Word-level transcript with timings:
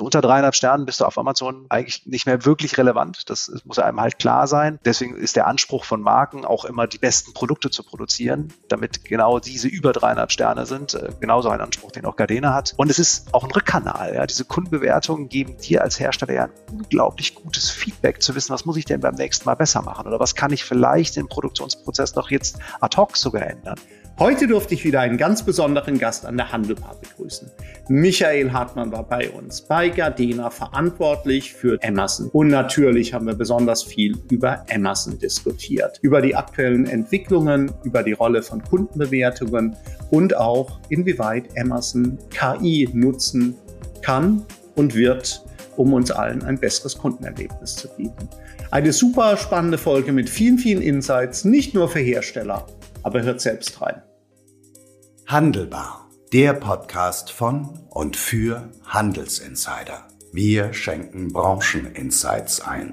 So 0.00 0.06
unter 0.06 0.22
dreieinhalb 0.22 0.54
Sternen 0.54 0.86
bist 0.86 1.00
du 1.00 1.04
auf 1.04 1.18
Amazon 1.18 1.66
eigentlich 1.68 2.06
nicht 2.06 2.24
mehr 2.24 2.46
wirklich 2.46 2.78
relevant. 2.78 3.28
Das 3.28 3.52
muss 3.66 3.78
einem 3.78 4.00
halt 4.00 4.18
klar 4.18 4.46
sein. 4.46 4.78
Deswegen 4.82 5.14
ist 5.14 5.36
der 5.36 5.46
Anspruch 5.46 5.84
von 5.84 6.00
Marken 6.00 6.46
auch 6.46 6.64
immer 6.64 6.86
die 6.86 6.96
besten 6.96 7.34
Produkte 7.34 7.68
zu 7.68 7.82
produzieren, 7.82 8.50
damit 8.68 9.04
genau 9.04 9.40
diese 9.40 9.68
über 9.68 9.92
dreieinhalb 9.92 10.32
Sterne 10.32 10.64
sind. 10.64 10.94
Äh, 10.94 11.10
genauso 11.20 11.50
ein 11.50 11.60
Anspruch, 11.60 11.92
den 11.92 12.06
auch 12.06 12.16
Gardena 12.16 12.54
hat. 12.54 12.72
Und 12.78 12.90
es 12.90 12.98
ist 12.98 13.34
auch 13.34 13.44
ein 13.44 13.50
Rückkanal. 13.50 14.14
Ja. 14.14 14.24
Diese 14.24 14.46
Kundenbewertungen 14.46 15.28
geben 15.28 15.58
dir 15.58 15.82
als 15.82 16.00
Hersteller 16.00 16.32
ja 16.32 16.44
ein 16.44 16.52
unglaublich 16.72 17.34
gutes 17.34 17.68
Feedback 17.68 18.22
zu 18.22 18.34
wissen, 18.34 18.54
was 18.54 18.64
muss 18.64 18.78
ich 18.78 18.86
denn 18.86 19.00
beim 19.00 19.16
nächsten 19.16 19.44
Mal 19.44 19.56
besser 19.56 19.82
machen 19.82 20.06
oder 20.06 20.18
was 20.18 20.34
kann 20.34 20.50
ich 20.50 20.64
vielleicht 20.64 21.18
im 21.18 21.28
Produktionsprozess 21.28 22.14
noch 22.14 22.30
jetzt 22.30 22.58
ad 22.80 22.96
hoc 22.96 23.18
sogar 23.18 23.42
ändern. 23.42 23.78
Heute 24.20 24.46
durfte 24.46 24.74
ich 24.74 24.84
wieder 24.84 25.00
einen 25.00 25.16
ganz 25.16 25.42
besonderen 25.42 25.96
Gast 25.98 26.26
an 26.26 26.36
der 26.36 26.52
Handelbar 26.52 26.94
begrüßen. 27.00 27.50
Michael 27.88 28.52
Hartmann 28.52 28.92
war 28.92 29.02
bei 29.02 29.30
uns, 29.30 29.62
bei 29.62 29.88
Gardena 29.88 30.50
verantwortlich 30.50 31.54
für 31.54 31.82
Emerson. 31.82 32.28
Und 32.28 32.48
natürlich 32.48 33.14
haben 33.14 33.26
wir 33.26 33.32
besonders 33.32 33.82
viel 33.82 34.18
über 34.30 34.62
Emerson 34.68 35.18
diskutiert. 35.18 35.98
Über 36.02 36.20
die 36.20 36.36
aktuellen 36.36 36.84
Entwicklungen, 36.86 37.72
über 37.82 38.02
die 38.02 38.12
Rolle 38.12 38.42
von 38.42 38.62
Kundenbewertungen 38.62 39.74
und 40.10 40.36
auch 40.36 40.80
inwieweit 40.90 41.44
Emerson 41.54 42.18
KI 42.28 42.90
nutzen 42.92 43.56
kann 44.02 44.44
und 44.74 44.94
wird, 44.94 45.46
um 45.78 45.94
uns 45.94 46.10
allen 46.10 46.42
ein 46.42 46.60
besseres 46.60 46.98
Kundenerlebnis 46.98 47.74
zu 47.74 47.88
bieten. 47.96 48.28
Eine 48.70 48.92
super 48.92 49.38
spannende 49.38 49.78
Folge 49.78 50.12
mit 50.12 50.28
vielen, 50.28 50.58
vielen 50.58 50.82
Insights, 50.82 51.46
nicht 51.46 51.72
nur 51.72 51.88
für 51.88 52.00
Hersteller, 52.00 52.66
aber 53.02 53.22
hört 53.22 53.40
selbst 53.40 53.80
rein. 53.80 54.02
Handelbar, 55.30 56.08
der 56.32 56.54
Podcast 56.54 57.30
von 57.30 57.86
und 57.88 58.16
für 58.16 58.68
Handelsinsider. 58.84 60.08
Wir 60.32 60.72
schenken 60.72 61.32
Brancheninsights 61.32 62.62
ein. 62.62 62.90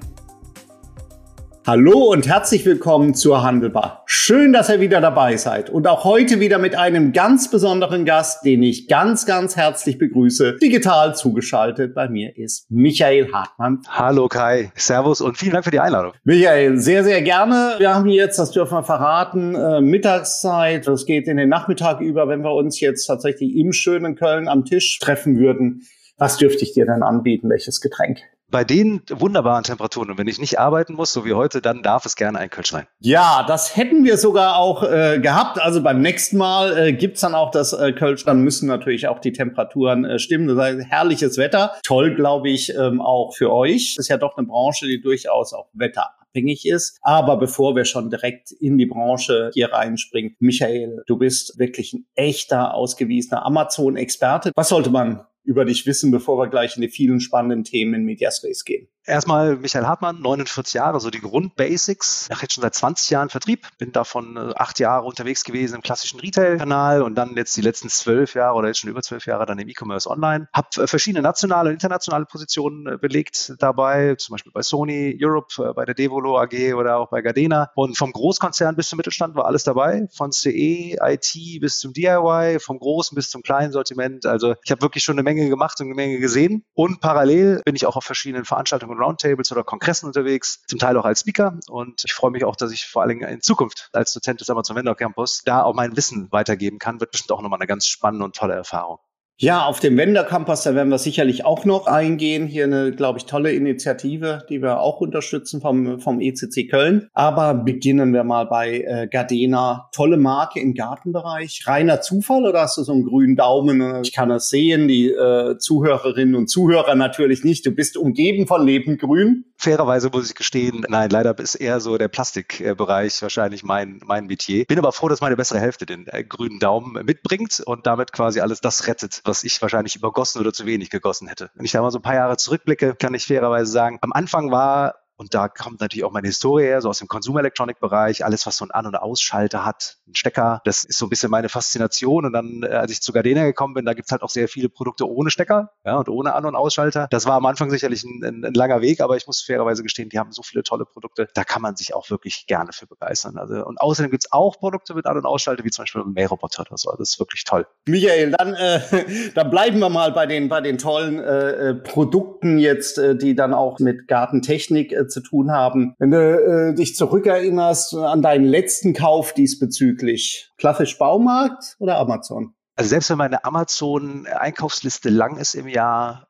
Hallo 1.68 2.10
und 2.10 2.26
herzlich 2.26 2.64
willkommen 2.64 3.12
zur 3.12 3.42
Handelbar. 3.42 4.02
Schön, 4.06 4.54
dass 4.54 4.70
ihr 4.70 4.80
wieder 4.80 5.02
dabei 5.02 5.36
seid 5.36 5.68
und 5.68 5.86
auch 5.86 6.02
heute 6.02 6.40
wieder 6.40 6.56
mit 6.56 6.74
einem 6.74 7.12
ganz 7.12 7.50
besonderen 7.50 8.06
Gast, 8.06 8.42
den 8.42 8.62
ich 8.62 8.88
ganz, 8.88 9.26
ganz 9.26 9.54
herzlich 9.54 9.98
begrüße. 9.98 10.56
Digital 10.62 11.14
zugeschaltet 11.14 11.94
bei 11.94 12.08
mir 12.08 12.34
ist 12.38 12.70
Michael 12.70 13.30
Hartmann. 13.34 13.82
Hallo 13.86 14.28
Kai, 14.28 14.72
Servus 14.76 15.20
und 15.20 15.36
vielen 15.36 15.52
Dank 15.52 15.66
für 15.66 15.70
die 15.70 15.78
Einladung. 15.78 16.14
Michael, 16.24 16.78
sehr, 16.78 17.04
sehr 17.04 17.20
gerne. 17.20 17.74
Wir 17.76 17.94
haben 17.94 18.08
jetzt, 18.08 18.38
das 18.38 18.50
dürfen 18.50 18.72
wir 18.72 18.84
verraten, 18.84 19.54
äh, 19.54 19.82
Mittagszeit. 19.82 20.86
Das 20.86 21.04
geht 21.04 21.28
in 21.28 21.36
den 21.36 21.50
Nachmittag 21.50 22.00
über, 22.00 22.28
wenn 22.28 22.40
wir 22.40 22.54
uns 22.54 22.80
jetzt 22.80 23.04
tatsächlich 23.04 23.54
im 23.54 23.74
schönen 23.74 24.16
Köln 24.16 24.48
am 24.48 24.64
Tisch 24.64 24.98
treffen 25.00 25.36
würden. 25.38 25.82
Was 26.16 26.38
dürfte 26.38 26.64
ich 26.64 26.72
dir 26.72 26.86
denn 26.86 27.02
anbieten? 27.02 27.50
Welches 27.50 27.82
Getränk? 27.82 28.20
Bei 28.50 28.64
den 28.64 29.02
wunderbaren 29.10 29.64
Temperaturen 29.64 30.10
und 30.10 30.18
wenn 30.18 30.26
ich 30.26 30.40
nicht 30.40 30.58
arbeiten 30.58 30.94
muss, 30.94 31.12
so 31.12 31.24
wie 31.24 31.34
heute, 31.34 31.60
dann 31.60 31.82
darf 31.82 32.06
es 32.06 32.16
gerne 32.16 32.38
ein 32.38 32.50
Kölsch 32.50 32.72
rein. 32.72 32.86
Ja, 33.00 33.44
das 33.46 33.76
hätten 33.76 34.04
wir 34.04 34.16
sogar 34.16 34.56
auch 34.56 34.82
äh, 34.82 35.18
gehabt. 35.20 35.60
Also 35.60 35.82
beim 35.82 36.00
nächsten 36.00 36.38
Mal 36.38 36.76
äh, 36.76 36.92
gibt's 36.92 37.20
dann 37.20 37.34
auch 37.34 37.50
das 37.50 37.72
äh, 37.72 37.92
Kölsch. 37.92 38.24
Dann 38.24 38.40
müssen 38.40 38.66
natürlich 38.66 39.08
auch 39.08 39.18
die 39.18 39.32
Temperaturen 39.32 40.04
äh, 40.04 40.18
stimmen. 40.18 40.48
Das 40.48 40.58
heißt, 40.58 40.80
herrliches 40.88 41.36
Wetter. 41.36 41.74
Toll, 41.84 42.14
glaube 42.14 42.48
ich, 42.48 42.74
ähm, 42.74 43.00
auch 43.00 43.34
für 43.34 43.52
euch. 43.52 43.94
Das 43.96 44.06
ist 44.06 44.08
ja 44.08 44.16
doch 44.16 44.36
eine 44.36 44.46
Branche, 44.46 44.86
die 44.86 45.00
durchaus 45.00 45.52
auch 45.52 45.68
wetterabhängig 45.74 46.66
ist. 46.66 46.98
Aber 47.02 47.36
bevor 47.36 47.76
wir 47.76 47.84
schon 47.84 48.08
direkt 48.08 48.50
in 48.52 48.78
die 48.78 48.86
Branche 48.86 49.50
hier 49.52 49.72
reinspringen, 49.72 50.36
Michael, 50.38 51.02
du 51.06 51.18
bist 51.18 51.58
wirklich 51.58 51.92
ein 51.92 52.06
echter, 52.14 52.74
ausgewiesener 52.74 53.44
Amazon-Experte. 53.44 54.52
Was 54.54 54.68
sollte 54.68 54.90
man 54.90 55.24
über 55.48 55.64
dich 55.64 55.86
wissen, 55.86 56.10
bevor 56.10 56.38
wir 56.38 56.48
gleich 56.48 56.76
in 56.76 56.82
die 56.82 56.90
vielen 56.90 57.20
spannenden 57.20 57.64
Themen 57.64 57.94
in 57.94 58.04
Mediaspace 58.04 58.66
gehen? 58.66 58.86
Erstmal 59.08 59.56
Michael 59.56 59.86
Hartmann, 59.86 60.20
49 60.20 60.74
Jahre, 60.74 61.00
so 61.00 61.08
die 61.08 61.20
Grundbasics. 61.22 62.28
Ich 62.30 62.42
jetzt 62.42 62.52
schon 62.52 62.60
seit 62.60 62.74
20 62.74 63.08
Jahren 63.08 63.30
Vertrieb, 63.30 63.66
bin 63.78 63.90
davon 63.90 64.36
äh, 64.36 64.52
acht 64.54 64.78
Jahre 64.78 65.06
unterwegs 65.06 65.44
gewesen 65.44 65.76
im 65.76 65.80
klassischen 65.80 66.20
Retail-Kanal 66.20 67.00
und 67.00 67.14
dann 67.14 67.34
jetzt 67.34 67.56
die 67.56 67.62
letzten 67.62 67.88
zwölf 67.88 68.34
Jahre 68.34 68.58
oder 68.58 68.68
jetzt 68.68 68.80
schon 68.80 68.90
über 68.90 69.00
zwölf 69.00 69.24
Jahre 69.24 69.46
dann 69.46 69.58
im 69.58 69.66
E-Commerce 69.66 70.10
online. 70.10 70.48
Hab 70.52 70.76
äh, 70.76 70.86
verschiedene 70.86 71.22
nationale 71.22 71.70
und 71.70 71.74
internationale 71.76 72.26
Positionen 72.26 72.86
äh, 72.86 72.98
belegt 72.98 73.54
dabei, 73.60 74.16
zum 74.16 74.34
Beispiel 74.34 74.52
bei 74.52 74.60
Sony 74.60 75.18
Europe, 75.18 75.72
bei 75.74 75.86
der 75.86 75.94
Devolo 75.94 76.38
AG 76.38 76.74
oder 76.74 76.98
auch 76.98 77.08
bei 77.08 77.22
Gardena. 77.22 77.70
Und 77.74 77.96
vom 77.96 78.12
Großkonzern 78.12 78.76
bis 78.76 78.90
zum 78.90 78.98
Mittelstand 78.98 79.34
war 79.36 79.46
alles 79.46 79.64
dabei, 79.64 80.06
von 80.14 80.32
CE, 80.32 80.98
IT 81.00 81.60
bis 81.62 81.78
zum 81.78 81.94
DIY, 81.94 82.58
vom 82.60 82.78
großen 82.78 83.14
bis 83.14 83.30
zum 83.30 83.42
kleinen 83.42 83.72
Sortiment. 83.72 84.26
Also 84.26 84.54
ich 84.62 84.70
habe 84.70 84.82
wirklich 84.82 85.02
schon 85.02 85.14
eine 85.14 85.22
Menge 85.22 85.37
gemacht 85.46 85.80
und 85.80 85.86
eine 85.86 85.94
Menge 85.94 86.18
gesehen. 86.18 86.64
Und 86.74 87.00
parallel 87.00 87.62
bin 87.64 87.76
ich 87.76 87.86
auch 87.86 87.96
auf 87.96 88.04
verschiedenen 88.04 88.44
Veranstaltungen 88.44 88.98
Roundtables 88.98 89.52
oder 89.52 89.64
Kongressen 89.64 90.06
unterwegs, 90.06 90.62
zum 90.66 90.78
Teil 90.78 90.96
auch 90.96 91.04
als 91.04 91.20
Speaker. 91.20 91.58
Und 91.68 92.02
ich 92.04 92.12
freue 92.12 92.30
mich 92.30 92.44
auch, 92.44 92.56
dass 92.56 92.72
ich 92.72 92.86
vor 92.86 93.02
allen 93.02 93.10
Dingen 93.10 93.28
in 93.28 93.40
Zukunft 93.40 93.90
als 93.92 94.12
Dozent 94.12 94.40
des 94.40 94.50
Amazon 94.50 94.76
Vendor 94.76 94.96
Campus 94.96 95.42
da 95.44 95.62
auch 95.62 95.74
mein 95.74 95.96
Wissen 95.96 96.28
weitergeben 96.32 96.78
kann. 96.78 97.00
Wird 97.00 97.12
bestimmt 97.12 97.32
auch 97.32 97.42
nochmal 97.42 97.60
eine 97.60 97.66
ganz 97.66 97.86
spannende 97.86 98.24
und 98.24 98.34
tolle 98.34 98.54
Erfahrung. 98.54 98.98
Ja, 99.40 99.66
auf 99.66 99.78
dem 99.78 99.96
Vendor 99.96 100.24
Campus, 100.24 100.64
da 100.64 100.74
werden 100.74 100.88
wir 100.88 100.98
sicherlich 100.98 101.44
auch 101.44 101.64
noch 101.64 101.86
eingehen. 101.86 102.48
Hier 102.48 102.64
eine, 102.64 102.90
glaube 102.90 103.20
ich, 103.20 103.26
tolle 103.26 103.52
Initiative, 103.52 104.44
die 104.48 104.60
wir 104.60 104.80
auch 104.80 105.00
unterstützen 105.00 105.60
vom, 105.60 106.00
vom 106.00 106.20
ECC 106.20 106.68
Köln. 106.68 107.08
Aber 107.12 107.54
beginnen 107.54 108.12
wir 108.12 108.24
mal 108.24 108.46
bei 108.46 108.80
äh, 108.80 109.06
Gardena. 109.06 109.90
Tolle 109.92 110.16
Marke 110.16 110.58
im 110.58 110.74
Gartenbereich. 110.74 111.62
Reiner 111.68 112.00
Zufall 112.00 112.46
oder 112.46 112.62
hast 112.62 112.78
du 112.78 112.82
so 112.82 112.90
einen 112.90 113.04
grünen 113.04 113.36
Daumen? 113.36 114.02
Ich 114.02 114.12
kann 114.12 114.28
das 114.28 114.48
sehen, 114.48 114.88
die 114.88 115.10
äh, 115.10 115.56
Zuhörerinnen 115.56 116.34
und 116.34 116.50
Zuhörer 116.50 116.96
natürlich 116.96 117.44
nicht. 117.44 117.64
Du 117.64 117.70
bist 117.70 117.96
umgeben 117.96 118.48
von 118.48 118.66
Lebendgrün. 118.66 119.44
Fairerweise 119.60 120.08
muss 120.12 120.28
ich 120.28 120.36
gestehen, 120.36 120.84
nein, 120.88 121.10
leider 121.10 121.36
ist 121.38 121.56
eher 121.56 121.80
so 121.80 121.98
der 121.98 122.06
Plastikbereich 122.06 123.22
wahrscheinlich 123.22 123.64
mein, 123.64 124.00
mein 124.04 124.26
Metier. 124.26 124.64
Bin 124.64 124.78
aber 124.78 124.92
froh, 124.92 125.08
dass 125.08 125.20
meine 125.20 125.34
bessere 125.34 125.58
Hälfte 125.58 125.84
den 125.84 126.06
äh, 126.06 126.22
grünen 126.22 126.60
Daumen 126.60 127.04
mitbringt 127.04 127.60
und 127.66 127.84
damit 127.84 128.12
quasi 128.12 128.38
alles 128.38 128.60
das 128.60 128.86
rettet, 128.86 129.20
was 129.28 129.44
ich 129.44 129.60
wahrscheinlich 129.62 129.94
übergossen 129.94 130.40
oder 130.40 130.52
zu 130.52 130.66
wenig 130.66 130.90
gegossen 130.90 131.28
hätte. 131.28 131.50
Wenn 131.54 131.64
ich 131.64 131.72
da 131.72 131.80
mal 131.80 131.90
so 131.90 131.98
ein 131.98 132.02
paar 132.02 132.14
Jahre 132.14 132.36
zurückblicke, 132.36 132.94
kann 132.94 133.14
ich 133.14 133.26
fairerweise 133.26 133.70
sagen, 133.70 133.98
am 134.00 134.12
Anfang 134.12 134.50
war 134.50 134.96
und 135.18 135.34
da 135.34 135.48
kommt 135.48 135.80
natürlich 135.80 136.04
auch 136.04 136.12
meine 136.12 136.28
Historie 136.28 136.62
her, 136.62 136.80
so 136.80 136.88
aus 136.88 137.00
dem 137.00 137.08
Consumer 137.08 137.40
Electronic 137.40 137.80
Bereich, 137.80 138.24
alles, 138.24 138.46
was 138.46 138.56
so 138.56 138.64
ein 138.64 138.70
An- 138.70 138.86
und 138.86 138.94
Ausschalter 138.94 139.64
hat, 139.64 139.98
ein 140.06 140.14
Stecker. 140.14 140.60
Das 140.64 140.84
ist 140.84 140.96
so 140.96 141.06
ein 141.06 141.08
bisschen 141.08 141.28
meine 141.28 141.48
Faszination. 141.48 142.24
Und 142.24 142.32
dann, 142.32 142.62
äh, 142.62 142.68
als 142.68 142.92
ich 142.92 143.02
zu 143.02 143.12
Gardena 143.12 143.44
gekommen 143.44 143.74
bin, 143.74 143.84
da 143.84 143.94
gibt's 143.94 144.12
halt 144.12 144.22
auch 144.22 144.30
sehr 144.30 144.46
viele 144.46 144.68
Produkte 144.68 145.10
ohne 145.10 145.30
Stecker 145.30 145.72
ja, 145.84 145.96
und 145.96 146.08
ohne 146.08 146.34
An- 146.34 146.44
und 146.44 146.54
Ausschalter. 146.54 147.08
Das 147.10 147.26
war 147.26 147.34
am 147.34 147.46
Anfang 147.46 147.68
sicherlich 147.68 148.04
ein, 148.04 148.22
ein, 148.24 148.44
ein, 148.44 148.54
langer 148.54 148.80
Weg, 148.80 149.00
aber 149.00 149.16
ich 149.16 149.26
muss 149.26 149.42
fairerweise 149.42 149.82
gestehen, 149.82 150.08
die 150.08 150.20
haben 150.20 150.30
so 150.30 150.44
viele 150.44 150.62
tolle 150.62 150.84
Produkte, 150.84 151.26
da 151.34 151.42
kann 151.42 151.62
man 151.62 151.74
sich 151.74 151.94
auch 151.94 152.10
wirklich 152.10 152.46
gerne 152.46 152.72
für 152.72 152.86
begeistern. 152.86 153.38
Also, 153.38 153.66
und 153.66 153.80
außerdem 153.80 154.12
gibt's 154.12 154.30
auch 154.30 154.60
Produkte 154.60 154.94
mit 154.94 155.06
An- 155.06 155.16
und 155.16 155.26
Ausschalter, 155.26 155.64
wie 155.64 155.70
zum 155.70 155.82
Beispiel 155.82 156.02
ein 156.02 156.12
Mähroboter 156.12 156.62
oder 156.62 156.78
so. 156.78 156.94
Das 156.96 157.10
ist 157.10 157.18
wirklich 157.18 157.42
toll. 157.42 157.66
Michael, 157.86 158.30
dann, 158.30 158.54
äh, 158.54 158.80
dann 159.34 159.50
bleiben 159.50 159.80
wir 159.80 159.88
mal 159.88 160.12
bei 160.12 160.26
den, 160.26 160.48
bei 160.48 160.60
den 160.60 160.78
tollen 160.78 161.18
äh, 161.18 161.70
äh 161.70 161.74
Produkten 161.74 162.58
jetzt, 162.58 162.98
äh, 162.98 163.16
die 163.16 163.34
dann 163.34 163.52
auch 163.52 163.80
mit 163.80 164.06
Gartentechnik 164.06 164.92
äh, 164.92 165.07
zu 165.08 165.20
tun 165.20 165.50
haben. 165.50 165.94
Wenn 165.98 166.10
du 166.10 166.18
äh, 166.18 166.74
dich 166.74 166.96
zurückerinnerst 166.96 167.94
an 167.94 168.22
deinen 168.22 168.44
letzten 168.44 168.94
Kauf 168.94 169.32
diesbezüglich, 169.32 170.50
klassisch 170.58 170.98
Baumarkt 170.98 171.76
oder 171.78 171.98
Amazon? 171.98 172.54
Also 172.76 172.90
selbst 172.90 173.10
wenn 173.10 173.18
meine 173.18 173.44
Amazon-Einkaufsliste 173.44 175.10
lang 175.10 175.36
ist 175.36 175.54
im 175.54 175.66
Jahr, 175.66 176.28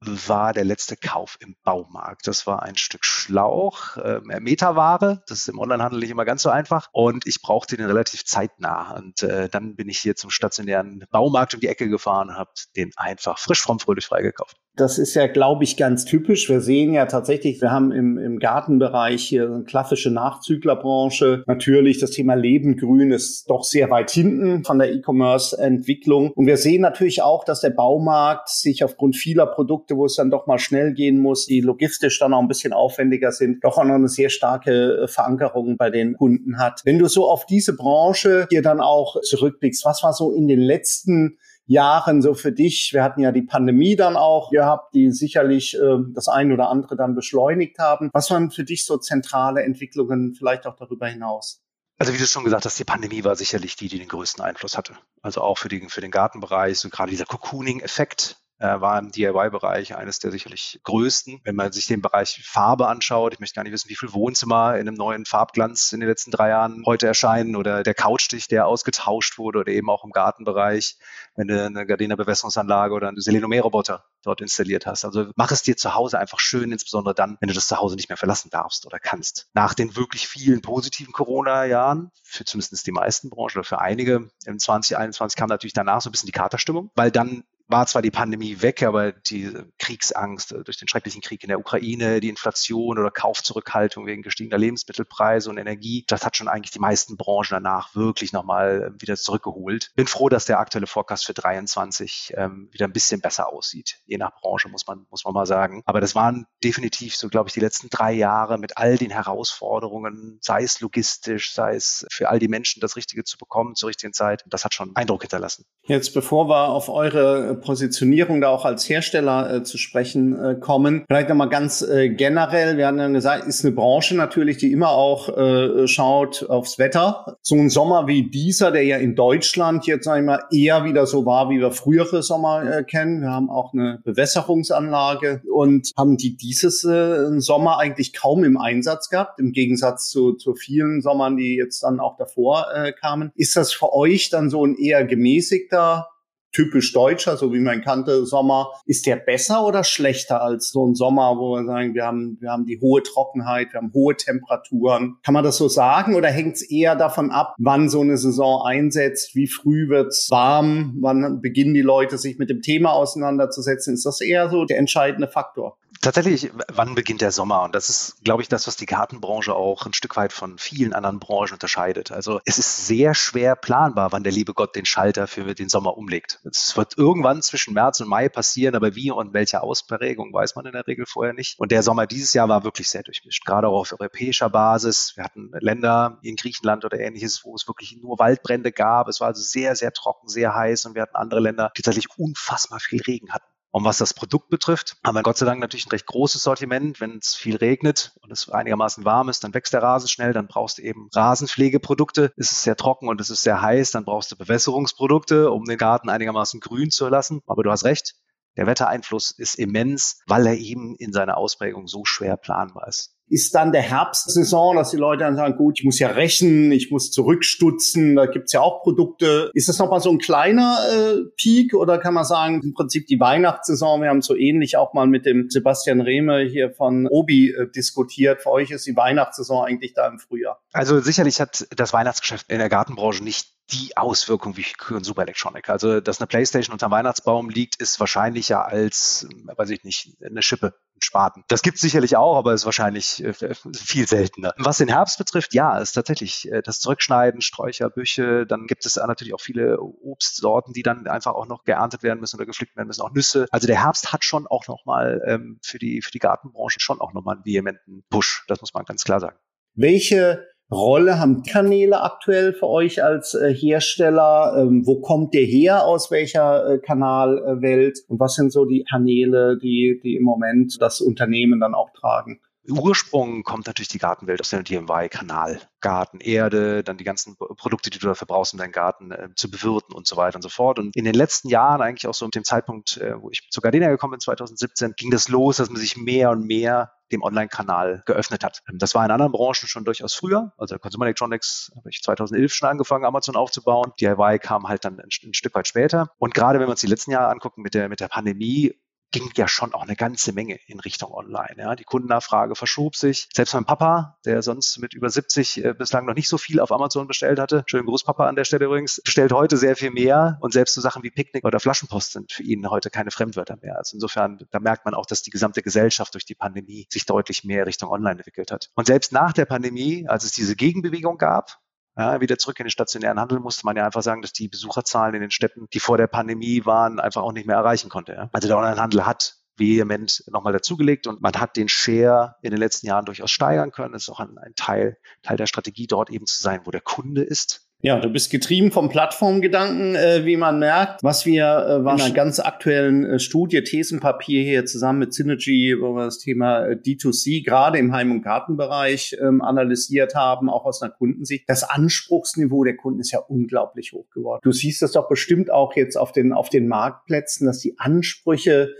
war 0.00 0.52
der 0.52 0.64
letzte 0.64 0.96
Kauf 0.96 1.36
im 1.40 1.56
Baumarkt. 1.64 2.26
Das 2.26 2.46
war 2.46 2.62
ein 2.62 2.76
Stück 2.76 3.04
Schlauch, 3.04 3.96
äh, 3.96 4.20
Meterware. 4.22 5.22
Das 5.26 5.38
ist 5.38 5.48
im 5.48 5.58
Onlinehandel 5.58 6.00
nicht 6.00 6.10
immer 6.10 6.24
ganz 6.24 6.42
so 6.42 6.50
einfach. 6.50 6.88
Und 6.92 7.26
ich 7.26 7.42
brauchte 7.42 7.76
den 7.76 7.86
relativ 7.86 8.24
zeitnah. 8.24 8.96
Und 8.96 9.22
äh, 9.22 9.48
dann 9.48 9.74
bin 9.74 9.88
ich 9.88 9.98
hier 9.98 10.14
zum 10.14 10.30
stationären 10.30 11.04
Baumarkt 11.10 11.54
um 11.54 11.60
die 11.60 11.68
Ecke 11.68 11.88
gefahren 11.88 12.28
und 12.28 12.36
habe 12.36 12.50
den 12.76 12.92
einfach 12.96 13.38
frisch 13.38 13.60
vom 13.60 13.80
Fröhlich 13.80 14.06
freigekauft. 14.06 14.56
Das 14.78 14.96
ist 14.96 15.14
ja, 15.14 15.26
glaube 15.26 15.64
ich, 15.64 15.76
ganz 15.76 16.04
typisch. 16.04 16.48
Wir 16.48 16.60
sehen 16.60 16.92
ja 16.92 17.06
tatsächlich, 17.06 17.60
wir 17.60 17.72
haben 17.72 17.90
im, 17.90 18.16
im 18.16 18.38
Gartenbereich 18.38 19.24
hier 19.24 19.46
eine 19.46 19.64
klassische 19.64 20.12
Nachzüglerbranche. 20.12 21.42
Natürlich, 21.48 21.98
das 21.98 22.12
Thema 22.12 22.34
Lebendgrün 22.34 23.10
ist 23.10 23.50
doch 23.50 23.64
sehr 23.64 23.90
weit 23.90 24.12
hinten 24.12 24.62
von 24.64 24.78
der 24.78 24.92
E-Commerce-Entwicklung. 24.92 26.30
Und 26.30 26.46
wir 26.46 26.56
sehen 26.56 26.82
natürlich 26.82 27.22
auch, 27.22 27.42
dass 27.42 27.60
der 27.60 27.70
Baumarkt 27.70 28.50
sich 28.50 28.84
aufgrund 28.84 29.16
vieler 29.16 29.46
Produkte, 29.46 29.96
wo 29.96 30.06
es 30.06 30.14
dann 30.14 30.30
doch 30.30 30.46
mal 30.46 30.60
schnell 30.60 30.94
gehen 30.94 31.18
muss, 31.18 31.46
die 31.46 31.60
logistisch 31.60 32.20
dann 32.20 32.32
auch 32.32 32.40
ein 32.40 32.48
bisschen 32.48 32.72
aufwendiger 32.72 33.32
sind, 33.32 33.64
doch 33.64 33.78
auch 33.78 33.84
noch 33.84 33.96
eine 33.96 34.08
sehr 34.08 34.30
starke 34.30 35.02
äh, 35.02 35.08
Verankerung 35.08 35.76
bei 35.76 35.90
den 35.90 36.14
Kunden 36.14 36.58
hat. 36.58 36.82
Wenn 36.84 37.00
du 37.00 37.08
so 37.08 37.28
auf 37.28 37.46
diese 37.46 37.74
Branche 37.74 38.46
hier 38.48 38.62
dann 38.62 38.80
auch 38.80 39.20
zurückblickst, 39.22 39.84
was 39.84 40.04
war 40.04 40.12
so 40.12 40.32
in 40.32 40.46
den 40.46 40.60
letzten 40.60 41.36
Jahren 41.68 42.22
so 42.22 42.34
für 42.34 42.50
dich? 42.50 42.90
Wir 42.92 43.04
hatten 43.04 43.20
ja 43.20 43.30
die 43.30 43.42
Pandemie 43.42 43.94
dann 43.94 44.16
auch 44.16 44.50
gehabt, 44.50 44.94
die 44.94 45.12
sicherlich 45.12 45.76
äh, 45.76 45.98
das 46.14 46.26
ein 46.28 46.50
oder 46.50 46.70
andere 46.70 46.96
dann 46.96 47.14
beschleunigt 47.14 47.78
haben. 47.78 48.10
Was 48.12 48.30
waren 48.30 48.50
für 48.50 48.64
dich 48.64 48.84
so 48.84 48.96
zentrale 48.96 49.62
Entwicklungen 49.62 50.34
vielleicht 50.34 50.66
auch 50.66 50.76
darüber 50.76 51.06
hinaus? 51.06 51.62
Also 51.98 52.14
wie 52.14 52.18
du 52.18 52.26
schon 52.26 52.44
gesagt 52.44 52.64
hast, 52.64 52.78
die 52.78 52.84
Pandemie 52.84 53.24
war 53.24 53.36
sicherlich 53.36 53.76
die, 53.76 53.88
die 53.88 53.98
den 53.98 54.08
größten 54.08 54.42
Einfluss 54.42 54.78
hatte. 54.78 54.94
Also 55.20 55.42
auch 55.42 55.58
für, 55.58 55.68
die, 55.68 55.80
für 55.88 56.00
den 56.00 56.10
Gartenbereich, 56.10 56.78
so 56.78 56.88
gerade 56.88 57.10
dieser 57.10 57.26
Cocooning-Effekt, 57.26 58.38
äh, 58.58 58.80
war 58.80 58.98
im 58.98 59.10
DIY-Bereich 59.10 59.96
eines 59.96 60.18
der 60.18 60.30
sicherlich 60.30 60.80
größten. 60.82 61.40
Wenn 61.44 61.56
man 61.56 61.72
sich 61.72 61.86
den 61.86 62.02
Bereich 62.02 62.40
Farbe 62.44 62.88
anschaut, 62.88 63.34
ich 63.34 63.40
möchte 63.40 63.54
gar 63.54 63.62
nicht 63.62 63.72
wissen, 63.72 63.88
wie 63.88 63.96
viel 63.96 64.12
Wohnzimmer 64.12 64.76
in 64.76 64.88
einem 64.88 64.96
neuen 64.96 65.24
Farbglanz 65.24 65.92
in 65.92 66.00
den 66.00 66.08
letzten 66.08 66.30
drei 66.30 66.50
Jahren 66.50 66.82
heute 66.86 67.06
erscheinen 67.06 67.56
oder 67.56 67.82
der 67.82 67.94
Couchstich, 67.94 68.48
der 68.48 68.66
ausgetauscht 68.66 69.38
wurde 69.38 69.60
oder 69.60 69.72
eben 69.72 69.90
auch 69.90 70.04
im 70.04 70.10
Gartenbereich, 70.10 70.96
wenn 71.36 71.48
du 71.48 71.64
eine 71.64 71.86
Gardena-Bewässerungsanlage 71.86 72.94
oder 72.94 73.08
einen 73.08 73.20
Selenomet-Roboter 73.20 74.04
dort 74.22 74.40
installiert 74.40 74.86
hast. 74.86 75.04
Also 75.04 75.30
mach 75.36 75.52
es 75.52 75.62
dir 75.62 75.76
zu 75.76 75.94
Hause 75.94 76.18
einfach 76.18 76.40
schön, 76.40 76.72
insbesondere 76.72 77.14
dann, 77.14 77.36
wenn 77.40 77.48
du 77.48 77.54
das 77.54 77.68
zu 77.68 77.78
Hause 77.78 77.94
nicht 77.94 78.08
mehr 78.08 78.16
verlassen 78.16 78.50
darfst 78.50 78.86
oder 78.86 78.98
kannst. 78.98 79.48
Nach 79.54 79.74
den 79.74 79.94
wirklich 79.94 80.26
vielen 80.26 80.60
positiven 80.62 81.12
Corona-Jahren, 81.12 82.10
für 82.22 82.44
zumindest 82.44 82.86
die 82.86 82.92
meisten 82.92 83.30
Branchen 83.30 83.58
oder 83.58 83.64
für 83.64 83.80
einige 83.80 84.30
im 84.44 84.58
2021 84.58 85.36
kam 85.36 85.48
natürlich 85.48 85.72
danach 85.72 86.00
so 86.00 86.08
ein 86.08 86.12
bisschen 86.12 86.26
die 86.26 86.32
Katerstimmung, 86.32 86.90
weil 86.96 87.10
dann 87.10 87.44
war 87.68 87.86
zwar 87.86 88.02
die 88.02 88.10
Pandemie 88.10 88.62
weg, 88.62 88.82
aber 88.82 89.12
die 89.12 89.52
Kriegsangst 89.78 90.52
äh, 90.52 90.64
durch 90.64 90.78
den 90.78 90.88
schrecklichen 90.88 91.20
Krieg 91.20 91.42
in 91.42 91.48
der 91.48 91.60
Ukraine, 91.60 92.20
die 92.20 92.30
Inflation 92.30 92.98
oder 92.98 93.10
Kaufzurückhaltung 93.10 94.06
wegen 94.06 94.22
gestiegener 94.22 94.58
Lebensmittelpreise 94.58 95.50
und 95.50 95.58
Energie, 95.58 96.04
das 96.08 96.24
hat 96.24 96.36
schon 96.36 96.48
eigentlich 96.48 96.70
die 96.70 96.78
meisten 96.78 97.16
Branchen 97.16 97.50
danach 97.50 97.94
wirklich 97.94 98.32
nochmal 98.32 98.94
äh, 98.96 99.02
wieder 99.02 99.16
zurückgeholt. 99.16 99.90
Bin 99.94 100.06
froh, 100.06 100.28
dass 100.28 100.46
der 100.46 100.58
aktuelle 100.58 100.86
Forecast 100.86 101.26
für 101.26 101.34
23 101.34 102.32
ähm, 102.36 102.68
wieder 102.72 102.86
ein 102.86 102.92
bisschen 102.92 103.20
besser 103.20 103.52
aussieht. 103.52 103.98
Je 104.06 104.16
nach 104.16 104.34
Branche 104.40 104.68
muss 104.68 104.86
man, 104.86 105.06
muss 105.10 105.24
man 105.24 105.34
mal 105.34 105.46
sagen. 105.46 105.82
Aber 105.84 106.00
das 106.00 106.14
waren 106.14 106.46
definitiv 106.64 107.16
so, 107.16 107.28
glaube 107.28 107.48
ich, 107.48 107.54
die 107.54 107.60
letzten 107.60 107.90
drei 107.90 108.12
Jahre 108.12 108.58
mit 108.58 108.78
all 108.78 108.96
den 108.96 109.10
Herausforderungen, 109.10 110.38
sei 110.40 110.62
es 110.62 110.80
logistisch, 110.80 111.52
sei 111.52 111.74
es 111.74 112.06
für 112.10 112.30
all 112.30 112.38
die 112.38 112.48
Menschen 112.48 112.80
das 112.80 112.96
Richtige 112.96 113.24
zu 113.24 113.36
bekommen 113.36 113.74
zur 113.74 113.90
richtigen 113.90 114.14
Zeit. 114.14 114.42
Das 114.46 114.64
hat 114.64 114.74
schon 114.74 114.96
Eindruck 114.96 115.22
hinterlassen. 115.22 115.64
Jetzt, 115.82 116.14
bevor 116.14 116.48
wir 116.48 116.68
auf 116.68 116.88
eure 116.88 117.57
Positionierung 117.60 118.40
da 118.40 118.48
auch 118.48 118.64
als 118.64 118.88
Hersteller 118.88 119.52
äh, 119.52 119.62
zu 119.62 119.78
sprechen 119.78 120.38
äh, 120.38 120.54
kommen. 120.58 121.04
Vielleicht 121.06 121.28
nochmal 121.28 121.48
ganz 121.48 121.82
äh, 121.82 122.08
generell, 122.08 122.76
wir 122.76 122.86
hatten 122.86 122.98
ja 122.98 123.08
gesagt, 123.08 123.46
ist 123.46 123.64
eine 123.64 123.74
Branche 123.74 124.16
natürlich, 124.16 124.56
die 124.56 124.72
immer 124.72 124.90
auch 124.90 125.28
äh, 125.36 125.86
schaut 125.86 126.46
aufs 126.48 126.78
Wetter. 126.78 127.36
So 127.42 127.56
ein 127.56 127.70
Sommer 127.70 128.06
wie 128.06 128.30
dieser, 128.30 128.70
der 128.70 128.84
ja 128.84 128.96
in 128.96 129.14
Deutschland 129.14 129.86
jetzt 129.86 130.04
sag 130.04 130.18
ich 130.18 130.24
mal 130.24 130.44
eher 130.50 130.84
wieder 130.84 131.06
so 131.06 131.26
war, 131.26 131.50
wie 131.50 131.60
wir 131.60 131.72
frühere 131.72 132.22
Sommer 132.22 132.62
äh, 132.64 132.84
kennen. 132.84 133.20
Wir 133.20 133.30
haben 133.30 133.50
auch 133.50 133.72
eine 133.72 134.00
Bewässerungsanlage 134.04 135.42
und 135.52 135.90
haben 135.96 136.16
die 136.16 136.36
dieses 136.36 136.84
äh, 136.84 137.40
Sommer 137.40 137.78
eigentlich 137.78 138.12
kaum 138.12 138.44
im 138.44 138.56
Einsatz 138.56 139.08
gehabt, 139.08 139.38
im 139.38 139.52
Gegensatz 139.52 140.08
zu, 140.08 140.32
zu 140.32 140.54
vielen 140.54 141.00
Sommern, 141.00 141.36
die 141.36 141.56
jetzt 141.56 141.82
dann 141.82 142.00
auch 142.00 142.16
davor 142.16 142.66
äh, 142.74 142.92
kamen. 142.92 143.32
Ist 143.34 143.56
das 143.56 143.72
für 143.72 143.92
euch 143.92 144.30
dann 144.30 144.50
so 144.50 144.64
ein 144.64 144.76
eher 144.76 145.04
gemäßigter 145.04 146.08
typisch 146.52 146.92
deutscher, 146.92 147.36
so 147.36 147.52
wie 147.52 147.60
man 147.60 147.82
kannte, 147.82 148.26
Sommer, 148.26 148.68
ist 148.86 149.06
der 149.06 149.16
besser 149.16 149.64
oder 149.64 149.84
schlechter 149.84 150.42
als 150.42 150.70
so 150.70 150.86
ein 150.86 150.94
Sommer, 150.94 151.36
wo 151.38 151.56
wir 151.56 151.64
sagen, 151.64 151.94
wir 151.94 152.04
haben, 152.04 152.38
wir 152.40 152.50
haben 152.50 152.64
die 152.64 152.80
hohe 152.80 153.02
Trockenheit, 153.02 153.72
wir 153.72 153.80
haben 153.80 153.92
hohe 153.92 154.16
Temperaturen. 154.16 155.16
Kann 155.22 155.34
man 155.34 155.44
das 155.44 155.56
so 155.56 155.68
sagen 155.68 156.14
oder 156.14 156.28
hängt 156.28 156.56
es 156.56 156.62
eher 156.62 156.96
davon 156.96 157.30
ab, 157.30 157.54
wann 157.58 157.88
so 157.88 158.00
eine 158.00 158.16
Saison 158.16 158.62
einsetzt, 158.64 159.34
wie 159.34 159.46
früh 159.46 159.88
wird's 159.88 160.30
warm, 160.30 160.96
wann 161.00 161.40
beginnen 161.40 161.74
die 161.74 161.82
Leute 161.82 162.18
sich 162.18 162.38
mit 162.38 162.50
dem 162.50 162.62
Thema 162.62 162.92
auseinanderzusetzen? 162.92 163.94
Ist 163.94 164.06
das 164.06 164.20
eher 164.20 164.48
so 164.48 164.64
der 164.64 164.78
entscheidende 164.78 165.28
Faktor? 165.28 165.76
Tatsächlich, 166.00 166.52
wann 166.68 166.94
beginnt 166.94 167.22
der 167.22 167.32
Sommer? 167.32 167.62
Und 167.62 167.74
das 167.74 167.88
ist, 167.88 168.22
glaube 168.22 168.40
ich, 168.42 168.48
das, 168.48 168.68
was 168.68 168.76
die 168.76 168.86
Gartenbranche 168.86 169.52
auch 169.54 169.84
ein 169.84 169.92
Stück 169.92 170.16
weit 170.16 170.32
von 170.32 170.56
vielen 170.56 170.92
anderen 170.92 171.18
Branchen 171.18 171.54
unterscheidet. 171.54 172.12
Also 172.12 172.40
es 172.44 172.58
ist 172.58 172.86
sehr 172.86 173.14
schwer 173.14 173.56
planbar, 173.56 174.12
wann 174.12 174.22
der 174.22 174.32
liebe 174.32 174.54
Gott 174.54 174.76
den 174.76 174.84
Schalter 174.86 175.26
für 175.26 175.54
den 175.56 175.68
Sommer 175.68 175.96
umlegt. 175.96 176.40
Es 176.44 176.76
wird 176.76 176.96
irgendwann 176.96 177.42
zwischen 177.42 177.74
März 177.74 178.00
und 178.00 178.08
Mai 178.08 178.28
passieren, 178.28 178.76
aber 178.76 178.94
wie 178.94 179.10
und 179.10 179.34
welche 179.34 179.60
Ausprägung 179.60 180.32
weiß 180.32 180.54
man 180.54 180.66
in 180.66 180.72
der 180.72 180.86
Regel 180.86 181.04
vorher 181.04 181.34
nicht. 181.34 181.58
Und 181.58 181.72
der 181.72 181.82
Sommer 181.82 182.06
dieses 182.06 182.32
Jahr 182.32 182.48
war 182.48 182.62
wirklich 182.62 182.88
sehr 182.88 183.02
durchmischt, 183.02 183.44
gerade 183.44 183.66
auch 183.66 183.80
auf 183.80 183.92
europäischer 183.92 184.50
Basis. 184.50 185.14
Wir 185.16 185.24
hatten 185.24 185.50
Länder 185.58 186.18
in 186.22 186.36
Griechenland 186.36 186.84
oder 186.84 187.00
ähnliches, 187.00 187.44
wo 187.44 187.56
es 187.56 187.66
wirklich 187.66 187.98
nur 188.00 188.20
Waldbrände 188.20 188.70
gab. 188.70 189.08
Es 189.08 189.18
war 189.18 189.28
also 189.28 189.42
sehr, 189.42 189.74
sehr 189.74 189.92
trocken, 189.92 190.28
sehr 190.28 190.54
heiß 190.54 190.86
und 190.86 190.94
wir 190.94 191.02
hatten 191.02 191.16
andere 191.16 191.40
Länder, 191.40 191.72
die 191.76 191.82
tatsächlich 191.82 192.16
unfassbar 192.16 192.78
viel 192.78 193.02
Regen 193.02 193.32
hatten. 193.32 193.46
Und 193.70 193.84
was 193.84 193.98
das 193.98 194.14
Produkt 194.14 194.48
betrifft, 194.48 194.96
haben 195.04 195.14
wir 195.14 195.22
Gott 195.22 195.36
sei 195.36 195.44
Dank 195.44 195.60
natürlich 195.60 195.86
ein 195.86 195.90
recht 195.90 196.06
großes 196.06 196.42
Sortiment. 196.42 197.00
Wenn 197.00 197.18
es 197.18 197.34
viel 197.34 197.56
regnet 197.56 198.12
und 198.22 198.32
es 198.32 198.48
einigermaßen 198.48 199.04
warm 199.04 199.28
ist, 199.28 199.44
dann 199.44 199.52
wächst 199.52 199.74
der 199.74 199.82
Rasen 199.82 200.08
schnell, 200.08 200.32
dann 200.32 200.46
brauchst 200.46 200.78
du 200.78 200.82
eben 200.82 201.08
Rasenpflegeprodukte. 201.12 202.32
Ist 202.36 202.52
es 202.52 202.62
sehr 202.62 202.76
trocken 202.76 203.08
und 203.08 203.20
es 203.20 203.28
ist 203.30 203.42
sehr 203.42 203.60
heiß, 203.60 203.90
dann 203.90 204.04
brauchst 204.04 204.32
du 204.32 204.36
Bewässerungsprodukte, 204.36 205.50
um 205.50 205.64
den 205.64 205.78
Garten 205.78 206.08
einigermaßen 206.08 206.60
grün 206.60 206.90
zu 206.90 207.08
lassen. 207.08 207.42
Aber 207.46 207.62
du 207.62 207.70
hast 207.70 207.84
recht, 207.84 208.14
der 208.56 208.66
Wettereinfluss 208.66 209.32
ist 209.32 209.56
immens, 209.56 210.20
weil 210.26 210.46
er 210.46 210.56
eben 210.56 210.96
in 210.96 211.12
seiner 211.12 211.36
Ausprägung 211.36 211.88
so 211.88 212.04
schwer 212.04 212.36
planbar 212.36 212.88
ist 212.88 213.17
ist 213.30 213.54
dann 213.54 213.72
der 213.72 213.82
Herbstsaison, 213.82 214.76
dass 214.76 214.90
die 214.90 214.96
Leute 214.96 215.24
dann 215.24 215.36
sagen, 215.36 215.56
gut, 215.56 215.78
ich 215.78 215.84
muss 215.84 215.98
ja 215.98 216.08
rächen, 216.08 216.72
ich 216.72 216.90
muss 216.90 217.10
zurückstutzen, 217.10 218.16
da 218.16 218.26
gibt's 218.26 218.52
ja 218.52 218.60
auch 218.60 218.82
Produkte. 218.82 219.50
Ist 219.54 219.68
das 219.68 219.78
nochmal 219.78 220.00
so 220.00 220.10
ein 220.10 220.18
kleiner 220.18 220.78
äh, 220.92 221.16
Peak 221.36 221.74
oder 221.74 221.98
kann 221.98 222.14
man 222.14 222.24
sagen, 222.24 222.60
im 222.62 222.74
Prinzip 222.74 223.06
die 223.06 223.20
Weihnachtssaison, 223.20 224.00
wir 224.02 224.08
haben 224.08 224.22
so 224.22 224.36
ähnlich 224.36 224.76
auch 224.76 224.94
mal 224.94 225.06
mit 225.06 225.26
dem 225.26 225.50
Sebastian 225.50 226.00
Rehme 226.00 226.40
hier 226.40 226.70
von 226.70 227.06
Obi 227.06 227.50
äh, 227.50 227.70
diskutiert. 227.70 228.42
Für 228.42 228.50
euch 228.50 228.70
ist 228.70 228.86
die 228.86 228.96
Weihnachtssaison 228.96 229.66
eigentlich 229.66 229.92
da 229.94 230.08
im 230.08 230.18
Frühjahr. 230.18 230.60
Also 230.72 231.00
sicherlich 231.00 231.40
hat 231.40 231.66
das 231.76 231.92
Weihnachtsgeschäft 231.92 232.50
in 232.50 232.58
der 232.58 232.68
Gartenbranche 232.68 233.22
nicht 233.22 233.57
die 233.70 233.96
Auswirkung 233.96 234.56
wie 234.56 234.64
Consumer 234.76 235.22
Electronic. 235.22 235.68
Also, 235.68 236.00
dass 236.00 236.20
eine 236.20 236.26
Playstation 236.26 236.72
unter 236.72 236.90
Weihnachtsbaum 236.90 237.50
liegt, 237.50 237.76
ist 237.76 238.00
wahrscheinlicher 238.00 238.66
als, 238.66 239.28
weiß 239.44 239.70
ich 239.70 239.84
nicht, 239.84 240.16
eine 240.22 240.42
Schippe 240.42 240.74
Spaten. 241.02 241.44
Das 241.48 241.62
gibt 241.62 241.76
es 241.76 241.80
sicherlich 241.80 242.16
auch, 242.16 242.36
aber 242.36 242.54
ist 242.54 242.64
wahrscheinlich 242.64 243.22
äh, 243.22 243.32
viel 243.74 244.08
seltener. 244.08 244.54
Was 244.58 244.78
den 244.78 244.88
Herbst 244.88 245.18
betrifft, 245.18 245.54
ja, 245.54 245.78
ist 245.78 245.92
tatsächlich 245.92 246.50
äh, 246.50 246.62
das 246.62 246.80
Zurückschneiden, 246.80 247.40
Sträucher, 247.40 247.90
Büche. 247.90 248.46
Dann 248.46 248.66
gibt 248.66 248.84
es 248.86 248.96
natürlich 248.96 249.34
auch 249.34 249.40
viele 249.40 249.80
Obstsorten, 249.80 250.72
die 250.72 250.82
dann 250.82 251.06
einfach 251.06 251.34
auch 251.34 251.46
noch 251.46 251.64
geerntet 251.64 252.02
werden 252.02 252.20
müssen 252.20 252.36
oder 252.36 252.46
gepflückt 252.46 252.76
werden 252.76 252.88
müssen, 252.88 253.02
auch 253.02 253.12
Nüsse. 253.12 253.46
Also 253.50 253.66
der 253.66 253.82
Herbst 253.82 254.12
hat 254.12 254.24
schon 254.24 254.46
auch 254.46 254.66
nochmal 254.66 255.22
ähm, 255.26 255.58
für, 255.62 255.78
die, 255.78 256.02
für 256.02 256.10
die 256.10 256.18
Gartenbranche 256.18 256.80
schon 256.80 257.00
auch 257.00 257.12
nochmal 257.12 257.36
einen 257.36 257.44
vehementen 257.44 258.04
Push. 258.10 258.44
Das 258.48 258.60
muss 258.60 258.74
man 258.74 258.84
ganz 258.84 259.04
klar 259.04 259.20
sagen. 259.20 259.38
Welche 259.74 260.46
Rolle 260.70 261.18
haben 261.18 261.44
Kanäle 261.44 262.02
aktuell 262.02 262.52
für 262.52 262.68
euch 262.68 263.02
als 263.02 263.34
äh, 263.34 263.54
Hersteller? 263.54 264.54
Ähm, 264.58 264.86
wo 264.86 265.00
kommt 265.00 265.32
der 265.32 265.44
her? 265.44 265.84
Aus 265.86 266.10
welcher 266.10 266.74
äh, 266.74 266.78
Kanalwelt? 266.78 268.00
Und 268.08 268.20
was 268.20 268.34
sind 268.34 268.52
so 268.52 268.66
die 268.66 268.84
Kanäle, 268.84 269.58
die, 269.58 269.98
die 270.02 270.16
im 270.16 270.24
Moment 270.24 270.76
das 270.78 271.00
Unternehmen 271.00 271.60
dann 271.60 271.74
auch 271.74 271.90
tragen? 271.92 272.40
Ursprung 272.70 273.42
kommt 273.44 273.66
natürlich 273.66 273.88
die 273.88 273.98
Gartenwelt 273.98 274.40
aus 274.40 274.50
dem 274.50 274.64
DMY-Kanal. 274.64 275.60
Garten, 275.80 276.20
Erde, 276.20 276.82
dann 276.82 276.98
die 276.98 277.04
ganzen 277.04 277.36
Produkte, 277.36 277.90
die 277.90 277.98
du 277.98 278.08
dafür 278.08 278.26
brauchst, 278.26 278.52
um 278.52 278.58
deinen 278.58 278.72
Garten 278.72 279.12
äh, 279.12 279.28
zu 279.36 279.50
bewirten 279.50 279.94
und 279.94 280.06
so 280.06 280.16
weiter 280.16 280.36
und 280.36 280.42
so 280.42 280.48
fort. 280.48 280.78
Und 280.78 280.96
in 280.96 281.04
den 281.04 281.14
letzten 281.14 281.48
Jahren, 281.48 281.80
eigentlich 281.80 282.06
auch 282.06 282.14
so 282.14 282.24
mit 282.24 282.34
dem 282.34 282.44
Zeitpunkt, 282.44 282.96
äh, 282.96 283.20
wo 283.20 283.30
ich 283.30 283.48
zu 283.50 283.60
Gardena 283.60 283.88
gekommen 283.88 284.12
bin, 284.12 284.20
2017, 284.20 284.94
ging 284.96 285.10
das 285.10 285.28
los, 285.28 285.58
dass 285.58 285.70
man 285.70 285.80
sich 285.80 285.96
mehr 285.96 286.30
und 286.30 286.46
mehr 286.46 286.92
dem 287.12 287.22
Online-Kanal 287.22 288.02
geöffnet 288.04 288.44
hat. 288.44 288.62
Das 288.72 288.94
war 288.94 289.04
in 289.04 289.10
anderen 289.10 289.32
Branchen 289.32 289.66
schon 289.66 289.84
durchaus 289.84 290.14
früher. 290.14 290.52
Also 290.58 290.78
Consumer 290.78 291.06
Electronics 291.06 291.72
habe 291.76 291.88
ich 291.90 292.02
2011 292.02 292.52
schon 292.52 292.68
angefangen, 292.68 293.04
Amazon 293.04 293.36
aufzubauen. 293.36 293.92
DIY 294.00 294.38
kam 294.40 294.68
halt 294.68 294.84
dann 294.84 295.00
ein, 295.00 295.08
ein 295.22 295.34
Stück 295.34 295.54
weit 295.54 295.68
später. 295.68 296.10
Und 296.18 296.34
gerade 296.34 296.58
wenn 296.58 296.66
wir 296.66 296.72
uns 296.72 296.80
die 296.80 296.86
letzten 296.86 297.12
Jahre 297.12 297.30
angucken 297.30 297.62
mit 297.62 297.74
der, 297.74 297.88
mit 297.88 298.00
der 298.00 298.08
Pandemie, 298.08 298.74
ging 299.10 299.30
ja 299.36 299.48
schon 299.48 299.74
auch 299.74 299.82
eine 299.82 299.96
ganze 299.96 300.32
Menge 300.32 300.58
in 300.66 300.80
Richtung 300.80 301.12
Online. 301.12 301.54
Ja. 301.56 301.76
Die 301.76 301.84
Kundennachfrage 301.84 302.54
verschob 302.54 302.96
sich. 302.96 303.28
Selbst 303.34 303.54
mein 303.54 303.64
Papa, 303.64 304.18
der 304.24 304.42
sonst 304.42 304.78
mit 304.78 304.94
über 304.94 305.08
70 305.08 305.64
äh, 305.64 305.74
bislang 305.74 306.06
noch 306.06 306.14
nicht 306.14 306.28
so 306.28 306.38
viel 306.38 306.60
auf 306.60 306.72
Amazon 306.72 307.06
bestellt 307.06 307.38
hatte, 307.38 307.64
schönen 307.66 307.86
Gruß 307.86 308.04
Papa 308.04 308.28
an 308.28 308.36
der 308.36 308.44
Stelle 308.44 308.66
übrigens, 308.66 309.00
bestellt 309.02 309.32
heute 309.32 309.56
sehr 309.56 309.76
viel 309.76 309.90
mehr 309.90 310.38
und 310.40 310.52
selbst 310.52 310.74
so 310.74 310.80
Sachen 310.80 311.02
wie 311.02 311.10
Picknick 311.10 311.44
oder 311.44 311.60
Flaschenpost 311.60 312.12
sind 312.12 312.32
für 312.32 312.42
ihn 312.42 312.68
heute 312.68 312.90
keine 312.90 313.10
Fremdwörter 313.10 313.56
mehr. 313.62 313.76
Also 313.78 313.96
insofern, 313.96 314.38
da 314.50 314.60
merkt 314.60 314.84
man 314.84 314.94
auch, 314.94 315.06
dass 315.06 315.22
die 315.22 315.30
gesamte 315.30 315.62
Gesellschaft 315.62 316.14
durch 316.14 316.26
die 316.26 316.34
Pandemie 316.34 316.86
sich 316.90 317.06
deutlich 317.06 317.44
mehr 317.44 317.66
Richtung 317.66 317.90
Online 317.90 318.18
entwickelt 318.18 318.50
hat. 318.50 318.70
Und 318.74 318.86
selbst 318.86 319.12
nach 319.12 319.32
der 319.32 319.46
Pandemie, 319.46 320.06
als 320.08 320.24
es 320.24 320.32
diese 320.32 320.56
Gegenbewegung 320.56 321.16
gab, 321.18 321.58
ja, 321.98 322.20
wieder 322.20 322.38
zurück 322.38 322.60
in 322.60 322.64
den 322.64 322.70
stationären 322.70 323.18
Handel, 323.18 323.40
musste 323.40 323.66
man 323.66 323.76
ja 323.76 323.84
einfach 323.84 324.02
sagen, 324.02 324.22
dass 324.22 324.32
die 324.32 324.48
Besucherzahlen 324.48 325.16
in 325.16 325.20
den 325.20 325.32
Städten, 325.32 325.66
die 325.72 325.80
vor 325.80 325.98
der 325.98 326.06
Pandemie 326.06 326.64
waren, 326.64 327.00
einfach 327.00 327.22
auch 327.22 327.32
nicht 327.32 327.46
mehr 327.46 327.56
erreichen 327.56 327.90
konnte. 327.90 328.12
Ja. 328.12 328.30
Also 328.32 328.46
der 328.46 328.56
Onlinehandel 328.56 329.04
hat 329.04 329.36
vehement 329.56 330.22
nochmal 330.28 330.52
dazugelegt 330.52 331.08
und 331.08 331.20
man 331.20 331.34
hat 331.34 331.56
den 331.56 331.68
Share 331.68 332.36
in 332.42 332.52
den 332.52 332.60
letzten 332.60 332.86
Jahren 332.86 333.04
durchaus 333.04 333.32
steigern 333.32 333.72
können. 333.72 333.92
Das 333.92 334.02
ist 334.02 334.10
auch 334.10 334.20
ein, 334.20 334.38
ein, 334.38 334.54
Teil, 334.54 334.96
Teil 335.22 335.36
der 335.36 335.46
Strategie, 335.46 335.88
dort 335.88 336.10
eben 336.10 336.26
zu 336.26 336.40
sein, 336.40 336.60
wo 336.64 336.70
der 336.70 336.80
Kunde 336.80 337.22
ist. 337.22 337.67
Ja, 337.80 338.00
du 338.00 338.10
bist 338.10 338.32
getrieben 338.32 338.72
vom 338.72 338.88
Plattformgedanken, 338.88 339.94
äh, 339.94 340.24
wie 340.24 340.36
man 340.36 340.58
merkt. 340.58 341.04
Was 341.04 341.24
wir 341.24 341.44
äh, 341.44 341.84
war 341.84 341.94
in 341.94 342.00
einer 342.00 342.12
ganz 342.12 342.40
aktuellen 342.40 343.04
äh, 343.04 343.18
Studie, 343.20 343.62
Thesenpapier 343.62 344.42
hier 344.42 344.66
zusammen 344.66 344.98
mit 344.98 345.14
Synergy, 345.14 345.76
wo 345.80 345.92
wir 345.94 346.06
das 346.06 346.18
Thema 346.18 346.66
äh, 346.66 346.72
D2C 346.72 347.44
gerade 347.44 347.78
im 347.78 347.92
Heim- 347.92 348.10
und 348.10 348.22
Gartenbereich 348.22 349.16
ähm, 349.20 349.40
analysiert 349.42 350.16
haben, 350.16 350.50
auch 350.50 350.64
aus 350.64 350.82
einer 350.82 350.90
Kundensicht. 350.90 351.44
Das 351.48 351.62
Anspruchsniveau 351.62 352.64
der 352.64 352.76
Kunden 352.76 352.98
ist 352.98 353.12
ja 353.12 353.20
unglaublich 353.20 353.92
hoch 353.92 354.10
geworden. 354.10 354.40
Du 354.42 354.50
siehst 354.50 354.82
das 354.82 354.90
doch 354.90 355.08
bestimmt 355.08 355.52
auch 355.52 355.76
jetzt 355.76 355.94
auf 355.94 356.10
den, 356.10 356.32
auf 356.32 356.48
den 356.48 356.66
Marktplätzen, 356.66 357.46
dass 357.46 357.60
die 357.60 357.78
Ansprüche 357.78 358.74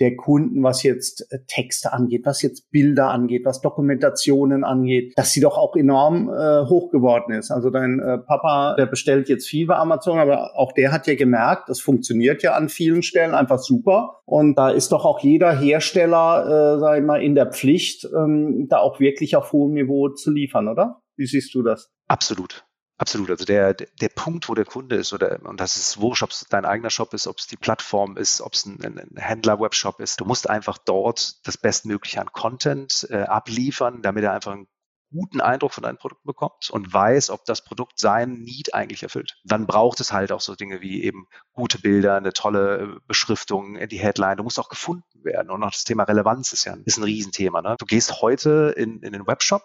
der 0.00 0.16
Kunden, 0.16 0.62
was 0.62 0.82
jetzt 0.82 1.30
äh, 1.32 1.38
Texte 1.46 1.92
angeht, 1.92 2.22
was 2.24 2.42
jetzt 2.42 2.70
Bilder 2.70 3.10
angeht, 3.10 3.44
was 3.44 3.60
Dokumentationen 3.60 4.64
angeht, 4.64 5.12
dass 5.16 5.32
sie 5.32 5.40
doch 5.40 5.56
auch 5.56 5.76
enorm 5.76 6.28
äh, 6.28 6.66
hoch 6.66 6.90
geworden 6.90 7.32
ist. 7.32 7.50
Also 7.50 7.70
dein 7.70 8.00
äh, 8.00 8.18
Papa, 8.18 8.74
der 8.76 8.86
bestellt 8.86 9.28
jetzt 9.28 9.48
viel 9.48 9.66
bei 9.66 9.76
Amazon, 9.76 10.18
aber 10.18 10.56
auch 10.56 10.72
der 10.72 10.92
hat 10.92 11.06
ja 11.06 11.14
gemerkt, 11.14 11.68
das 11.68 11.80
funktioniert 11.80 12.42
ja 12.42 12.54
an 12.54 12.68
vielen 12.68 13.02
Stellen 13.02 13.34
einfach 13.34 13.58
super. 13.58 14.20
Und 14.24 14.56
da 14.56 14.70
ist 14.70 14.92
doch 14.92 15.04
auch 15.04 15.20
jeder 15.20 15.56
Hersteller, 15.58 16.76
äh, 16.76 16.80
sag 16.80 16.98
ich 16.98 17.04
mal, 17.04 17.22
in 17.22 17.34
der 17.34 17.46
Pflicht, 17.46 18.08
ähm, 18.16 18.66
da 18.68 18.78
auch 18.78 19.00
wirklich 19.00 19.36
auf 19.36 19.52
hohem 19.52 19.74
Niveau 19.74 20.08
zu 20.08 20.30
liefern, 20.30 20.68
oder? 20.68 21.02
Wie 21.16 21.26
siehst 21.26 21.54
du 21.54 21.62
das? 21.62 21.92
Absolut. 22.08 22.64
Absolut. 23.04 23.28
Also 23.28 23.44
der, 23.44 23.74
der 23.74 24.08
Punkt, 24.08 24.48
wo 24.48 24.54
der 24.54 24.64
Kunde 24.64 24.96
ist, 24.96 25.12
oder 25.12 25.38
und 25.44 25.60
das 25.60 25.76
ist 25.76 26.00
wurscht, 26.00 26.22
ob 26.22 26.30
es 26.30 26.46
dein 26.48 26.64
eigener 26.64 26.88
Shop 26.88 27.12
ist, 27.12 27.26
ob 27.26 27.38
es 27.38 27.46
die 27.46 27.58
Plattform 27.58 28.16
ist, 28.16 28.40
ob 28.40 28.54
es 28.54 28.64
ein, 28.64 28.82
ein 28.82 29.10
Händler-Webshop 29.14 30.00
ist, 30.00 30.22
du 30.22 30.24
musst 30.24 30.48
einfach 30.48 30.78
dort 30.78 31.46
das 31.46 31.58
Bestmögliche 31.58 32.22
an 32.22 32.32
Content 32.32 33.06
äh, 33.10 33.24
abliefern, 33.24 34.00
damit 34.00 34.24
er 34.24 34.32
einfach 34.32 34.52
einen 34.52 34.68
guten 35.12 35.42
Eindruck 35.42 35.74
von 35.74 35.82
deinen 35.82 35.98
Produkten 35.98 36.26
bekommt 36.26 36.70
und 36.70 36.94
weiß, 36.94 37.28
ob 37.28 37.44
das 37.44 37.62
Produkt 37.62 37.98
sein 37.98 38.38
Need 38.38 38.72
eigentlich 38.72 39.02
erfüllt. 39.02 39.36
Dann 39.44 39.66
braucht 39.66 40.00
es 40.00 40.10
halt 40.10 40.32
auch 40.32 40.40
so 40.40 40.54
Dinge 40.54 40.80
wie 40.80 41.04
eben 41.04 41.26
gute 41.52 41.78
Bilder, 41.78 42.16
eine 42.16 42.32
tolle 42.32 42.78
äh, 42.78 43.00
Beschriftung, 43.06 43.78
die 43.86 43.98
Headline. 43.98 44.38
Du 44.38 44.44
musst 44.44 44.58
auch 44.58 44.70
gefunden 44.70 45.24
werden. 45.24 45.50
Und 45.50 45.62
auch 45.62 45.72
das 45.72 45.84
Thema 45.84 46.04
Relevanz 46.04 46.54
ist 46.54 46.64
ja 46.64 46.72
ein, 46.72 46.84
ist 46.86 46.96
ein 46.96 47.04
Riesenthema. 47.04 47.60
Ne? 47.60 47.76
Du 47.78 47.84
gehst 47.84 48.22
heute 48.22 48.72
in, 48.78 49.02
in 49.02 49.12
den 49.12 49.26
Webshop 49.26 49.62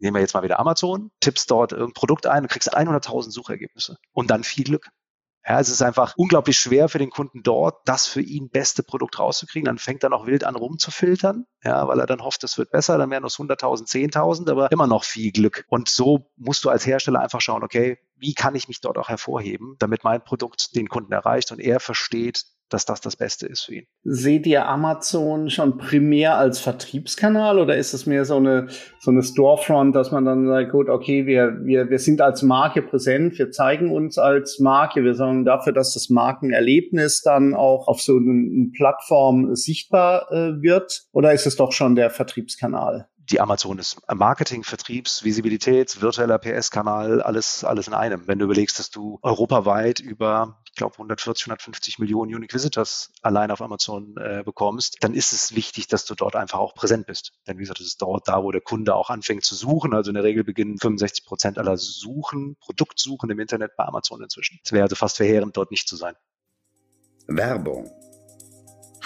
nehmen 0.00 0.16
wir 0.16 0.20
jetzt 0.20 0.34
mal 0.34 0.42
wieder 0.42 0.58
Amazon, 0.58 1.10
tippst 1.20 1.50
dort 1.50 1.72
irgendein 1.72 1.94
Produkt 1.94 2.26
ein 2.26 2.42
und 2.42 2.48
kriegst 2.48 2.74
100.000 2.74 3.30
Suchergebnisse. 3.30 3.96
Und 4.12 4.30
dann 4.30 4.44
viel 4.44 4.64
Glück. 4.64 4.88
Ja, 5.46 5.58
es 5.58 5.70
ist 5.70 5.80
einfach 5.80 6.14
unglaublich 6.16 6.58
schwer 6.58 6.90
für 6.90 6.98
den 6.98 7.08
Kunden 7.08 7.42
dort, 7.42 7.80
das 7.86 8.06
für 8.06 8.20
ihn 8.20 8.50
beste 8.50 8.82
Produkt 8.82 9.18
rauszukriegen. 9.18 9.64
Dann 9.64 9.78
fängt 9.78 10.02
er 10.02 10.10
noch 10.10 10.26
wild 10.26 10.44
an 10.44 10.54
rumzufiltern, 10.54 11.46
ja, 11.64 11.88
weil 11.88 11.98
er 11.98 12.06
dann 12.06 12.22
hofft, 12.22 12.44
es 12.44 12.58
wird 12.58 12.70
besser. 12.70 12.98
Dann 12.98 13.10
wären 13.10 13.24
es 13.24 13.36
100.000, 13.36 13.88
10.000, 13.88 14.50
aber 14.50 14.70
immer 14.70 14.86
noch 14.86 15.04
viel 15.04 15.32
Glück. 15.32 15.64
Und 15.68 15.88
so 15.88 16.30
musst 16.36 16.64
du 16.64 16.68
als 16.68 16.86
Hersteller 16.86 17.20
einfach 17.20 17.40
schauen, 17.40 17.64
okay, 17.64 17.98
wie 18.16 18.34
kann 18.34 18.54
ich 18.54 18.68
mich 18.68 18.82
dort 18.82 18.98
auch 18.98 19.08
hervorheben, 19.08 19.76
damit 19.78 20.04
mein 20.04 20.22
Produkt 20.22 20.76
den 20.76 20.88
Kunden 20.88 21.12
erreicht 21.12 21.52
und 21.52 21.58
er 21.58 21.80
versteht, 21.80 22.44
dass 22.72 22.84
das 22.84 23.00
das 23.00 23.16
Beste 23.16 23.46
ist 23.46 23.62
für 23.62 23.74
ihn. 23.74 23.86
Seht 24.04 24.46
ihr 24.46 24.66
Amazon 24.66 25.50
schon 25.50 25.78
primär 25.78 26.36
als 26.36 26.60
Vertriebskanal 26.60 27.58
oder 27.58 27.76
ist 27.76 27.92
es 27.92 28.06
mehr 28.06 28.24
so 28.24 28.36
eine, 28.36 28.68
so 29.00 29.10
eine 29.10 29.22
Storefront, 29.22 29.94
dass 29.94 30.12
man 30.12 30.24
dann 30.24 30.46
sagt, 30.46 30.72
gut, 30.72 30.88
okay, 30.88 31.26
wir, 31.26 31.58
wir, 31.64 31.90
wir 31.90 31.98
sind 31.98 32.20
als 32.20 32.42
Marke 32.42 32.82
präsent, 32.82 33.38
wir 33.38 33.50
zeigen 33.50 33.92
uns 33.92 34.18
als 34.18 34.58
Marke, 34.58 35.04
wir 35.04 35.14
sorgen 35.14 35.44
dafür, 35.44 35.72
dass 35.72 35.94
das 35.94 36.08
Markenerlebnis 36.08 37.22
dann 37.22 37.54
auch 37.54 37.88
auf 37.88 38.00
so 38.00 38.16
einer 38.16 38.70
Plattform 38.74 39.54
sichtbar 39.54 40.30
äh, 40.30 40.62
wird? 40.62 41.02
Oder 41.12 41.32
ist 41.32 41.46
es 41.46 41.56
doch 41.56 41.72
schon 41.72 41.94
der 41.94 42.10
Vertriebskanal? 42.10 43.08
die 43.30 43.40
Amazon 43.40 43.78
ist 43.78 44.00
Marketing, 44.12 44.64
Vertriebs, 44.64 45.24
Visibilität, 45.24 46.00
virtueller 46.02 46.38
PS-Kanal, 46.38 47.22
alles, 47.22 47.64
alles 47.64 47.86
in 47.86 47.94
einem. 47.94 48.26
Wenn 48.26 48.38
du 48.38 48.44
überlegst, 48.44 48.78
dass 48.78 48.90
du 48.90 49.18
europaweit 49.22 50.00
über, 50.00 50.59
ich 50.70 50.76
glaube, 50.76 50.94
140, 50.94 51.46
150 51.46 51.98
Millionen 51.98 52.34
Unique 52.34 52.54
Visitors 52.54 53.12
allein 53.22 53.50
auf 53.50 53.60
Amazon 53.60 54.16
äh, 54.16 54.42
bekommst, 54.44 54.96
dann 55.00 55.14
ist 55.14 55.32
es 55.32 55.54
wichtig, 55.54 55.88
dass 55.88 56.04
du 56.04 56.14
dort 56.14 56.36
einfach 56.36 56.58
auch 56.58 56.74
präsent 56.74 57.06
bist. 57.06 57.32
Denn 57.46 57.58
wie 57.58 57.62
gesagt, 57.62 57.80
es 57.80 57.88
ist 57.88 58.02
dort 58.02 58.28
da, 58.28 58.42
wo 58.42 58.50
der 58.50 58.60
Kunde 58.60 58.94
auch 58.94 59.10
anfängt 59.10 59.44
zu 59.44 59.54
suchen. 59.54 59.94
Also 59.94 60.10
in 60.10 60.14
der 60.14 60.24
Regel 60.24 60.44
beginnen 60.44 60.78
65 60.78 61.24
Prozent 61.24 61.58
aller 61.58 61.76
Suchen, 61.76 62.56
Produktsuchen 62.60 63.30
im 63.30 63.40
Internet 63.40 63.76
bei 63.76 63.84
Amazon 63.84 64.22
inzwischen. 64.22 64.60
Es 64.64 64.72
wäre 64.72 64.84
also 64.84 64.96
fast 64.96 65.16
verheerend, 65.16 65.56
dort 65.56 65.70
nicht 65.70 65.88
zu 65.88 65.96
sein. 65.96 66.14
Werbung 67.26 67.90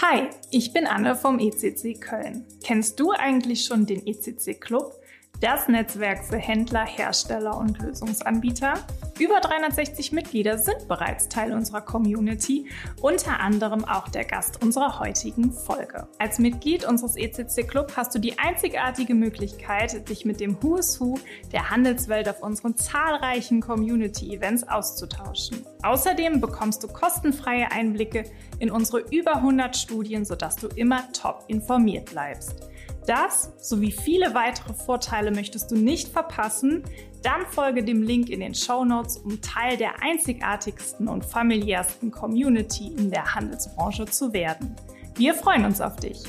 Hi, 0.03 0.29
ich 0.51 0.73
bin 0.73 0.87
Anne 0.87 1.15
vom 1.15 1.39
ECC 1.39 2.01
Köln. 2.01 2.47
Kennst 2.65 2.99
du 2.99 3.13
eigentlich 3.13 3.65
schon 3.65 3.87
den 3.87 4.05
ECC 4.05 4.61
Club? 4.61 4.93
Das 5.41 5.69
Netzwerk 5.69 6.25
für 6.25 6.39
Händler, 6.39 6.87
Hersteller 6.87 7.57
und 7.57 7.79
Lösungsanbieter. 7.79 8.75
Über 9.19 9.41
360 9.41 10.13
Mitglieder 10.13 10.59
sind 10.59 10.89
bereits 10.89 11.29
Teil 11.29 11.53
unserer 11.53 11.81
Community, 11.81 12.69
unter 13.01 13.41
anderem 13.41 13.85
auch 13.85 14.09
der 14.09 14.25
Gast 14.25 14.63
unserer 14.63 14.99
heutigen 14.99 15.53
Folge. 15.53 16.09
Als 16.19 16.39
Mitglied 16.39 16.85
unseres 16.85 17.17
ECC 17.17 17.69
Club 17.69 17.93
hast 17.97 18.15
du 18.15 18.19
die 18.19 18.39
einzigartige 18.39 19.15
Möglichkeit, 19.15 20.09
dich 20.09 20.25
mit 20.25 20.41
dem 20.41 20.61
Who 20.63 20.77
is 20.77 21.01
Who 21.01 21.19
der 21.53 21.71
Handelswelt 21.71 22.29
auf 22.29 22.43
unseren 22.43 22.77
zahlreichen 22.77 23.61
Community-Events 23.61 24.67
auszutauschen. 24.69 25.65
Außerdem 25.83 26.41
bekommst 26.41 26.83
du 26.83 26.89
kostenfreie 26.89 27.71
Einblicke 27.71 28.25
in 28.59 28.71
unsere 28.71 29.01
über 29.11 29.37
100 29.37 29.77
Studien, 29.77 30.25
sodass 30.25 30.57
du 30.57 30.69
immer 30.69 31.13
top 31.13 31.45
informiert 31.49 32.11
bleibst. 32.11 32.69
Das 33.07 33.53
sowie 33.59 33.93
viele 33.93 34.35
weitere 34.35 34.73
Vorteile 34.73 35.31
möchtest 35.31 35.71
du 35.71 35.77
nicht 35.77 36.09
verpassen? 36.09 36.85
Dann 37.23 37.47
folge 37.51 37.85
dem 37.85 38.03
Link 38.03 38.31
in 38.31 38.41
den 38.41 38.55
Show 38.55 38.85
Notes, 38.85 39.19
um 39.19 39.41
Teil 39.41 39.77
der 39.77 40.03
einzigartigsten 40.03 41.09
und 41.09 41.25
familiärsten 41.25 42.11
Community 42.11 42.89
in 42.89 43.11
der 43.11 43.35
Handelsbranche 43.35 44.07
zu 44.07 44.33
werden. 44.33 44.75
Wir 45.17 45.35
freuen 45.35 45.65
uns 45.65 45.81
auf 45.81 45.97
dich. 45.97 46.23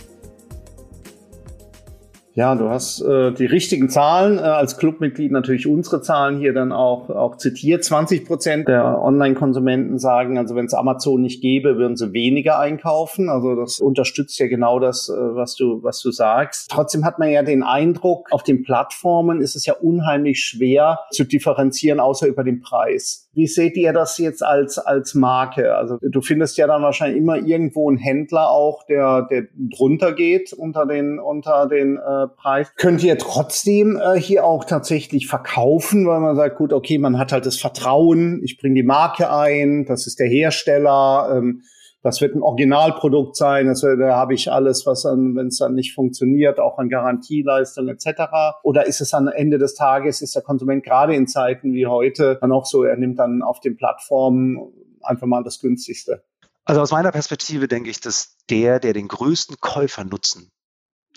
Ja, 2.35 2.53
du 2.55 2.69
hast 2.69 2.99
äh, 2.99 3.31
die 3.31 3.45
richtigen 3.45 3.89
Zahlen 3.89 4.39
äh, 4.39 4.41
als 4.41 4.75
Clubmitglied 4.75 5.31
natürlich 5.31 5.67
unsere 5.67 6.01
Zahlen 6.01 6.37
hier 6.37 6.51
dann 6.51 6.73
auch, 6.73 7.09
auch 7.09 7.37
zitiert. 7.37 7.85
20 7.85 8.25
Prozent 8.25 8.67
der 8.67 9.01
Online-Konsumenten 9.01 9.99
sagen, 9.99 10.37
also 10.37 10.53
wenn 10.53 10.65
es 10.65 10.73
Amazon 10.73 11.21
nicht 11.21 11.41
gäbe, 11.41 11.77
würden 11.77 11.95
sie 11.95 12.11
weniger 12.11 12.59
einkaufen. 12.59 13.29
Also 13.29 13.55
das 13.55 13.79
unterstützt 13.79 14.37
ja 14.37 14.47
genau 14.47 14.79
das, 14.79 15.07
äh, 15.07 15.13
was 15.13 15.55
du, 15.55 15.81
was 15.81 16.01
du 16.01 16.11
sagst. 16.11 16.69
Trotzdem 16.69 17.05
hat 17.05 17.19
man 17.19 17.31
ja 17.31 17.41
den 17.41 17.63
Eindruck, 17.63 18.27
auf 18.31 18.43
den 18.43 18.63
Plattformen 18.63 19.39
ist 19.39 19.55
es 19.55 19.65
ja 19.65 19.75
unheimlich 19.75 20.41
schwer 20.41 20.99
zu 21.11 21.23
differenzieren, 21.23 22.01
außer 22.01 22.27
über 22.27 22.43
den 22.43 22.59
Preis. 22.59 23.24
Wie 23.35 23.47
seht 23.47 23.75
ihr 23.75 23.91
das 23.91 24.17
jetzt 24.17 24.43
als, 24.43 24.79
als 24.79 25.13
Marke? 25.13 25.75
Also 25.75 25.97
du 26.01 26.21
findest 26.21 26.57
ja 26.57 26.67
dann 26.67 26.81
wahrscheinlich 26.81 27.17
immer 27.17 27.37
irgendwo 27.37 27.89
einen 27.89 27.97
Händler 27.97 28.49
auch, 28.49 28.83
der, 28.87 29.27
der 29.29 29.43
drunter 29.53 30.13
geht 30.13 30.53
unter 30.53 30.85
den, 30.85 31.19
unter 31.19 31.67
den 31.67 31.97
äh, 31.97 32.27
Preis. 32.35 32.71
Könnt 32.77 33.03
ihr 33.03 33.17
trotzdem 33.17 33.97
äh, 33.97 34.17
hier 34.17 34.45
auch 34.45 34.63
tatsächlich 34.63 35.27
verkaufen, 35.27 36.07
weil 36.07 36.21
man 36.21 36.35
sagt, 36.37 36.55
gut, 36.55 36.71
okay, 36.71 36.97
man 36.97 37.19
hat 37.19 37.33
halt 37.33 37.45
das 37.45 37.57
Vertrauen, 37.57 38.41
ich 38.43 38.57
bringe 38.57 38.75
die 38.75 38.83
Marke 38.83 39.29
ein, 39.29 39.85
das 39.85 40.07
ist 40.07 40.19
der 40.19 40.27
Hersteller, 40.27 41.29
ähm, 41.35 41.61
das 42.05 42.21
wird 42.21 42.35
ein 42.35 42.43
Originalprodukt 42.43 43.35
sein, 43.35 43.65
das, 43.65 43.81
da 43.81 44.15
habe 44.15 44.35
ich 44.35 44.51
alles, 44.51 44.85
was 44.85 45.01
dann, 45.01 45.35
wenn 45.35 45.47
es 45.47 45.57
dann 45.57 45.73
nicht 45.73 45.95
funktioniert, 45.95 46.59
auch 46.59 46.77
an 46.77 46.87
Garantieleistung 46.87 47.87
etc. 47.87 48.29
Oder 48.61 48.85
ist 48.85 49.01
es 49.01 49.11
am 49.15 49.27
Ende 49.27 49.57
des 49.57 49.73
Tages, 49.73 50.21
ist 50.21 50.35
der 50.35 50.43
Konsument 50.43 50.83
gerade 50.83 51.15
in 51.15 51.25
Zeiten 51.25 51.73
wie 51.73 51.87
heute 51.87 52.37
dann 52.39 52.51
auch 52.51 52.67
so, 52.67 52.83
er 52.83 52.95
nimmt 52.95 53.17
dann 53.17 53.41
auf 53.41 53.59
den 53.59 53.75
Plattformen 53.75 54.71
einfach 55.01 55.25
mal 55.25 55.43
das 55.43 55.59
günstigste? 55.59 56.23
Also 56.63 56.79
aus 56.79 56.91
meiner 56.91 57.11
Perspektive 57.11 57.67
denke 57.67 57.89
ich, 57.89 58.01
dass 58.01 58.37
der, 58.51 58.79
der 58.79 58.93
den 58.93 59.07
größten 59.07 59.57
Käufernutzen 59.59 60.51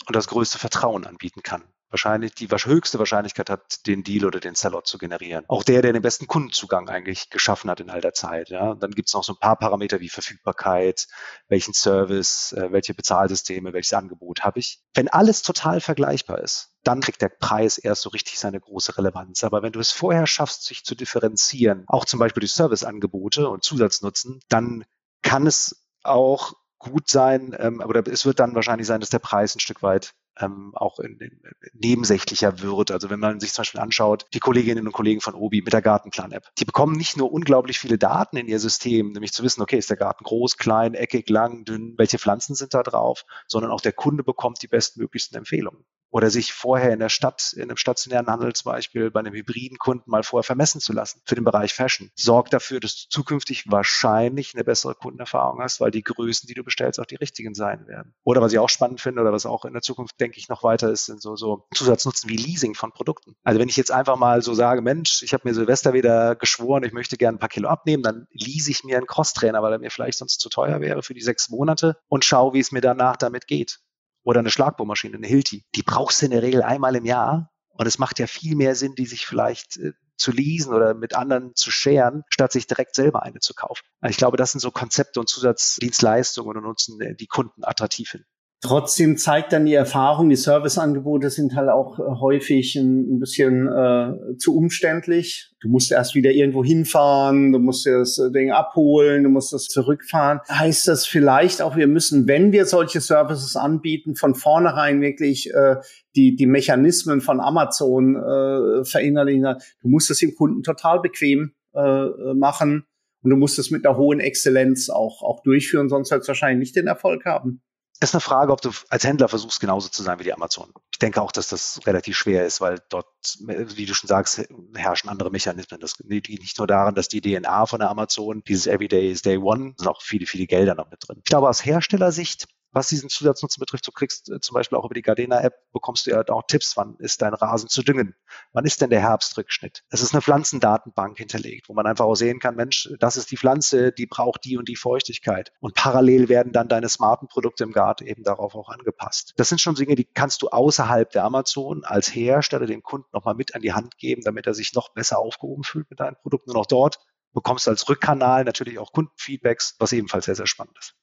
und 0.07 0.15
das 0.15 0.27
größte 0.27 0.57
Vertrauen 0.57 1.05
anbieten 1.05 1.43
kann, 1.43 1.61
wahrscheinlich 1.89 2.35
die 2.35 2.47
höchste 2.47 2.99
Wahrscheinlichkeit 2.99 3.49
hat, 3.49 3.85
den 3.87 4.03
Deal 4.03 4.25
oder 4.25 4.39
den 4.39 4.55
Sellout 4.55 4.83
zu 4.85 4.97
generieren. 4.97 5.45
Auch 5.47 5.63
der, 5.63 5.81
der 5.81 5.93
den 5.93 6.01
besten 6.01 6.27
Kundenzugang 6.27 6.89
eigentlich 6.89 7.29
geschaffen 7.29 7.69
hat 7.69 7.79
in 7.79 7.89
all 7.89 8.01
der 8.01 8.13
Zeit. 8.13 8.49
Ja. 8.49 8.75
dann 8.75 8.91
gibt 8.91 9.09
es 9.09 9.13
noch 9.13 9.23
so 9.23 9.33
ein 9.33 9.39
paar 9.39 9.57
Parameter 9.57 9.99
wie 9.99 10.09
Verfügbarkeit, 10.09 11.07
welchen 11.47 11.73
Service, 11.73 12.53
äh, 12.53 12.71
welche 12.71 12.93
Bezahlsysteme, 12.93 13.73
welches 13.73 13.93
Angebot 13.93 14.41
habe 14.41 14.59
ich. 14.59 14.81
Wenn 14.93 15.07
alles 15.07 15.41
total 15.41 15.81
vergleichbar 15.81 16.39
ist, 16.39 16.71
dann 16.83 17.01
kriegt 17.01 17.21
der 17.21 17.29
Preis 17.29 17.77
erst 17.77 18.03
so 18.03 18.09
richtig 18.09 18.39
seine 18.39 18.59
große 18.59 18.97
Relevanz. 18.97 19.43
Aber 19.43 19.61
wenn 19.61 19.73
du 19.73 19.79
es 19.79 19.91
vorher 19.91 20.27
schaffst, 20.27 20.65
sich 20.65 20.83
zu 20.83 20.95
differenzieren, 20.95 21.83
auch 21.87 22.05
zum 22.05 22.19
Beispiel 22.19 22.41
durch 22.41 22.53
Serviceangebote 22.53 23.49
und 23.49 23.63
Zusatznutzen, 23.63 24.39
dann 24.49 24.85
kann 25.21 25.47
es 25.47 25.85
auch 26.03 26.53
gut 26.79 27.09
sein, 27.09 27.55
ähm, 27.59 27.81
aber 27.81 28.07
es 28.07 28.25
wird 28.25 28.39
dann 28.39 28.55
wahrscheinlich 28.55 28.87
sein, 28.87 29.01
dass 29.01 29.09
der 29.09 29.19
Preis 29.19 29.55
ein 29.55 29.59
Stück 29.59 29.83
weit 29.83 30.13
ähm, 30.39 30.71
auch 30.75 30.99
in, 30.99 31.17
in, 31.19 31.41
nebensächlicher 31.73 32.61
wird. 32.61 32.91
Also 32.91 33.09
wenn 33.09 33.19
man 33.19 33.39
sich 33.39 33.53
zum 33.53 33.61
Beispiel 33.61 33.81
anschaut, 33.81 34.25
die 34.33 34.39
Kolleginnen 34.39 34.87
und 34.87 34.93
Kollegen 34.93 35.21
von 35.21 35.35
Obi 35.35 35.61
mit 35.61 35.73
der 35.73 35.81
Gartenplan-App, 35.81 36.47
die 36.57 36.65
bekommen 36.65 36.95
nicht 36.95 37.17
nur 37.17 37.31
unglaublich 37.31 37.79
viele 37.79 37.97
Daten 37.97 38.37
in 38.37 38.47
ihr 38.47 38.59
System, 38.59 39.11
nämlich 39.11 39.33
zu 39.33 39.43
wissen, 39.43 39.61
okay, 39.61 39.77
ist 39.77 39.89
der 39.89 39.97
Garten 39.97 40.23
groß, 40.23 40.57
klein, 40.57 40.93
eckig, 40.93 41.29
lang, 41.29 41.65
dünn, 41.65 41.95
welche 41.97 42.19
Pflanzen 42.19 42.55
sind 42.55 42.73
da 42.73 42.83
drauf, 42.83 43.25
sondern 43.47 43.71
auch 43.71 43.81
der 43.81 43.93
Kunde 43.93 44.23
bekommt 44.23 44.61
die 44.61 44.67
bestmöglichsten 44.67 45.37
Empfehlungen. 45.37 45.85
Oder 46.11 46.29
sich 46.29 46.53
vorher 46.53 46.91
in 46.91 46.99
der 46.99 47.09
Stadt, 47.09 47.53
in 47.55 47.63
einem 47.63 47.77
stationären 47.77 48.27
Handel 48.27 48.53
zum 48.53 48.71
Beispiel, 48.71 49.11
bei 49.11 49.19
einem 49.19 49.33
hybriden 49.33 49.77
Kunden 49.77 50.09
mal 50.09 50.23
vorher 50.23 50.43
vermessen 50.43 50.81
zu 50.81 50.93
lassen 50.93 51.21
für 51.25 51.35
den 51.35 51.43
Bereich 51.43 51.73
Fashion. 51.73 52.11
Sorgt 52.15 52.53
dafür, 52.53 52.79
dass 52.79 52.95
du 52.95 53.09
zukünftig 53.09 53.65
wahrscheinlich 53.71 54.53
eine 54.55 54.63
bessere 54.63 54.95
Kundenerfahrung 54.95 55.61
hast, 55.61 55.79
weil 55.79 55.91
die 55.91 56.03
Größen, 56.03 56.47
die 56.47 56.53
du 56.53 56.63
bestellst, 56.63 56.99
auch 56.99 57.05
die 57.05 57.15
richtigen 57.15 57.53
sein 57.53 57.87
werden. 57.87 58.13
Oder 58.23 58.41
was 58.41 58.51
ich 58.51 58.59
auch 58.59 58.69
spannend 58.69 59.01
finde 59.01 59.21
oder 59.21 59.31
was 59.31 59.45
auch 59.45 59.65
in 59.65 59.73
der 59.73 59.81
Zukunft, 59.81 60.19
denke 60.19 60.37
ich, 60.37 60.49
noch 60.49 60.63
weiter 60.63 60.91
ist, 60.91 61.05
sind 61.05 61.21
so, 61.21 61.35
so 61.35 61.67
Zusatznutzen 61.73 62.29
wie 62.29 62.37
Leasing 62.37 62.73
von 62.73 62.91
Produkten. 62.91 63.35
Also 63.43 63.59
wenn 63.59 63.69
ich 63.69 63.77
jetzt 63.77 63.91
einfach 63.91 64.17
mal 64.17 64.41
so 64.41 64.53
sage, 64.53 64.81
Mensch, 64.81 65.21
ich 65.23 65.33
habe 65.33 65.47
mir 65.47 65.53
Silvester 65.53 65.93
wieder 65.93 66.35
geschworen, 66.35 66.83
ich 66.83 66.93
möchte 66.93 67.17
gerne 67.17 67.37
ein 67.37 67.39
paar 67.39 67.49
Kilo 67.49 67.69
abnehmen, 67.69 68.03
dann 68.03 68.27
lease 68.31 68.71
ich 68.71 68.83
mir 68.83 68.97
einen 68.97 69.07
Crosstrainer, 69.07 69.61
weil 69.61 69.73
er 69.73 69.79
mir 69.79 69.91
vielleicht 69.91 70.17
sonst 70.17 70.39
zu 70.39 70.49
teuer 70.49 70.81
wäre 70.81 71.03
für 71.03 71.13
die 71.13 71.21
sechs 71.21 71.49
Monate 71.49 71.97
und 72.07 72.25
schaue, 72.25 72.53
wie 72.53 72.59
es 72.59 72.71
mir 72.71 72.81
danach 72.81 73.17
damit 73.17 73.47
geht 73.47 73.79
oder 74.23 74.39
eine 74.39 74.51
Schlagbohrmaschine, 74.51 75.17
eine 75.17 75.27
Hilti. 75.27 75.65
Die 75.75 75.83
brauchst 75.83 76.21
du 76.21 76.25
in 76.25 76.31
der 76.31 76.41
Regel 76.41 76.61
einmal 76.61 76.95
im 76.95 77.05
Jahr. 77.05 77.51
Und 77.69 77.85
es 77.85 77.97
macht 77.97 78.19
ja 78.19 78.27
viel 78.27 78.55
mehr 78.55 78.75
Sinn, 78.75 78.95
die 78.95 79.05
sich 79.05 79.25
vielleicht 79.25 79.77
äh, 79.77 79.93
zu 80.17 80.31
leasen 80.31 80.73
oder 80.73 80.93
mit 80.93 81.15
anderen 81.15 81.55
zu 81.55 81.71
scheren, 81.71 82.23
statt 82.29 82.51
sich 82.51 82.67
direkt 82.67 82.93
selber 82.93 83.23
eine 83.23 83.39
zu 83.39 83.53
kaufen. 83.53 83.83
Ich 84.05 84.17
glaube, 84.17 84.35
das 84.35 84.51
sind 84.51 84.59
so 84.59 84.69
Konzepte 84.69 85.19
und 85.19 85.29
Zusatzdienstleistungen 85.29 86.57
und 86.57 86.63
nutzen 86.63 86.99
äh, 86.99 87.15
die 87.15 87.27
Kunden 87.27 87.63
attraktiv 87.63 88.11
hin. 88.11 88.25
Trotzdem 88.61 89.15
zeigt 89.15 89.53
dann 89.53 89.65
die 89.65 89.73
Erfahrung, 89.73 90.29
die 90.29 90.35
Serviceangebote 90.35 91.29
sind 91.29 91.55
halt 91.55 91.69
auch 91.69 91.97
äh, 91.97 92.19
häufig 92.19 92.75
ein, 92.75 93.15
ein 93.15 93.19
bisschen 93.19 93.67
äh, 93.69 94.35
zu 94.37 94.53
umständlich. 94.53 95.53
Du 95.61 95.69
musst 95.69 95.93
erst 95.93 96.13
wieder 96.13 96.31
irgendwo 96.31 96.61
hinfahren, 96.61 97.53
du 97.53 97.59
musst 97.59 97.85
das 97.85 98.17
äh, 98.17 98.29
Ding 98.31 98.51
abholen, 98.51 99.23
du 99.23 99.29
musst 99.29 99.53
das 99.53 99.67
zurückfahren. 99.67 100.41
Heißt 100.49 100.89
das 100.89 101.07
vielleicht 101.07 101.61
auch, 101.61 101.77
wir 101.77 101.87
müssen, 101.87 102.27
wenn 102.27 102.51
wir 102.51 102.65
solche 102.65 102.99
Services 102.99 103.55
anbieten, 103.55 104.17
von 104.17 104.35
vornherein 104.35 104.99
wirklich 104.99 105.53
äh, 105.53 105.77
die, 106.17 106.35
die 106.35 106.47
Mechanismen 106.47 107.21
von 107.21 107.39
Amazon 107.39 108.17
äh, 108.17 108.83
verinnerlichen. 108.83 109.55
Du 109.81 109.87
musst 109.87 110.11
es 110.11 110.19
dem 110.19 110.35
Kunden 110.35 110.63
total 110.63 110.99
bequem 110.99 111.53
äh, 111.73 112.07
machen 112.33 112.83
und 113.23 113.29
du 113.29 113.37
musst 113.37 113.57
es 113.57 113.71
mit 113.71 113.85
einer 113.85 113.95
hohen 113.95 114.19
Exzellenz 114.19 114.89
auch, 114.89 115.23
auch 115.23 115.43
durchführen, 115.43 115.87
sonst 115.87 116.11
wird 116.11 116.23
es 116.23 116.27
wahrscheinlich 116.27 116.59
nicht 116.59 116.75
den 116.75 116.87
Erfolg 116.87 117.23
haben 117.23 117.61
ist 118.01 118.13
eine 118.13 118.21
Frage, 118.21 118.51
ob 118.51 118.61
du 118.61 118.71
als 118.89 119.03
Händler 119.03 119.27
versuchst, 119.27 119.59
genauso 119.59 119.89
zu 119.89 120.03
sein 120.03 120.19
wie 120.19 120.23
die 120.23 120.33
Amazon. 120.33 120.71
Ich 120.91 120.99
denke 120.99 121.21
auch, 121.21 121.31
dass 121.31 121.49
das 121.49 121.81
relativ 121.85 122.17
schwer 122.17 122.45
ist, 122.45 122.61
weil 122.61 122.79
dort, 122.89 123.07
wie 123.45 123.85
du 123.85 123.93
schon 123.93 124.07
sagst, 124.07 124.41
herrschen 124.73 125.09
andere 125.09 125.31
Mechanismen. 125.31 125.79
Das 125.79 125.97
liegt 125.99 126.29
nicht 126.29 126.57
nur 126.57 126.67
daran, 126.67 126.95
dass 126.95 127.07
die 127.07 127.21
DNA 127.21 127.65
von 127.65 127.79
der 127.79 127.89
Amazon, 127.89 128.41
dieses 128.47 128.67
Everyday 128.67 129.11
is 129.11 129.21
Day 129.21 129.37
One, 129.37 129.73
sind 129.77 129.87
auch 129.87 130.01
viele, 130.01 130.25
viele 130.25 130.47
Gelder 130.47 130.75
noch 130.75 130.89
mit 130.89 131.07
drin. 131.07 131.17
Ich 131.19 131.29
glaube, 131.29 131.49
aus 131.49 131.65
Herstellersicht 131.65 132.47
was 132.71 132.87
diesen 132.87 133.09
Zusatznutzen 133.09 133.59
betrifft, 133.59 133.87
du 133.87 133.91
kriegst 133.91 134.29
äh, 134.29 134.39
zum 134.39 134.53
Beispiel 134.53 134.77
auch 134.77 134.85
über 134.85 134.93
die 134.93 135.01
Gardena-App, 135.01 135.53
bekommst 135.71 136.05
du 136.05 136.11
ja 136.11 136.23
auch 136.29 136.43
Tipps, 136.47 136.77
wann 136.77 136.95
ist 136.99 137.21
dein 137.21 137.33
Rasen 137.33 137.69
zu 137.69 137.83
düngen, 137.83 138.15
wann 138.53 138.65
ist 138.65 138.81
denn 138.81 138.89
der 138.89 139.01
Herbstrückschnitt. 139.01 139.83
Es 139.89 140.01
ist 140.01 140.13
eine 140.13 140.21
Pflanzendatenbank 140.21 141.17
hinterlegt, 141.17 141.69
wo 141.69 141.73
man 141.73 141.85
einfach 141.85 142.05
auch 142.05 142.15
sehen 142.15 142.39
kann, 142.39 142.55
Mensch, 142.55 142.89
das 142.99 143.17
ist 143.17 143.31
die 143.31 143.37
Pflanze, 143.37 143.91
die 143.91 144.05
braucht 144.05 144.43
die 144.45 144.57
und 144.57 144.67
die 144.67 144.75
Feuchtigkeit. 144.75 145.51
Und 145.59 145.75
parallel 145.75 146.29
werden 146.29 146.51
dann 146.51 146.67
deine 146.67 146.89
smarten 146.89 147.27
Produkte 147.27 147.63
im 147.63 147.71
Garten 147.71 148.05
eben 148.05 148.23
darauf 148.23 148.55
auch 148.55 148.69
angepasst. 148.69 149.33
Das 149.37 149.49
sind 149.49 149.61
schon 149.61 149.75
Dinge, 149.75 149.95
die 149.95 150.05
kannst 150.05 150.41
du 150.41 150.49
außerhalb 150.49 151.09
der 151.11 151.23
Amazon 151.23 151.83
als 151.83 152.13
Hersteller 152.13 152.65
dem 152.65 152.83
Kunden 152.83 153.07
nochmal 153.13 153.35
mit 153.35 153.55
an 153.55 153.61
die 153.61 153.73
Hand 153.73 153.97
geben, 153.97 154.21
damit 154.23 154.47
er 154.47 154.53
sich 154.53 154.73
noch 154.73 154.93
besser 154.93 155.19
aufgehoben 155.19 155.63
fühlt 155.63 155.89
mit 155.89 155.99
deinen 155.99 156.15
Produkten. 156.15 156.51
Und 156.51 156.57
auch 156.57 156.65
dort 156.65 156.99
bekommst 157.33 157.67
du 157.67 157.71
als 157.71 157.87
Rückkanal 157.87 158.43
natürlich 158.43 158.79
auch 158.79 158.91
Kundenfeedbacks, 158.91 159.75
was 159.79 159.93
ebenfalls 159.93 160.25
sehr, 160.25 160.35
sehr 160.35 160.47
spannend 160.47 160.77
ist. 160.79 160.95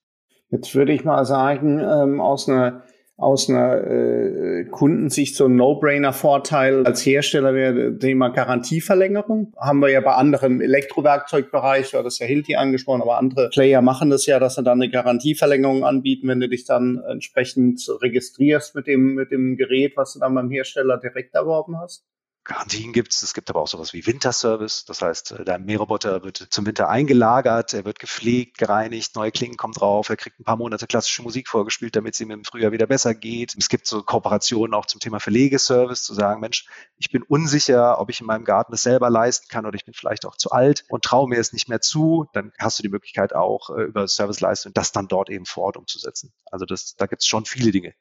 Jetzt 0.50 0.74
würde 0.74 0.92
ich 0.92 1.04
mal 1.04 1.24
sagen, 1.24 1.80
ähm, 1.80 2.20
aus 2.20 2.48
einer 2.48 2.82
aus 3.18 3.48
einer 3.48 3.82
äh, 3.82 4.64
Kundensicht 4.70 5.36
so 5.36 5.46
ein 5.46 5.56
No-Brainer-Vorteil 5.56 6.84
als 6.84 7.04
Hersteller 7.06 7.54
wäre 7.54 7.98
Thema 7.98 8.28
Garantieverlängerung. 8.28 9.54
Haben 9.58 9.80
wir 9.80 9.88
ja 9.88 10.02
bei 10.02 10.12
anderen 10.12 10.60
Elektrowerkzeugbereich, 10.60 11.90
du 11.90 11.98
hattest 11.98 12.20
ja 12.20 12.26
Hilti 12.26 12.56
angesprochen, 12.56 13.00
aber 13.00 13.16
andere 13.16 13.48
Player 13.48 13.80
machen 13.80 14.10
das 14.10 14.26
ja, 14.26 14.38
dass 14.38 14.56
sie 14.56 14.62
dann 14.62 14.82
eine 14.82 14.90
Garantieverlängerung 14.90 15.82
anbieten, 15.82 16.28
wenn 16.28 16.40
du 16.40 16.48
dich 16.48 16.66
dann 16.66 17.02
entsprechend 17.08 17.88
registrierst 18.02 18.74
mit 18.74 18.86
dem, 18.86 19.14
mit 19.14 19.30
dem 19.30 19.56
Gerät, 19.56 19.96
was 19.96 20.12
du 20.12 20.20
dann 20.20 20.34
beim 20.34 20.50
Hersteller 20.50 20.98
direkt 20.98 21.34
erworben 21.34 21.78
hast. 21.80 22.04
Garantien 22.46 22.92
gibt 22.92 23.12
es. 23.12 23.22
Es 23.22 23.34
gibt 23.34 23.50
aber 23.50 23.60
auch 23.60 23.66
sowas 23.66 23.92
wie 23.92 24.06
Winterservice. 24.06 24.84
Das 24.84 25.02
heißt, 25.02 25.32
äh, 25.32 25.44
der 25.44 25.58
Mähroboter 25.58 26.22
wird 26.22 26.46
zum 26.50 26.64
Winter 26.64 26.88
eingelagert, 26.88 27.74
er 27.74 27.84
wird 27.84 27.98
gepflegt, 27.98 28.58
gereinigt, 28.58 29.16
neue 29.16 29.32
Klingen 29.32 29.56
kommen 29.56 29.74
drauf, 29.74 30.08
er 30.08 30.16
kriegt 30.16 30.38
ein 30.38 30.44
paar 30.44 30.56
Monate 30.56 30.86
klassische 30.86 31.22
Musik 31.22 31.48
vorgespielt, 31.48 31.96
damit 31.96 32.14
es 32.14 32.20
ihm 32.20 32.30
im 32.30 32.44
Frühjahr 32.44 32.72
wieder 32.72 32.86
besser 32.86 33.14
geht. 33.14 33.54
Es 33.58 33.68
gibt 33.68 33.86
so 33.86 34.02
Kooperationen 34.02 34.74
auch 34.74 34.86
zum 34.86 35.00
Thema 35.00 35.18
Verlegeservice, 35.18 36.04
zu 36.04 36.14
sagen, 36.14 36.40
Mensch, 36.40 36.66
ich 36.96 37.10
bin 37.10 37.22
unsicher, 37.22 38.00
ob 38.00 38.10
ich 38.10 38.20
in 38.20 38.26
meinem 38.26 38.44
Garten 38.44 38.72
es 38.72 38.82
selber 38.82 39.10
leisten 39.10 39.48
kann 39.48 39.66
oder 39.66 39.74
ich 39.74 39.84
bin 39.84 39.94
vielleicht 39.94 40.24
auch 40.24 40.36
zu 40.36 40.50
alt 40.50 40.84
und 40.88 41.04
traue 41.04 41.28
mir 41.28 41.40
es 41.40 41.52
nicht 41.52 41.68
mehr 41.68 41.80
zu. 41.80 42.26
Dann 42.32 42.52
hast 42.58 42.78
du 42.78 42.82
die 42.82 42.88
Möglichkeit 42.88 43.34
auch 43.34 43.70
äh, 43.70 43.82
über 43.82 44.06
Serviceleistung 44.06 44.72
das 44.72 44.92
dann 44.92 45.08
dort 45.08 45.30
eben 45.30 45.46
vor 45.46 45.64
Ort 45.64 45.76
umzusetzen. 45.76 46.32
Also 46.50 46.64
das, 46.64 46.94
da 46.96 47.06
gibt 47.06 47.22
es 47.22 47.26
schon 47.26 47.44
viele 47.44 47.72
Dinge, 47.72 47.94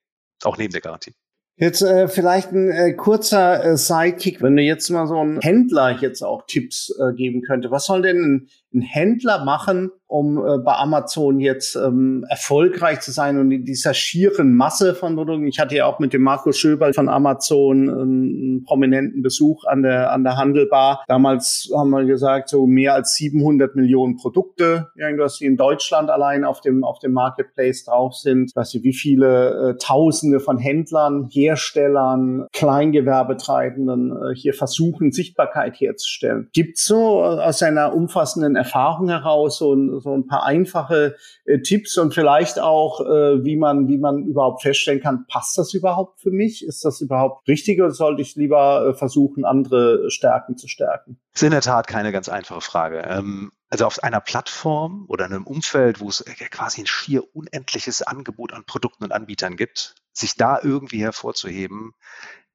auch 0.43 0.57
neben 0.57 0.71
der 0.71 0.81
Garantie. 0.81 1.15
Jetzt 1.57 1.81
äh, 1.81 2.09
vielleicht 2.09 2.51
ein 2.51 2.69
äh, 2.69 2.93
kurzer 2.93 3.63
äh, 3.63 3.77
Sidekick, 3.77 4.41
wenn 4.41 4.57
du 4.57 4.61
jetzt 4.61 4.89
mal 4.89 5.07
so 5.07 5.17
ein 5.23 5.39
Händler 5.39 5.97
jetzt 6.01 6.21
auch 6.21 6.45
Tipps 6.47 6.93
äh, 6.99 7.13
geben 7.13 7.41
könnte. 7.43 7.71
Was 7.71 7.85
soll 7.85 8.01
denn 8.01 8.17
ein, 8.17 8.47
ein 8.75 8.81
Händler 8.81 9.43
machen, 9.45 9.91
um 10.07 10.37
äh, 10.37 10.57
bei 10.59 10.73
Amazon 10.73 11.39
jetzt 11.39 11.75
ähm, 11.75 12.25
erfolgreich 12.29 12.99
zu 12.99 13.11
sein 13.11 13.39
und 13.39 13.51
in 13.51 13.65
dieser 13.65 13.93
schieren 13.93 14.53
Masse 14.53 14.93
von 14.93 15.15
Produkten. 15.15 15.47
Ich 15.47 15.59
hatte 15.59 15.75
ja 15.75 15.85
auch 15.85 15.99
mit 15.99 16.13
dem 16.13 16.21
Markus 16.21 16.57
Schöberl 16.59 16.93
von 16.93 17.09
Amazon 17.09 17.89
einen 17.89 18.63
prominenten 18.65 19.23
Besuch 19.23 19.65
an 19.65 19.81
der 19.81 20.11
an 20.11 20.23
der 20.23 20.37
Handelbar. 20.37 21.03
Damals 21.07 21.71
haben 21.75 21.89
wir 21.89 22.05
gesagt, 22.05 22.49
so 22.49 22.67
mehr 22.67 22.93
als 22.93 23.15
700 23.15 23.75
Millionen 23.75 24.17
Produkte, 24.17 24.89
irgendwas, 24.95 25.37
die 25.37 25.45
in 25.45 25.57
Deutschland 25.57 26.09
allein 26.09 26.43
auf 26.43 26.61
dem 26.61 26.83
auf 26.83 26.99
dem 26.99 27.13
Marketplace 27.13 27.85
drauf 27.85 28.15
sind. 28.15 28.51
Ich 28.51 28.55
weiß 28.55 28.73
nicht, 28.75 28.83
wie 28.83 28.93
viele 28.93 29.71
äh, 29.71 29.77
Tausende 29.77 30.39
von 30.39 30.57
Händlern, 30.57 31.29
Herstellern, 31.31 32.47
Kleingewerbetreibenden 32.53 34.11
äh, 34.11 34.35
hier 34.35 34.53
versuchen, 34.53 35.11
Sichtbarkeit 35.11 35.79
herzustellen. 35.79 36.49
Gibt's 36.53 36.85
so 36.85 37.21
äh, 37.21 37.41
aus 37.41 37.63
einer 37.63 37.93
umfassenden 37.95 38.55
Erfahrung 38.65 39.09
heraus 39.09 39.57
so 39.57 39.73
ein 39.73 39.99
so 40.01 40.13
ein 40.13 40.27
paar 40.27 40.45
einfache 40.45 41.15
äh, 41.45 41.59
Tipps 41.59 41.97
und 41.97 42.13
vielleicht 42.13 42.59
auch, 42.59 43.01
äh, 43.01 43.43
wie 43.43 43.55
man, 43.55 43.87
wie 43.87 43.97
man 43.97 44.23
überhaupt 44.23 44.61
feststellen 44.63 45.01
kann, 45.01 45.25
passt 45.27 45.57
das 45.57 45.73
überhaupt 45.73 46.19
für 46.19 46.31
mich? 46.31 46.65
Ist 46.65 46.83
das 46.83 47.01
überhaupt 47.01 47.47
richtig 47.47 47.79
oder 47.79 47.91
sollte 47.91 48.21
ich 48.21 48.35
lieber 48.35 48.87
äh, 48.87 48.93
versuchen, 48.93 49.45
andere 49.45 50.09
Stärken 50.09 50.57
zu 50.57 50.67
stärken? 50.67 51.17
Das 51.31 51.41
ist 51.41 51.45
in 51.45 51.51
der 51.51 51.61
Tat 51.61 51.87
keine 51.87 52.11
ganz 52.11 52.29
einfache 52.29 52.61
Frage. 52.61 53.03
Ähm 53.07 53.51
also 53.69 53.87
auf 53.87 54.03
einer 54.03 54.21
Plattform 54.21 55.05
oder 55.09 55.25
in 55.25 55.33
einem 55.33 55.47
Umfeld, 55.47 55.99
wo 55.99 56.07
es 56.07 56.21
äh, 56.21 56.33
quasi 56.49 56.81
ein 56.81 56.87
schier 56.87 57.23
unendliches 57.35 58.03
Angebot 58.03 58.53
an 58.53 58.63
Produkten 58.63 59.03
und 59.03 59.11
Anbietern 59.11 59.57
gibt, 59.57 59.95
sich 60.13 60.35
da 60.35 60.59
irgendwie 60.61 61.03
hervorzuheben, 61.03 61.93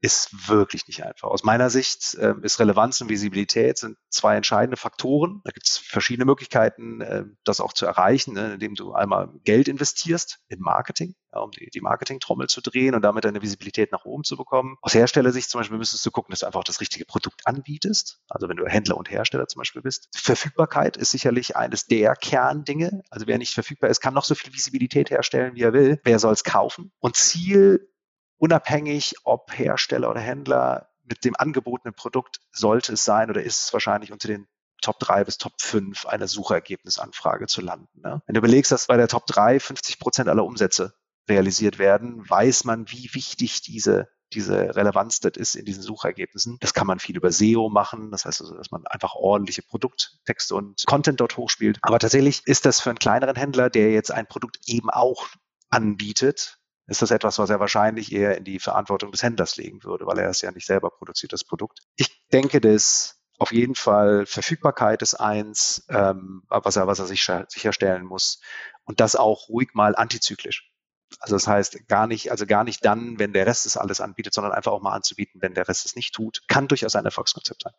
ist 0.01 0.49
wirklich 0.49 0.87
nicht 0.87 1.05
einfach. 1.05 1.29
Aus 1.29 1.45
meiner 1.45 1.69
Sicht 1.69 2.15
äh, 2.15 2.35
ist 2.43 2.59
Relevanz 2.59 3.01
und 3.01 3.11
Visibilität 3.11 3.79
sind 3.79 3.99
zwei 4.09 4.37
entscheidende 4.37 4.77
Faktoren. 4.77 5.43
Da 5.45 5.51
gibt 5.51 5.67
es 5.67 5.77
verschiedene 5.77 6.25
Möglichkeiten, 6.25 7.01
äh, 7.03 7.25
das 7.45 7.61
auch 7.61 7.73
zu 7.75 7.85
erreichen, 7.85 8.35
ne, 8.35 8.55
indem 8.55 8.75
du 8.75 8.93
einmal 8.93 9.29
Geld 9.45 9.69
investierst 9.69 10.41
in 10.49 10.61
Marketing, 10.61 11.15
ja, 11.35 11.41
um 11.41 11.51
die, 11.51 11.69
die 11.73 11.83
Marketing-Trommel 11.83 12.49
zu 12.49 12.63
drehen 12.63 12.95
und 12.95 13.03
damit 13.03 13.25
deine 13.25 13.43
Visibilität 13.43 13.93
nach 13.93 14.07
oben 14.07 14.25
zu 14.25 14.37
bekommen. 14.37 14.77
Aus 14.81 14.95
Herstellersicht 14.95 15.51
zum 15.51 15.61
Beispiel 15.61 15.79
müsstest 15.79 16.05
du 16.07 16.11
gucken, 16.11 16.33
dass 16.33 16.41
du 16.41 16.47
einfach 16.47 16.65
das 16.65 16.81
richtige 16.81 17.05
Produkt 17.05 17.47
anbietest. 17.47 18.21
Also 18.29 18.49
wenn 18.49 18.57
du 18.57 18.67
Händler 18.67 18.97
und 18.97 19.11
Hersteller 19.11 19.49
zum 19.49 19.61
Beispiel 19.61 19.83
bist. 19.83 20.09
Verfügbarkeit 20.15 20.97
ist 20.97 21.11
sicherlich 21.11 21.57
eines 21.57 21.87
der 21.87 22.17
Kerndinge. 22.17 23.03
Also 23.11 23.27
wer 23.27 23.37
nicht 23.37 23.53
verfügbar 23.53 23.91
ist, 23.91 24.01
kann 24.01 24.15
noch 24.15 24.25
so 24.25 24.35
viel 24.35 24.53
Visibilität 24.55 25.11
herstellen, 25.11 25.55
wie 25.55 25.63
er 25.63 25.75
will. 25.75 26.01
Wer 26.05 26.19
soll 26.19 26.33
es 26.33 26.45
kaufen? 26.45 26.91
Und 27.01 27.17
Ziel 27.17 27.90
unabhängig 28.41 29.15
ob 29.25 29.57
Hersteller 29.57 30.11
oder 30.11 30.21
Händler, 30.21 30.89
mit 31.05 31.25
dem 31.25 31.37
angebotenen 31.37 31.95
Produkt 31.95 32.41
sollte 32.53 32.93
es 32.93 33.05
sein 33.05 33.31
oder 33.31 33.43
ist 33.43 33.67
es 33.67 33.73
wahrscheinlich 33.73 34.13
unter 34.13 34.29
den 34.29 34.49
Top 34.81 34.99
3 34.99 35.25
bis 35.25 35.37
Top 35.37 35.53
5 35.61 36.07
einer 36.07 36.27
Suchergebnisanfrage 36.27 37.47
zu 37.47 37.61
landen. 37.61 38.01
Ne? 38.01 38.23
Wenn 38.27 38.35
du 38.35 38.39
überlegst, 38.39 38.73
dass 38.73 38.87
bei 38.87 38.97
der 38.97 39.09
Top 39.09 39.27
3 39.27 39.61
50 39.61 39.99
Prozent 39.99 40.29
aller 40.29 40.45
Umsätze 40.45 40.95
realisiert 41.29 41.79
werden, 41.79 42.29
weiß 42.29 42.65
man, 42.65 42.91
wie 42.91 43.11
wichtig 43.13 43.61
diese 43.61 44.09
diese 44.33 44.77
Relevanz 44.77 45.19
das 45.19 45.33
ist 45.37 45.57
in 45.57 45.65
diesen 45.65 45.83
Suchergebnissen. 45.83 46.57
Das 46.61 46.73
kann 46.73 46.87
man 46.87 47.01
viel 47.01 47.17
über 47.17 47.33
SEO 47.33 47.69
machen. 47.69 48.13
Das 48.13 48.25
heißt 48.25 48.41
also, 48.41 48.57
dass 48.57 48.71
man 48.71 48.87
einfach 48.87 49.17
ordentliche 49.17 49.63
Produkttexte 49.63 50.55
und 50.55 50.85
Content 50.87 51.19
dort 51.19 51.37
hochspielt. 51.37 51.79
Aber 51.83 51.99
tatsächlich 51.99 52.43
ist 52.47 52.65
das 52.65 52.81
für 52.81 52.91
einen 52.91 53.01
kleineren 53.01 53.35
Händler, 53.35 53.71
der 53.71 53.91
jetzt 53.91 54.13
ein 54.13 54.29
Produkt 54.29 54.61
eben 54.67 54.89
auch 54.89 55.27
anbietet, 55.69 56.60
ist 56.91 57.03
das 57.03 57.13
etwas, 57.13 57.39
was 57.39 57.51
er 57.51 57.61
wahrscheinlich 57.61 58.11
eher 58.11 58.37
in 58.37 58.43
die 58.43 58.59
Verantwortung 58.59 59.13
des 59.13 59.23
Händlers 59.23 59.57
legen 59.57 59.85
würde, 59.85 60.07
weil 60.07 60.19
er 60.19 60.29
es 60.29 60.41
ja 60.41 60.51
nicht 60.51 60.67
selber 60.67 60.91
produziert, 60.91 61.33
das 61.33 61.45
Produkt. 61.45 61.79
Ich 61.95 62.27
denke, 62.33 62.61
dass 62.61 63.21
auf 63.39 63.53
jeden 63.53 63.77
Fall 63.77 64.27
Verfügbarkeit 64.27 65.01
ist 65.01 65.15
eins, 65.15 65.87
ähm, 65.89 66.43
was 66.49 66.75
er, 66.75 66.89
was 66.89 66.99
er 66.99 67.07
sich 67.07 67.25
sicherstellen 67.49 68.05
muss. 68.05 68.41
Und 68.85 68.99
das 68.99 69.15
auch 69.15 69.49
ruhig 69.49 69.71
mal 69.73 69.95
antizyklisch. 69.95 70.69
Also 71.21 71.37
das 71.37 71.47
heißt 71.47 71.87
gar 71.87 72.09
nicht, 72.09 72.33
also 72.33 72.45
gar 72.45 72.65
nicht 72.65 72.85
dann, 72.85 73.21
wenn 73.21 73.33
der 73.33 73.47
Rest 73.47 73.67
es 73.67 73.77
alles 73.77 74.01
anbietet, 74.01 74.35
sondern 74.35 74.53
einfach 74.53 74.73
auch 74.73 74.83
mal 74.83 74.93
anzubieten, 74.93 75.41
wenn 75.41 75.55
der 75.55 75.69
Rest 75.69 75.87
es 75.87 75.95
nicht 75.95 76.13
tut, 76.13 76.43
kann 76.49 76.67
durchaus 76.67 76.97
ein 76.97 77.05
Erfolgskonzept 77.05 77.63
sein. 77.63 77.73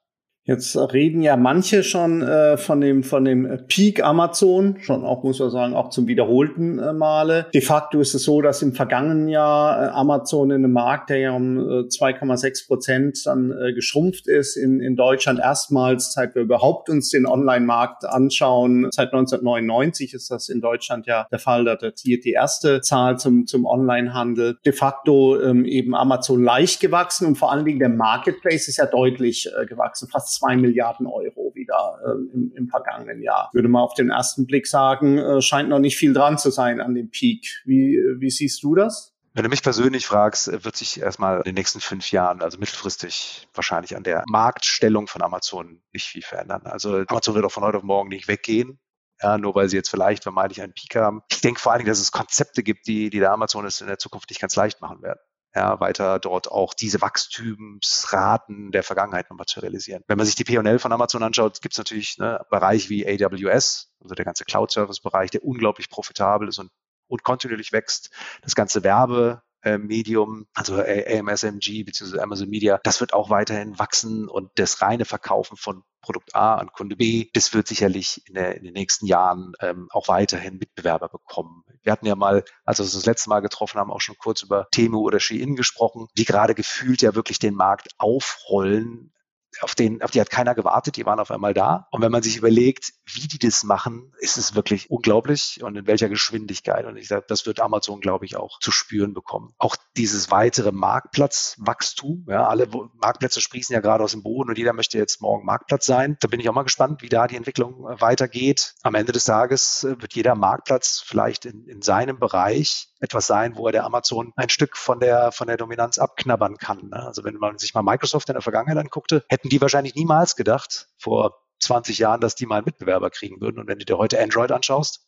Jetzt 0.43 0.75
reden 0.75 1.21
ja 1.21 1.37
manche 1.37 1.83
schon 1.83 2.23
äh, 2.23 2.57
von 2.57 2.81
dem 2.81 3.03
von 3.03 3.23
dem 3.23 3.59
Peak 3.67 4.03
Amazon, 4.03 4.77
schon 4.81 5.05
auch 5.05 5.23
muss 5.23 5.39
man 5.39 5.51
sagen, 5.51 5.75
auch 5.75 5.91
zum 5.91 6.07
wiederholten 6.07 6.79
äh, 6.79 6.93
Male. 6.93 7.45
De 7.53 7.61
facto 7.61 7.99
ist 7.99 8.15
es 8.15 8.23
so, 8.23 8.41
dass 8.41 8.63
im 8.63 8.73
vergangenen 8.73 9.27
Jahr 9.27 9.83
äh, 9.83 9.87
Amazon 9.89 10.49
in 10.49 10.65
einem 10.65 10.73
Markt, 10.73 11.11
der 11.11 11.19
ja 11.19 11.31
um 11.33 11.59
2,6 11.59 12.47
äh, 12.47 12.67
Prozent 12.67 13.19
dann 13.25 13.51
äh, 13.51 13.73
geschrumpft 13.73 14.27
ist, 14.27 14.57
in, 14.57 14.79
in 14.79 14.95
Deutschland 14.95 15.39
erstmals, 15.39 16.13
seit 16.13 16.33
wir 16.33 16.41
überhaupt 16.41 16.89
uns 16.89 17.09
den 17.09 17.27
Online-Markt 17.27 18.05
anschauen, 18.05 18.87
seit 18.91 19.13
1999 19.13 20.15
ist 20.15 20.31
das 20.31 20.49
in 20.49 20.59
Deutschland 20.59 21.05
ja 21.05 21.27
der 21.31 21.39
Fall, 21.39 21.65
da 21.65 21.75
datiert 21.75 22.25
die 22.25 22.31
erste 22.31 22.81
Zahl 22.81 23.19
zum 23.19 23.45
zum 23.45 23.65
Online-Handel. 23.65 24.57
De 24.65 24.73
facto 24.73 25.39
ähm, 25.39 25.65
eben 25.65 25.93
Amazon 25.93 26.43
leicht 26.43 26.79
gewachsen 26.79 27.27
und 27.27 27.35
vor 27.35 27.51
allen 27.51 27.65
Dingen 27.65 27.79
der 27.79 27.89
Marketplace 27.89 28.67
ist 28.67 28.77
ja 28.77 28.87
deutlich 28.87 29.47
äh, 29.55 29.67
gewachsen, 29.67 30.09
fast 30.09 30.30
zwei 30.31 30.55
Milliarden 30.55 31.07
Euro 31.07 31.51
wieder 31.53 31.99
äh, 32.05 32.33
im, 32.33 32.51
im, 32.55 32.67
vergangenen 32.67 33.21
Jahr. 33.21 33.49
Würde 33.53 33.67
man 33.67 33.81
auf 33.81 33.93
den 33.93 34.09
ersten 34.09 34.45
Blick 34.45 34.67
sagen, 34.67 35.17
äh, 35.17 35.41
scheint 35.41 35.69
noch 35.69 35.79
nicht 35.79 35.97
viel 35.97 36.13
dran 36.13 36.37
zu 36.37 36.49
sein 36.49 36.81
an 36.81 36.95
dem 36.95 37.09
Peak. 37.09 37.61
Wie, 37.65 37.99
wie 38.17 38.29
siehst 38.29 38.63
du 38.63 38.75
das? 38.75 39.13
Wenn 39.33 39.43
du 39.43 39.49
mich 39.49 39.63
persönlich 39.63 40.05
fragst, 40.05 40.51
wird 40.65 40.75
sich 40.75 40.99
erstmal 40.99 41.37
in 41.37 41.43
den 41.43 41.55
nächsten 41.55 41.79
fünf 41.79 42.11
Jahren, 42.11 42.41
also 42.41 42.57
mittelfristig, 42.57 43.47
wahrscheinlich 43.53 43.95
an 43.95 44.03
der 44.03 44.23
Marktstellung 44.27 45.07
von 45.07 45.21
Amazon 45.21 45.81
nicht 45.93 46.05
viel 46.05 46.21
verändern. 46.21 46.63
Also 46.65 47.05
Amazon 47.07 47.35
wird 47.35 47.45
auch 47.45 47.51
von 47.51 47.63
heute 47.63 47.77
auf 47.77 47.83
morgen 47.83 48.09
nicht 48.09 48.27
weggehen. 48.27 48.79
Ja, 49.21 49.37
nur 49.37 49.53
weil 49.53 49.69
sie 49.69 49.77
jetzt 49.77 49.89
vielleicht 49.89 50.23
vermeintlich 50.23 50.61
einen 50.61 50.73
Peak 50.73 50.95
haben. 50.95 51.21
Ich 51.29 51.41
denke 51.41 51.61
vor 51.61 51.71
allen 51.71 51.79
Dingen, 51.79 51.89
dass 51.89 51.99
es 51.99 52.11
Konzepte 52.11 52.63
gibt, 52.63 52.87
die, 52.87 53.09
die 53.09 53.19
der 53.19 53.31
Amazon 53.31 53.65
es 53.65 53.79
in 53.79 53.87
der 53.87 53.99
Zukunft 53.99 54.29
nicht 54.31 54.41
ganz 54.41 54.55
leicht 54.55 54.81
machen 54.81 55.01
werden 55.01 55.19
ja, 55.53 55.79
weiter 55.79 56.19
dort 56.19 56.49
auch 56.49 56.73
diese 56.73 57.01
Wachstumsraten 57.01 58.71
der 58.71 58.83
Vergangenheit 58.83 59.29
nochmal 59.29 59.47
zu 59.47 59.59
realisieren. 59.59 60.03
Wenn 60.07 60.17
man 60.17 60.25
sich 60.25 60.35
die 60.35 60.43
P&L 60.43 60.79
von 60.79 60.93
Amazon 60.93 61.23
anschaut, 61.23 61.61
gibt 61.61 61.73
es 61.73 61.77
natürlich 61.77 62.17
ne, 62.17 62.45
Bereich 62.49 62.89
wie 62.89 63.05
AWS, 63.05 63.91
also 64.01 64.15
der 64.15 64.25
ganze 64.25 64.45
Cloud-Service-Bereich, 64.45 65.31
der 65.31 65.43
unglaublich 65.43 65.89
profitabel 65.89 66.47
ist 66.47 66.59
und, 66.59 66.71
und 67.07 67.23
kontinuierlich 67.23 67.73
wächst. 67.73 68.11
Das 68.41 68.55
ganze 68.55 68.83
Werbe, 68.83 69.41
Medium, 69.63 70.47
also 70.53 70.75
AMSMG 70.75 71.83
bzw. 71.83 72.19
Amazon 72.19 72.49
Media, 72.49 72.79
das 72.83 72.99
wird 72.99 73.13
auch 73.13 73.29
weiterhin 73.29 73.77
wachsen 73.77 74.27
und 74.27 74.51
das 74.55 74.81
reine 74.81 75.05
Verkaufen 75.05 75.57
von 75.57 75.83
Produkt 76.01 76.35
A 76.35 76.55
an 76.55 76.71
Kunde 76.71 76.95
B, 76.95 77.29
das 77.33 77.53
wird 77.53 77.67
sicherlich 77.67 78.27
in, 78.27 78.33
der, 78.33 78.55
in 78.55 78.63
den 78.63 78.73
nächsten 78.73 79.05
Jahren 79.05 79.53
ähm, 79.59 79.87
auch 79.91 80.07
weiterhin 80.07 80.57
Mitbewerber 80.57 81.09
bekommen. 81.09 81.63
Wir 81.83 81.91
hatten 81.91 82.07
ja 82.07 82.15
mal, 82.15 82.43
als 82.65 82.79
wir 82.79 82.83
uns 82.83 82.93
das 82.93 83.05
letzte 83.05 83.29
Mal 83.29 83.41
getroffen 83.41 83.79
haben, 83.79 83.91
auch 83.91 84.01
schon 84.01 84.17
kurz 84.17 84.41
über 84.41 84.67
Temu 84.71 84.99
oder 84.99 85.19
Shein 85.19 85.55
gesprochen, 85.55 86.07
die 86.17 86.25
gerade 86.25 86.55
gefühlt 86.55 87.01
ja 87.01 87.15
wirklich 87.15 87.39
den 87.39 87.53
Markt 87.53 87.89
aufrollen 87.97 89.13
auf 89.59 89.75
den, 89.75 90.01
auf 90.01 90.11
die 90.11 90.21
hat 90.21 90.29
keiner 90.29 90.55
gewartet, 90.55 90.95
die 90.95 91.05
waren 91.05 91.19
auf 91.19 91.31
einmal 91.31 91.53
da. 91.53 91.87
Und 91.91 92.01
wenn 92.01 92.11
man 92.11 92.23
sich 92.23 92.37
überlegt, 92.37 92.93
wie 93.05 93.27
die 93.27 93.39
das 93.39 93.63
machen, 93.63 94.13
ist 94.19 94.37
es 94.37 94.55
wirklich 94.55 94.89
unglaublich 94.89 95.61
und 95.61 95.75
in 95.75 95.87
welcher 95.87 96.09
Geschwindigkeit. 96.09 96.85
Und 96.85 96.97
ich 96.97 97.07
sage, 97.07 97.25
das 97.27 97.45
wird 97.45 97.59
Amazon, 97.59 97.99
glaube 97.99 98.25
ich, 98.25 98.37
auch 98.37 98.59
zu 98.59 98.71
spüren 98.71 99.13
bekommen. 99.13 99.53
Auch 99.57 99.75
dieses 99.97 100.31
weitere 100.31 100.71
Marktplatzwachstum, 100.71 102.25
ja, 102.29 102.47
alle 102.47 102.67
Marktplätze 103.01 103.41
sprießen 103.41 103.73
ja 103.73 103.81
gerade 103.81 104.03
aus 104.03 104.11
dem 104.11 104.23
Boden 104.23 104.49
und 104.49 104.57
jeder 104.57 104.73
möchte 104.73 104.97
jetzt 104.97 105.21
morgen 105.21 105.45
Marktplatz 105.45 105.85
sein. 105.85 106.17
Da 106.21 106.27
bin 106.27 106.39
ich 106.39 106.49
auch 106.49 106.53
mal 106.53 106.63
gespannt, 106.63 107.01
wie 107.01 107.09
da 107.09 107.27
die 107.27 107.35
Entwicklung 107.35 107.87
äh, 107.87 107.99
weitergeht. 107.99 108.75
Am 108.83 108.95
Ende 108.95 109.11
des 109.11 109.25
Tages 109.25 109.83
äh, 109.83 110.01
wird 110.01 110.13
jeder 110.13 110.35
Marktplatz 110.35 111.03
vielleicht 111.05 111.45
in, 111.45 111.67
in 111.67 111.81
seinem 111.81 112.19
Bereich 112.19 112.90
etwas 113.01 113.27
sein, 113.27 113.55
wo 113.57 113.65
er 113.67 113.71
der 113.71 113.83
Amazon 113.83 114.31
ein 114.35 114.49
Stück 114.49 114.77
von 114.77 114.99
der, 114.99 115.31
von 115.31 115.47
der 115.47 115.57
Dominanz 115.57 115.97
abknabbern 115.97 116.57
kann. 116.57 116.89
Ne? 116.89 117.05
Also 117.05 117.23
wenn 117.23 117.35
man 117.35 117.57
sich 117.57 117.73
mal 117.73 117.81
Microsoft 117.81 118.29
in 118.29 118.33
der 118.33 118.41
Vergangenheit 118.41 118.77
anguckte, 118.77 119.25
hätten 119.27 119.49
die 119.49 119.59
wahrscheinlich 119.59 119.95
niemals 119.95 120.35
gedacht, 120.35 120.87
vor 120.97 121.41
20 121.59 121.97
Jahren, 121.97 122.21
dass 122.21 122.35
die 122.35 122.45
mal 122.45 122.57
einen 122.57 122.65
Mitbewerber 122.65 123.09
kriegen 123.09 123.41
würden. 123.41 123.59
Und 123.59 123.67
wenn 123.67 123.79
du 123.79 123.85
dir 123.85 123.97
heute 123.97 124.21
Android 124.21 124.51
anschaust, 124.51 125.07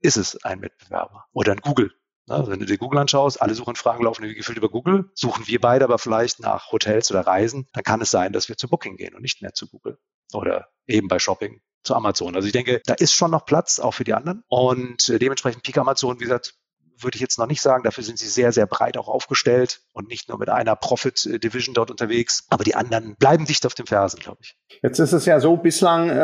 ist 0.00 0.16
es 0.16 0.42
ein 0.44 0.60
Mitbewerber. 0.60 1.26
Oder 1.32 1.52
ein 1.52 1.60
Google. 1.60 1.92
Also 2.28 2.50
wenn 2.50 2.60
du 2.60 2.66
dir 2.66 2.78
Google 2.78 3.00
anschaust, 3.00 3.40
alle 3.42 3.54
Suchanfragen 3.54 4.04
laufen 4.04 4.24
wie 4.24 4.34
gefühlt 4.34 4.56
über 4.56 4.70
Google, 4.70 5.10
suchen 5.14 5.46
wir 5.46 5.60
beide 5.60 5.84
aber 5.84 5.98
vielleicht 5.98 6.40
nach 6.40 6.72
Hotels 6.72 7.10
oder 7.10 7.26
Reisen, 7.26 7.68
dann 7.74 7.84
kann 7.84 8.00
es 8.00 8.10
sein, 8.10 8.32
dass 8.32 8.48
wir 8.48 8.56
zu 8.56 8.68
Booking 8.68 8.96
gehen 8.96 9.14
und 9.14 9.20
nicht 9.20 9.42
mehr 9.42 9.52
zu 9.52 9.68
Google. 9.68 9.98
Oder 10.32 10.68
eben 10.86 11.08
bei 11.08 11.18
Shopping 11.18 11.60
zu 11.82 11.94
Amazon. 11.94 12.34
Also 12.34 12.46
ich 12.46 12.52
denke, 12.52 12.80
da 12.86 12.94
ist 12.94 13.12
schon 13.12 13.30
noch 13.30 13.44
Platz, 13.44 13.78
auch 13.78 13.92
für 13.92 14.04
die 14.04 14.14
anderen. 14.14 14.42
Und 14.48 15.08
äh, 15.10 15.18
dementsprechend 15.18 15.62
Peak 15.62 15.76
Amazon, 15.76 16.18
wie 16.18 16.24
gesagt, 16.24 16.54
würde 16.98 17.16
ich 17.16 17.20
jetzt 17.20 17.38
noch 17.38 17.46
nicht 17.46 17.60
sagen. 17.60 17.84
Dafür 17.84 18.04
sind 18.04 18.18
sie 18.18 18.28
sehr, 18.28 18.52
sehr 18.52 18.66
breit 18.66 18.96
auch 18.96 19.08
aufgestellt 19.08 19.80
und 19.92 20.08
nicht 20.08 20.28
nur 20.28 20.38
mit 20.38 20.48
einer 20.48 20.76
Profit-Division 20.76 21.74
dort 21.74 21.90
unterwegs. 21.90 22.46
Aber 22.50 22.64
die 22.64 22.74
anderen 22.74 23.16
bleiben 23.16 23.44
dicht 23.44 23.66
auf 23.66 23.74
den 23.74 23.86
Fersen, 23.86 24.20
glaube 24.20 24.38
ich. 24.42 24.56
Jetzt 24.82 24.98
ist 24.98 25.12
es 25.12 25.26
ja 25.26 25.40
so, 25.40 25.56
bislang 25.56 26.10
äh, 26.10 26.14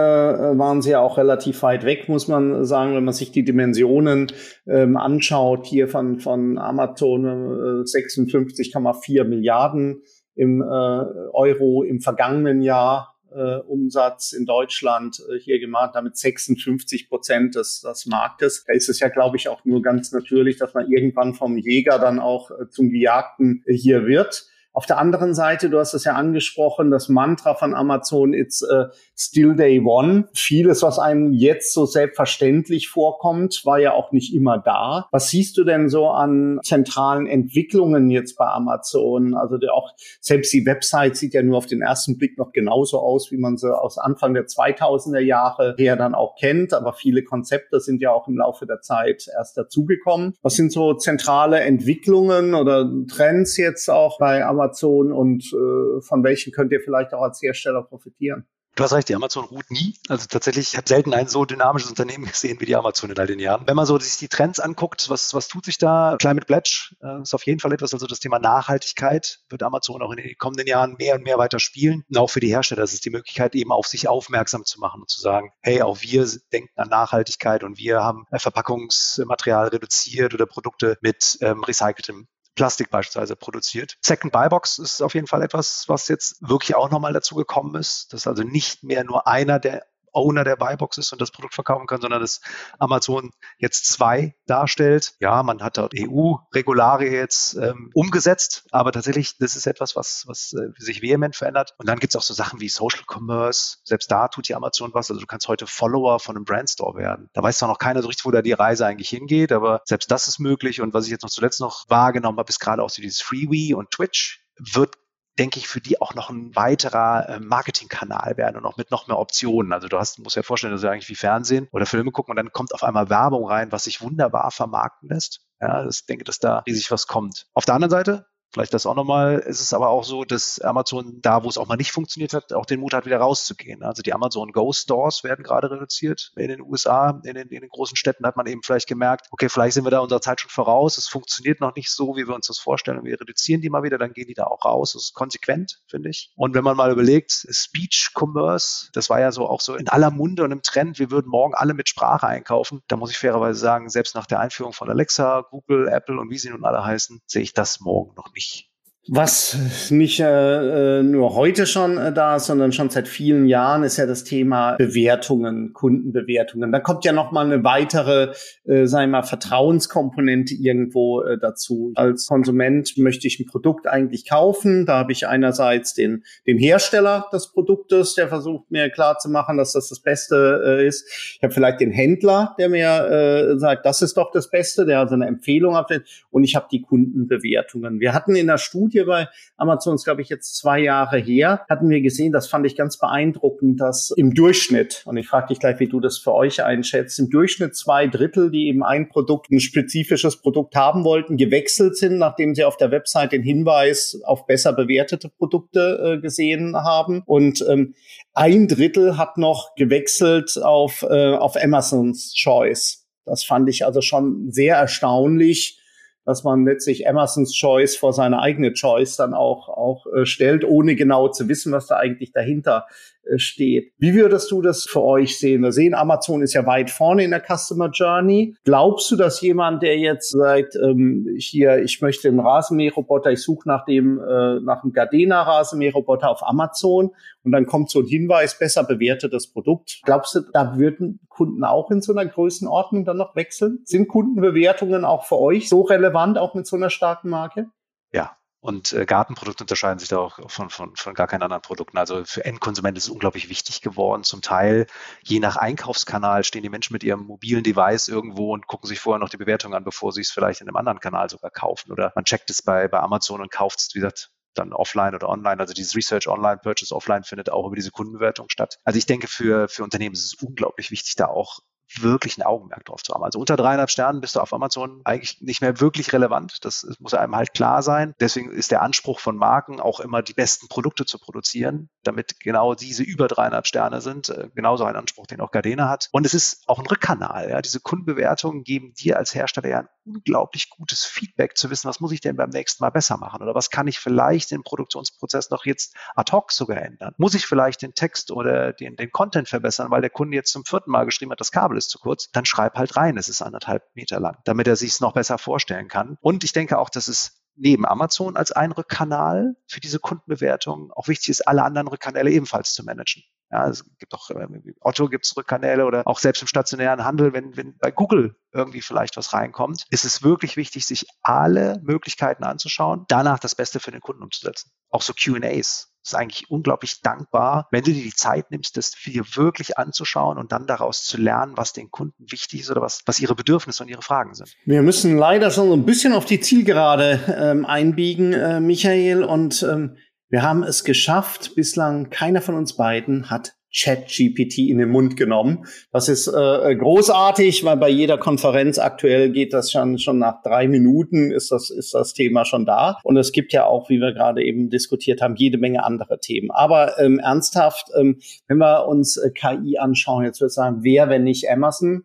waren 0.58 0.82
sie 0.82 0.90
ja 0.90 1.00
auch 1.00 1.18
relativ 1.18 1.62
weit 1.62 1.84
weg, 1.84 2.08
muss 2.08 2.28
man 2.28 2.64
sagen, 2.64 2.94
wenn 2.94 3.04
man 3.04 3.14
sich 3.14 3.32
die 3.32 3.44
Dimensionen 3.44 4.32
ähm, 4.66 4.96
anschaut, 4.96 5.66
hier 5.66 5.88
von, 5.88 6.20
von 6.20 6.58
Amazon 6.58 7.24
äh, 7.24 7.84
56,4 7.84 9.24
Milliarden 9.24 10.02
im 10.34 10.62
äh, 10.62 10.64
Euro 10.64 11.82
im 11.82 12.00
vergangenen 12.00 12.62
Jahr 12.62 13.14
äh, 13.34 13.56
Umsatz 13.60 14.32
in 14.32 14.46
Deutschland 14.46 15.22
äh, 15.28 15.38
hier 15.38 15.58
gemacht, 15.58 15.92
damit 15.94 16.16
56 16.16 17.08
Prozent 17.08 17.54
des, 17.54 17.80
des 17.80 18.06
Marktes. 18.06 18.64
Da 18.66 18.72
ist 18.72 18.88
es 18.88 19.00
ja, 19.00 19.08
glaube 19.08 19.36
ich, 19.36 19.48
auch 19.48 19.64
nur 19.64 19.82
ganz 19.82 20.12
natürlich, 20.12 20.56
dass 20.56 20.74
man 20.74 20.90
irgendwann 20.90 21.34
vom 21.34 21.56
Jäger 21.56 21.98
dann 21.98 22.18
auch 22.18 22.50
äh, 22.50 22.68
zum 22.68 22.90
Gejagten 22.90 23.62
äh, 23.66 23.74
hier 23.74 24.06
wird. 24.06 24.46
Auf 24.72 24.86
der 24.86 24.98
anderen 24.98 25.34
Seite, 25.34 25.68
du 25.68 25.78
hast 25.78 25.94
es 25.94 26.04
ja 26.04 26.14
angesprochen, 26.14 26.92
das 26.92 27.08
Mantra 27.08 27.54
von 27.54 27.74
Amazon, 27.74 28.32
it's 28.32 28.62
uh, 28.62 28.84
still 29.20 29.54
day 29.54 29.80
one. 29.84 30.28
Vieles, 30.34 30.82
was 30.82 30.98
einem 30.98 31.32
jetzt 31.32 31.74
so 31.74 31.84
selbstverständlich 31.84 32.88
vorkommt, 32.88 33.62
war 33.64 33.78
ja 33.78 33.92
auch 33.92 34.12
nicht 34.12 34.34
immer 34.34 34.58
da. 34.58 35.08
Was 35.12 35.28
siehst 35.28 35.58
du 35.58 35.64
denn 35.64 35.90
so 35.90 36.08
an 36.08 36.58
zentralen 36.64 37.26
Entwicklungen 37.26 38.10
jetzt 38.10 38.38
bei 38.38 38.46
Amazon? 38.46 39.34
Also 39.34 39.58
der 39.58 39.74
auch, 39.74 39.92
selbst 40.20 40.52
die 40.54 40.64
Website 40.64 41.16
sieht 41.16 41.34
ja 41.34 41.42
nur 41.42 41.58
auf 41.58 41.66
den 41.66 41.82
ersten 41.82 42.16
Blick 42.16 42.38
noch 42.38 42.52
genauso 42.52 42.98
aus, 42.98 43.30
wie 43.30 43.36
man 43.36 43.58
sie 43.58 43.70
aus 43.70 43.98
Anfang 43.98 44.32
der 44.32 44.46
2000er 44.46 45.20
Jahre 45.20 45.74
her 45.76 45.96
dann 45.96 46.14
auch 46.14 46.36
kennt. 46.36 46.72
Aber 46.72 46.94
viele 46.94 47.22
Konzepte 47.22 47.80
sind 47.80 48.00
ja 48.00 48.12
auch 48.12 48.26
im 48.26 48.38
Laufe 48.38 48.66
der 48.66 48.80
Zeit 48.80 49.28
erst 49.36 49.58
dazugekommen. 49.58 50.34
Was 50.40 50.54
sind 50.54 50.72
so 50.72 50.94
zentrale 50.94 51.60
Entwicklungen 51.60 52.54
oder 52.54 52.90
Trends 53.08 53.58
jetzt 53.58 53.90
auch 53.90 54.18
bei 54.18 54.46
Amazon? 54.46 55.12
Und 55.12 55.44
äh, 55.52 56.00
von 56.00 56.24
welchen 56.24 56.52
könnt 56.52 56.72
ihr 56.72 56.80
vielleicht 56.80 57.12
auch 57.12 57.22
als 57.22 57.42
Hersteller 57.42 57.82
profitieren? 57.82 58.46
Du 58.76 58.84
hast 58.84 58.92
recht, 58.92 59.08
die 59.08 59.14
Amazon 59.14 59.44
ruht 59.44 59.70
nie. 59.70 59.94
Also 60.08 60.26
tatsächlich, 60.26 60.72
ich 60.72 60.76
habe 60.76 60.88
selten 60.88 61.12
ein 61.12 61.28
so 61.28 61.44
dynamisches 61.44 61.90
Unternehmen 61.90 62.24
gesehen 62.30 62.60
wie 62.60 62.66
die 62.66 62.76
Amazon 62.76 63.10
in 63.10 63.18
all 63.18 63.26
den 63.26 63.38
Jahren. 63.38 63.66
Wenn 63.66 63.76
man 63.76 63.84
so 63.84 63.98
sich 63.98 64.16
die 64.16 64.28
Trends 64.28 64.60
anguckt, 64.60 65.10
was, 65.10 65.34
was 65.34 65.48
tut 65.48 65.64
sich 65.64 65.76
da? 65.76 66.16
Climate 66.18 66.46
Pledge 66.46 66.94
äh, 67.02 67.20
ist 67.20 67.34
auf 67.34 67.44
jeden 67.44 67.60
Fall 67.60 67.72
etwas, 67.72 67.92
also 67.92 68.06
das 68.06 68.20
Thema 68.20 68.38
Nachhaltigkeit 68.38 69.40
wird 69.48 69.62
Amazon 69.62 70.02
auch 70.02 70.12
in 70.12 70.18
den 70.18 70.34
kommenden 70.38 70.66
Jahren 70.66 70.94
mehr 70.98 71.16
und 71.16 71.24
mehr 71.24 71.36
weiter 71.36 71.58
spielen. 71.58 72.04
Und 72.08 72.18
auch 72.18 72.30
für 72.30 72.40
die 72.40 72.48
Hersteller 72.48 72.82
ist 72.82 72.94
es 72.94 73.00
die 73.00 73.10
Möglichkeit, 73.10 73.54
eben 73.54 73.72
auf 73.72 73.86
sich 73.86 74.08
aufmerksam 74.08 74.64
zu 74.64 74.80
machen 74.80 75.02
und 75.02 75.10
zu 75.10 75.20
sagen, 75.20 75.52
hey, 75.60 75.82
auch 75.82 76.00
wir 76.00 76.26
denken 76.52 76.70
an 76.76 76.88
Nachhaltigkeit 76.88 77.64
und 77.64 77.76
wir 77.76 78.02
haben 78.02 78.26
Verpackungsmaterial 78.32 79.68
reduziert 79.68 80.32
oder 80.32 80.46
Produkte 80.46 80.96
mit 81.02 81.38
ähm, 81.40 81.64
recyceltem 81.64 82.28
Plastik 82.54 82.90
beispielsweise 82.90 83.36
produziert. 83.36 83.96
Second 84.00 84.32
Buy 84.32 84.48
Box 84.48 84.78
ist 84.78 85.02
auf 85.02 85.14
jeden 85.14 85.26
Fall 85.26 85.42
etwas, 85.42 85.84
was 85.86 86.08
jetzt 86.08 86.36
wirklich 86.40 86.74
auch 86.74 86.90
nochmal 86.90 87.12
dazu 87.12 87.34
gekommen 87.34 87.74
ist. 87.74 88.12
Das 88.12 88.22
ist 88.22 88.26
also 88.26 88.42
nicht 88.42 88.82
mehr 88.82 89.04
nur 89.04 89.26
einer 89.26 89.58
der 89.58 89.86
Owner 90.12 90.44
der 90.44 90.56
Buybox 90.56 90.98
ist 90.98 91.12
und 91.12 91.20
das 91.20 91.30
Produkt 91.30 91.54
verkaufen 91.54 91.86
kann, 91.86 92.00
sondern 92.00 92.20
dass 92.20 92.40
Amazon 92.78 93.30
jetzt 93.58 93.86
zwei 93.86 94.34
darstellt. 94.46 95.14
Ja, 95.20 95.42
man 95.42 95.62
hat 95.62 95.78
dort 95.78 95.94
EU-Regularien 95.96 97.12
jetzt 97.12 97.54
ähm, 97.54 97.90
umgesetzt, 97.94 98.66
aber 98.70 98.92
tatsächlich, 98.92 99.38
das 99.38 99.56
ist 99.56 99.66
etwas, 99.66 99.96
was, 99.96 100.24
was 100.26 100.52
äh, 100.52 100.70
sich 100.78 101.02
vehement 101.02 101.36
verändert. 101.36 101.74
Und 101.78 101.88
dann 101.88 101.98
gibt 101.98 102.14
es 102.14 102.16
auch 102.16 102.22
so 102.22 102.34
Sachen 102.34 102.60
wie 102.60 102.68
Social 102.68 103.04
Commerce. 103.06 103.78
Selbst 103.84 104.10
da 104.10 104.28
tut 104.28 104.48
die 104.48 104.54
Amazon 104.54 104.92
was. 104.94 105.10
Also 105.10 105.20
du 105.20 105.26
kannst 105.26 105.48
heute 105.48 105.66
Follower 105.66 106.20
von 106.20 106.36
einem 106.36 106.44
Brandstore 106.44 106.98
werden. 106.98 107.28
Da 107.32 107.42
weiß 107.42 107.58
zwar 107.58 107.68
noch 107.68 107.78
keiner 107.78 108.02
so 108.02 108.08
richtig, 108.08 108.24
wo 108.24 108.30
da 108.30 108.42
die 108.42 108.52
Reise 108.52 108.86
eigentlich 108.86 109.08
hingeht, 109.08 109.52
aber 109.52 109.82
selbst 109.84 110.10
das 110.10 110.28
ist 110.28 110.38
möglich. 110.38 110.80
Und 110.80 110.94
was 110.94 111.04
ich 111.04 111.10
jetzt 111.10 111.22
noch 111.22 111.30
zuletzt 111.30 111.60
noch 111.60 111.84
wahrgenommen 111.88 112.38
habe, 112.38 112.48
ist 112.48 112.60
gerade 112.60 112.82
auch 112.82 112.90
so 112.90 113.02
dieses 113.02 113.20
Freewee 113.20 113.74
und 113.74 113.90
Twitch 113.90 114.44
wird 114.58 114.96
denke 115.38 115.58
ich, 115.58 115.68
für 115.68 115.80
die 115.80 116.00
auch 116.00 116.14
noch 116.14 116.30
ein 116.30 116.54
weiterer 116.54 117.28
äh, 117.28 117.40
Marketingkanal 117.40 118.36
werden 118.36 118.56
und 118.56 118.66
auch 118.66 118.76
mit 118.76 118.90
noch 118.90 119.06
mehr 119.06 119.18
Optionen. 119.18 119.72
Also 119.72 119.88
du 119.88 119.98
hast, 119.98 120.18
musst 120.18 120.36
dir 120.36 120.42
vorstellen, 120.42 120.72
dass 120.72 120.82
du 120.82 120.90
eigentlich 120.90 121.08
wie 121.08 121.14
Fernsehen 121.14 121.68
oder 121.72 121.86
Filme 121.86 122.10
gucken 122.10 122.32
und 122.32 122.36
dann 122.36 122.52
kommt 122.52 122.74
auf 122.74 122.82
einmal 122.82 123.08
Werbung 123.10 123.46
rein, 123.46 123.72
was 123.72 123.84
sich 123.84 124.00
wunderbar 124.00 124.50
vermarkten 124.50 125.08
lässt. 125.08 125.40
Ja, 125.60 125.86
ich 125.86 126.06
denke, 126.06 126.24
dass 126.24 126.38
da 126.38 126.60
riesig 126.60 126.90
was 126.90 127.06
kommt. 127.06 127.46
Auf 127.52 127.64
der 127.64 127.74
anderen 127.74 127.90
Seite, 127.90 128.26
Vielleicht 128.52 128.74
das 128.74 128.84
auch 128.84 128.96
nochmal. 128.96 129.42
Es 129.46 129.60
ist 129.60 129.72
aber 129.72 129.90
auch 129.90 130.02
so, 130.02 130.24
dass 130.24 130.60
Amazon 130.60 131.20
da, 131.22 131.44
wo 131.44 131.48
es 131.48 131.56
auch 131.56 131.68
mal 131.68 131.76
nicht 131.76 131.92
funktioniert 131.92 132.34
hat, 132.34 132.52
auch 132.52 132.66
den 132.66 132.80
Mut 132.80 132.94
hat, 132.94 133.06
wieder 133.06 133.18
rauszugehen. 133.18 133.82
Also 133.84 134.02
die 134.02 134.12
Amazon 134.12 134.50
Go 134.50 134.72
Stores 134.72 135.22
werden 135.22 135.44
gerade 135.44 135.70
reduziert 135.70 136.32
in 136.36 136.48
den 136.48 136.60
USA, 136.60 137.20
in 137.24 137.34
den, 137.34 137.48
in 137.48 137.60
den 137.60 137.68
großen 137.68 137.96
Städten 137.96 138.26
hat 138.26 138.36
man 138.36 138.46
eben 138.46 138.62
vielleicht 138.64 138.88
gemerkt, 138.88 139.26
okay, 139.30 139.48
vielleicht 139.48 139.74
sind 139.74 139.84
wir 139.84 139.90
da 139.90 140.00
unserer 140.00 140.20
Zeit 140.20 140.40
schon 140.40 140.50
voraus. 140.50 140.98
Es 140.98 141.06
funktioniert 141.06 141.60
noch 141.60 141.76
nicht 141.76 141.90
so, 141.90 142.16
wie 142.16 142.26
wir 142.26 142.34
uns 142.34 142.48
das 142.48 142.58
vorstellen. 142.58 143.04
Wir 143.04 143.20
reduzieren 143.20 143.60
die 143.60 143.70
mal 143.70 143.84
wieder, 143.84 143.98
dann 143.98 144.12
gehen 144.12 144.26
die 144.26 144.34
da 144.34 144.44
auch 144.44 144.64
raus. 144.64 144.94
Das 144.94 145.04
ist 145.04 145.14
konsequent, 145.14 145.80
finde 145.86 146.10
ich. 146.10 146.32
Und 146.34 146.54
wenn 146.54 146.64
man 146.64 146.76
mal 146.76 146.90
überlegt, 146.90 147.30
Speech 147.30 148.10
Commerce, 148.14 148.88
das 148.92 149.10
war 149.10 149.20
ja 149.20 149.30
so 149.30 149.48
auch 149.48 149.60
so 149.60 149.76
in 149.76 149.88
aller 149.88 150.10
Munde 150.10 150.42
und 150.42 150.50
im 150.50 150.62
Trend, 150.62 150.98
wir 150.98 151.12
würden 151.12 151.28
morgen 151.28 151.54
alle 151.54 151.74
mit 151.74 151.88
Sprache 151.88 152.26
einkaufen. 152.26 152.82
Da 152.88 152.96
muss 152.96 153.12
ich 153.12 153.18
fairerweise 153.18 153.60
sagen, 153.60 153.88
selbst 153.90 154.16
nach 154.16 154.26
der 154.26 154.40
Einführung 154.40 154.72
von 154.72 154.90
Alexa, 154.90 155.42
Google, 155.50 155.86
Apple 155.86 156.18
und 156.18 156.30
wie 156.30 156.38
sie 156.38 156.50
nun 156.50 156.64
alle 156.64 156.84
heißen, 156.84 157.22
sehe 157.26 157.42
ich 157.42 157.54
das 157.54 157.78
morgen 157.78 158.14
noch 158.16 158.32
nicht. 158.34 158.39
üblich 158.40 158.69
Was 159.12 159.90
nicht 159.90 160.20
äh, 160.20 161.00
äh, 161.00 161.02
nur 161.02 161.34
heute 161.34 161.66
schon 161.66 161.98
äh, 161.98 162.12
da 162.12 162.36
ist, 162.36 162.46
sondern 162.46 162.70
schon 162.70 162.90
seit 162.90 163.08
vielen 163.08 163.46
Jahren, 163.46 163.82
ist 163.82 163.96
ja 163.96 164.06
das 164.06 164.22
Thema 164.22 164.76
Bewertungen, 164.76 165.72
Kundenbewertungen. 165.72 166.70
Da 166.70 166.78
kommt 166.78 167.04
ja 167.04 167.10
noch 167.10 167.32
mal 167.32 167.44
eine 167.44 167.64
weitere, 167.64 168.32
äh, 168.66 168.86
sagen 168.86 169.10
wir 169.10 169.18
mal, 169.18 169.22
Vertrauenskomponente 169.24 170.54
irgendwo 170.54 171.22
äh, 171.22 171.38
dazu. 171.40 171.90
Als 171.96 172.28
Konsument 172.28 172.96
möchte 172.98 173.26
ich 173.26 173.40
ein 173.40 173.46
Produkt 173.46 173.88
eigentlich 173.88 174.28
kaufen. 174.28 174.86
Da 174.86 174.98
habe 174.98 175.10
ich 175.10 175.26
einerseits 175.26 175.92
den, 175.92 176.22
den 176.46 176.58
Hersteller 176.58 177.26
des 177.32 177.50
Produktes, 177.50 178.14
der 178.14 178.28
versucht 178.28 178.70
mir 178.70 178.90
klar 178.90 179.18
zu 179.18 179.28
machen, 179.28 179.58
dass 179.58 179.72
das 179.72 179.88
das 179.88 179.98
Beste 179.98 180.62
äh, 180.64 180.86
ist. 180.86 181.04
Ich 181.34 181.40
habe 181.42 181.52
vielleicht 181.52 181.80
den 181.80 181.90
Händler, 181.90 182.54
der 182.60 182.68
mir 182.68 183.10
äh, 183.10 183.58
sagt, 183.58 183.86
das 183.86 184.02
ist 184.02 184.16
doch 184.16 184.30
das 184.30 184.50
Beste, 184.50 184.86
der 184.86 185.00
also 185.00 185.16
eine 185.16 185.26
Empfehlung 185.26 185.74
hat. 185.74 185.90
Und 186.30 186.44
ich 186.44 186.54
habe 186.54 186.68
die 186.70 186.82
Kundenbewertungen. 186.82 187.98
Wir 187.98 188.14
hatten 188.14 188.36
in 188.36 188.46
der 188.46 188.58
Studie 188.58 188.99
Studie 189.00 189.06
bei 189.06 189.28
Amazon, 189.56 189.94
ist 189.94 190.04
glaube 190.04 190.22
ich 190.22 190.28
jetzt 190.28 190.56
zwei 190.56 190.80
Jahre 190.80 191.18
her, 191.18 191.64
hatten 191.68 191.88
wir 191.88 192.00
gesehen, 192.00 192.32
das 192.32 192.48
fand 192.48 192.66
ich 192.66 192.76
ganz 192.76 192.98
beeindruckend, 192.98 193.80
dass 193.80 194.12
im 194.16 194.34
Durchschnitt, 194.34 195.02
und 195.06 195.16
ich 195.16 195.28
frage 195.28 195.48
dich 195.48 195.60
gleich, 195.60 195.80
wie 195.80 195.88
du 195.88 196.00
das 196.00 196.18
für 196.18 196.32
euch 196.32 196.62
einschätzt, 196.62 197.18
im 197.18 197.30
Durchschnitt 197.30 197.76
zwei 197.76 198.06
Drittel, 198.06 198.50
die 198.50 198.68
eben 198.68 198.82
ein 198.82 199.08
Produkt, 199.08 199.50
ein 199.50 199.60
spezifisches 199.60 200.40
Produkt 200.40 200.76
haben 200.76 201.04
wollten, 201.04 201.36
gewechselt 201.36 201.96
sind, 201.96 202.18
nachdem 202.18 202.54
sie 202.54 202.64
auf 202.64 202.76
der 202.76 202.90
Website 202.90 203.32
den 203.32 203.42
Hinweis 203.42 204.20
auf 204.24 204.46
besser 204.46 204.72
bewertete 204.72 205.28
Produkte 205.28 206.16
äh, 206.18 206.20
gesehen 206.20 206.76
haben. 206.76 207.22
Und 207.26 207.64
ähm, 207.68 207.94
ein 208.34 208.68
Drittel 208.68 209.16
hat 209.16 209.38
noch 209.38 209.74
gewechselt 209.74 210.58
auf, 210.62 211.02
äh, 211.08 211.34
auf 211.34 211.56
Amazons 211.56 212.34
Choice. 212.34 213.06
Das 213.24 213.44
fand 213.44 213.68
ich 213.68 213.84
also 213.84 214.00
schon 214.00 214.50
sehr 214.50 214.76
erstaunlich, 214.76 215.79
dass 216.24 216.44
man 216.44 216.64
letztlich 216.64 217.06
Emersons 217.06 217.52
Choice 217.54 217.96
vor 217.96 218.12
seine 218.12 218.40
eigene 218.40 218.72
Choice 218.72 219.16
dann 219.16 219.34
auch, 219.34 219.68
auch 219.68 220.06
äh, 220.14 220.26
stellt, 220.26 220.64
ohne 220.64 220.94
genau 220.94 221.28
zu 221.28 221.48
wissen, 221.48 221.72
was 221.72 221.86
da 221.86 221.96
eigentlich 221.96 222.32
dahinter 222.32 222.86
äh, 223.24 223.38
steht. 223.38 223.92
Wie 223.98 224.14
würdest 224.14 224.50
du 224.50 224.62
das 224.62 224.84
für 224.84 225.02
euch 225.02 225.38
sehen? 225.38 225.62
Wir 225.62 225.72
sehen, 225.72 225.94
Amazon 225.94 226.42
ist 226.42 226.54
ja 226.54 226.66
weit 226.66 226.90
vorne 226.90 227.24
in 227.24 227.30
der 227.30 227.42
Customer 227.42 227.90
Journey. 227.90 228.54
Glaubst 228.64 229.10
du, 229.10 229.16
dass 229.16 229.40
jemand, 229.40 229.82
der 229.82 229.98
jetzt 229.98 230.30
sagt, 230.30 230.76
ähm, 230.76 231.26
hier, 231.38 231.82
ich 231.82 232.00
möchte 232.00 232.28
einen 232.28 232.40
Rasenmäherroboter, 232.40 233.32
ich 233.32 233.42
suche 233.42 233.68
nach 233.68 233.84
dem, 233.84 234.20
äh, 234.20 234.60
nach 234.60 234.82
einem 234.82 234.92
Gardena 234.92 235.42
Rasenmäherroboter 235.42 236.30
auf 236.30 236.46
Amazon 236.46 237.10
und 237.42 237.52
dann 237.52 237.66
kommt 237.66 237.90
so 237.90 238.00
ein 238.00 238.06
Hinweis, 238.06 238.58
besser 238.58 238.84
bewertetes 238.84 239.50
Produkt. 239.50 240.00
Glaubst 240.04 240.34
du, 240.34 240.40
da 240.52 240.76
würden 240.76 241.20
Kunden 241.40 241.64
auch 241.64 241.90
in 241.90 242.02
so 242.02 242.12
einer 242.12 242.26
Größenordnung 242.26 243.06
dann 243.06 243.16
noch 243.16 243.34
wechseln? 243.34 243.80
Sind 243.86 244.08
Kundenbewertungen 244.08 245.06
auch 245.06 245.24
für 245.24 245.38
euch 245.38 245.70
so 245.70 245.80
relevant, 245.80 246.36
auch 246.36 246.52
mit 246.52 246.66
so 246.66 246.76
einer 246.76 246.90
starken 246.90 247.30
Marke? 247.30 247.70
Ja, 248.12 248.36
und 248.60 248.92
äh, 248.92 249.06
Gartenprodukte 249.06 249.64
unterscheiden 249.64 249.98
sich 249.98 250.10
da 250.10 250.18
auch 250.18 250.38
von, 250.50 250.68
von, 250.68 250.94
von 250.94 251.14
gar 251.14 251.28
keinen 251.28 251.42
anderen 251.42 251.62
Produkten. 251.62 251.96
Also 251.96 252.26
für 252.26 252.44
Endkonsumenten 252.44 252.98
ist 252.98 253.04
es 253.04 253.08
unglaublich 253.08 253.48
wichtig 253.48 253.80
geworden. 253.80 254.22
Zum 254.22 254.42
Teil, 254.42 254.86
je 255.22 255.40
nach 255.40 255.56
Einkaufskanal, 255.56 256.44
stehen 256.44 256.62
die 256.62 256.68
Menschen 256.68 256.92
mit 256.92 257.04
ihrem 257.04 257.24
mobilen 257.24 257.62
Device 257.62 258.08
irgendwo 258.08 258.52
und 258.52 258.66
gucken 258.66 258.86
sich 258.86 259.00
vorher 259.00 259.18
noch 259.18 259.30
die 259.30 259.38
Bewertung 259.38 259.72
an, 259.72 259.82
bevor 259.82 260.12
sie 260.12 260.20
es 260.20 260.30
vielleicht 260.30 260.60
in 260.60 260.68
einem 260.68 260.76
anderen 260.76 261.00
Kanal 261.00 261.30
sogar 261.30 261.50
kaufen. 261.50 261.90
Oder 261.90 262.12
man 262.14 262.26
checkt 262.26 262.50
es 262.50 262.60
bei, 262.60 262.86
bei 262.86 263.00
Amazon 263.00 263.40
und 263.40 263.50
kauft 263.50 263.80
es, 263.80 263.94
wie 263.94 264.00
gesagt, 264.00 264.30
dann 264.54 264.72
offline 264.72 265.14
oder 265.14 265.28
online. 265.28 265.60
Also 265.60 265.74
dieses 265.74 265.94
Research 265.94 266.28
online, 266.28 266.58
Purchase 266.58 266.94
offline 266.94 267.24
findet 267.24 267.50
auch 267.50 267.66
über 267.66 267.76
diese 267.76 267.90
Kundenbewertung 267.90 268.48
statt. 268.50 268.78
Also 268.84 268.98
ich 268.98 269.06
denke, 269.06 269.28
für, 269.28 269.68
für 269.68 269.84
Unternehmen 269.84 270.14
ist 270.14 270.24
es 270.24 270.34
unglaublich 270.34 270.90
wichtig, 270.90 271.14
da 271.16 271.26
auch 271.26 271.60
wirklich 271.98 272.38
ein 272.38 272.42
Augenmerk 272.42 272.84
drauf 272.84 273.02
zu 273.02 273.14
haben. 273.14 273.24
Also 273.24 273.38
unter 273.38 273.56
dreieinhalb 273.56 273.90
Sternen 273.90 274.20
bist 274.20 274.36
du 274.36 274.40
auf 274.40 274.52
Amazon 274.52 275.00
eigentlich 275.04 275.40
nicht 275.40 275.60
mehr 275.60 275.80
wirklich 275.80 276.12
relevant. 276.12 276.64
Das 276.64 276.86
muss 276.98 277.14
einem 277.14 277.36
halt 277.36 277.54
klar 277.54 277.82
sein. 277.82 278.14
Deswegen 278.20 278.50
ist 278.50 278.70
der 278.70 278.82
Anspruch 278.82 279.20
von 279.20 279.36
Marken 279.36 279.80
auch 279.80 280.00
immer 280.00 280.22
die 280.22 280.32
besten 280.32 280.68
Produkte 280.68 281.04
zu 281.04 281.18
produzieren, 281.18 281.88
damit 282.02 282.40
genau 282.40 282.74
diese 282.74 283.02
über 283.02 283.28
dreieinhalb 283.28 283.66
Sterne 283.66 284.00
sind. 284.00 284.28
Äh, 284.28 284.48
genauso 284.54 284.84
ein 284.84 284.96
Anspruch, 284.96 285.26
den 285.26 285.40
auch 285.40 285.50
Gardena 285.50 285.88
hat. 285.88 286.08
Und 286.12 286.26
es 286.26 286.34
ist 286.34 286.68
auch 286.68 286.78
ein 286.78 286.86
Rückkanal. 286.86 287.50
Ja. 287.50 287.60
Diese 287.60 287.80
Kundenbewertungen 287.80 288.64
geben 288.64 288.94
dir 288.94 289.18
als 289.18 289.34
Hersteller 289.34 289.68
ja 289.68 289.78
ein 289.80 289.88
unglaublich 290.04 290.70
gutes 290.70 291.04
Feedback 291.04 291.56
zu 291.56 291.70
wissen, 291.70 291.88
was 291.88 292.00
muss 292.00 292.12
ich 292.12 292.20
denn 292.20 292.36
beim 292.36 292.50
nächsten 292.50 292.82
Mal 292.82 292.90
besser 292.90 293.16
machen 293.16 293.42
oder 293.42 293.54
was 293.54 293.70
kann 293.70 293.86
ich 293.86 293.98
vielleicht 293.98 294.52
im 294.52 294.62
Produktionsprozess 294.62 295.50
noch 295.50 295.64
jetzt 295.64 295.94
ad 296.14 296.32
hoc 296.32 296.52
sogar 296.52 296.78
ändern? 296.78 297.14
Muss 297.18 297.34
ich 297.34 297.46
vielleicht 297.46 297.82
den 297.82 297.94
Text 297.94 298.30
oder 298.30 298.72
den, 298.72 298.96
den 298.96 299.10
Content 299.10 299.48
verbessern, 299.48 299.90
weil 299.90 300.00
der 300.00 300.10
Kunde 300.10 300.36
jetzt 300.36 300.52
zum 300.52 300.64
vierten 300.64 300.90
Mal 300.90 301.04
geschrieben 301.04 301.30
hat, 301.32 301.40
das 301.40 301.52
Kabel 301.52 301.79
ist 301.80 301.90
zu 301.90 301.98
kurz, 301.98 302.30
dann 302.30 302.44
schreib 302.44 302.76
halt 302.76 302.96
rein, 302.96 303.16
es 303.16 303.28
ist 303.28 303.42
anderthalb 303.42 303.82
Meter 303.94 304.20
lang, 304.20 304.38
damit 304.44 304.68
er 304.68 304.76
sich 304.76 304.90
es 304.90 305.00
noch 305.00 305.12
besser 305.12 305.38
vorstellen 305.38 305.88
kann. 305.88 306.16
Und 306.20 306.44
ich 306.44 306.52
denke 306.52 306.78
auch, 306.78 306.90
dass 306.90 307.08
es 307.08 307.40
neben 307.56 307.86
Amazon 307.86 308.36
als 308.36 308.52
ein 308.52 308.72
Rückkanal 308.72 309.54
für 309.66 309.80
diese 309.80 309.98
Kundenbewertung 309.98 310.92
auch 310.92 311.08
wichtig 311.08 311.28
ist, 311.30 311.46
alle 311.46 311.62
anderen 311.62 311.88
Rückkanäle 311.88 312.30
ebenfalls 312.30 312.72
zu 312.72 312.84
managen. 312.84 313.22
Ja, 313.50 313.68
es 313.68 313.84
gibt 313.98 314.14
auch 314.14 314.30
äh, 314.30 314.46
Otto 314.80 315.08
gibt 315.08 315.26
es 315.26 315.36
Rückkanäle 315.36 315.84
oder 315.84 316.06
auch 316.06 316.18
selbst 316.18 316.40
im 316.40 316.48
stationären 316.48 317.04
Handel, 317.04 317.32
wenn, 317.32 317.56
wenn 317.56 317.76
bei 317.78 317.90
Google 317.90 318.36
irgendwie 318.52 318.80
vielleicht 318.80 319.16
was 319.16 319.32
reinkommt, 319.32 319.86
ist 319.90 320.04
es 320.04 320.22
wirklich 320.22 320.56
wichtig, 320.56 320.86
sich 320.86 321.06
alle 321.22 321.80
Möglichkeiten 321.82 322.44
anzuschauen, 322.44 323.04
danach 323.08 323.40
das 323.40 323.56
Beste 323.56 323.80
für 323.80 323.90
den 323.90 324.00
Kunden 324.00 324.22
umzusetzen. 324.22 324.70
Auch 324.88 325.02
so 325.02 325.12
QAs 325.12 325.89
ist 326.02 326.14
eigentlich 326.14 326.50
unglaublich 326.50 327.00
dankbar, 327.02 327.68
wenn 327.70 327.84
du 327.84 327.92
dir 327.92 328.02
die 328.02 328.14
Zeit 328.14 328.50
nimmst, 328.50 328.76
das 328.76 328.92
dir 328.92 329.24
wirklich 329.34 329.78
anzuschauen 329.78 330.38
und 330.38 330.52
dann 330.52 330.66
daraus 330.66 331.04
zu 331.04 331.18
lernen, 331.18 331.56
was 331.56 331.72
den 331.72 331.90
Kunden 331.90 332.30
wichtig 332.30 332.60
ist 332.60 332.70
oder 332.70 332.80
was, 332.80 333.02
was 333.06 333.20
ihre 333.20 333.34
Bedürfnisse 333.34 333.82
und 333.82 333.88
ihre 333.88 334.02
Fragen 334.02 334.34
sind. 334.34 334.54
Wir 334.64 334.82
müssen 334.82 335.16
leider 335.16 335.50
schon 335.50 335.68
so 335.68 335.74
ein 335.74 335.84
bisschen 335.84 336.12
auf 336.12 336.24
die 336.24 336.40
Zielgerade 336.40 337.20
ähm, 337.38 337.66
einbiegen, 337.66 338.32
äh, 338.32 338.60
Michael, 338.60 339.24
und 339.24 339.62
ähm, 339.62 339.96
wir 340.28 340.42
haben 340.42 340.62
es 340.62 340.84
geschafft. 340.84 341.54
Bislang 341.56 342.10
keiner 342.10 342.40
von 342.40 342.54
uns 342.54 342.76
beiden 342.76 343.30
hat 343.30 343.54
ChatGPT 343.74 344.68
in 344.68 344.78
den 344.78 344.90
Mund 344.90 345.16
genommen. 345.16 345.66
Das 345.92 346.08
ist 346.08 346.28
äh, 346.28 346.74
großartig, 346.76 347.64
weil 347.64 347.76
bei 347.76 347.88
jeder 347.88 348.18
Konferenz 348.18 348.78
aktuell 348.78 349.30
geht 349.30 349.52
das 349.52 349.70
schon 349.70 349.98
schon 349.98 350.18
nach 350.18 350.42
drei 350.42 350.68
Minuten 350.68 351.30
ist 351.30 351.50
das 351.52 351.70
ist 351.70 351.94
das 351.94 352.12
Thema 352.12 352.44
schon 352.44 352.66
da. 352.66 352.98
Und 353.04 353.16
es 353.16 353.32
gibt 353.32 353.52
ja 353.52 353.66
auch, 353.66 353.88
wie 353.88 354.00
wir 354.00 354.12
gerade 354.12 354.42
eben 354.42 354.70
diskutiert 354.70 355.20
haben, 355.20 355.36
jede 355.36 355.58
Menge 355.58 355.84
andere 355.84 356.18
Themen. 356.20 356.50
Aber 356.50 356.98
ähm, 356.98 357.18
ernsthaft, 357.18 357.86
ähm, 357.98 358.20
wenn 358.48 358.58
wir 358.58 358.86
uns 358.86 359.16
äh, 359.16 359.30
KI 359.30 359.78
anschauen, 359.78 360.24
jetzt 360.24 360.40
würde 360.40 360.50
ich 360.50 360.54
sagen, 360.54 360.78
wer 360.82 361.08
wenn 361.08 361.24
nicht 361.24 361.48
Amazon? 361.48 362.04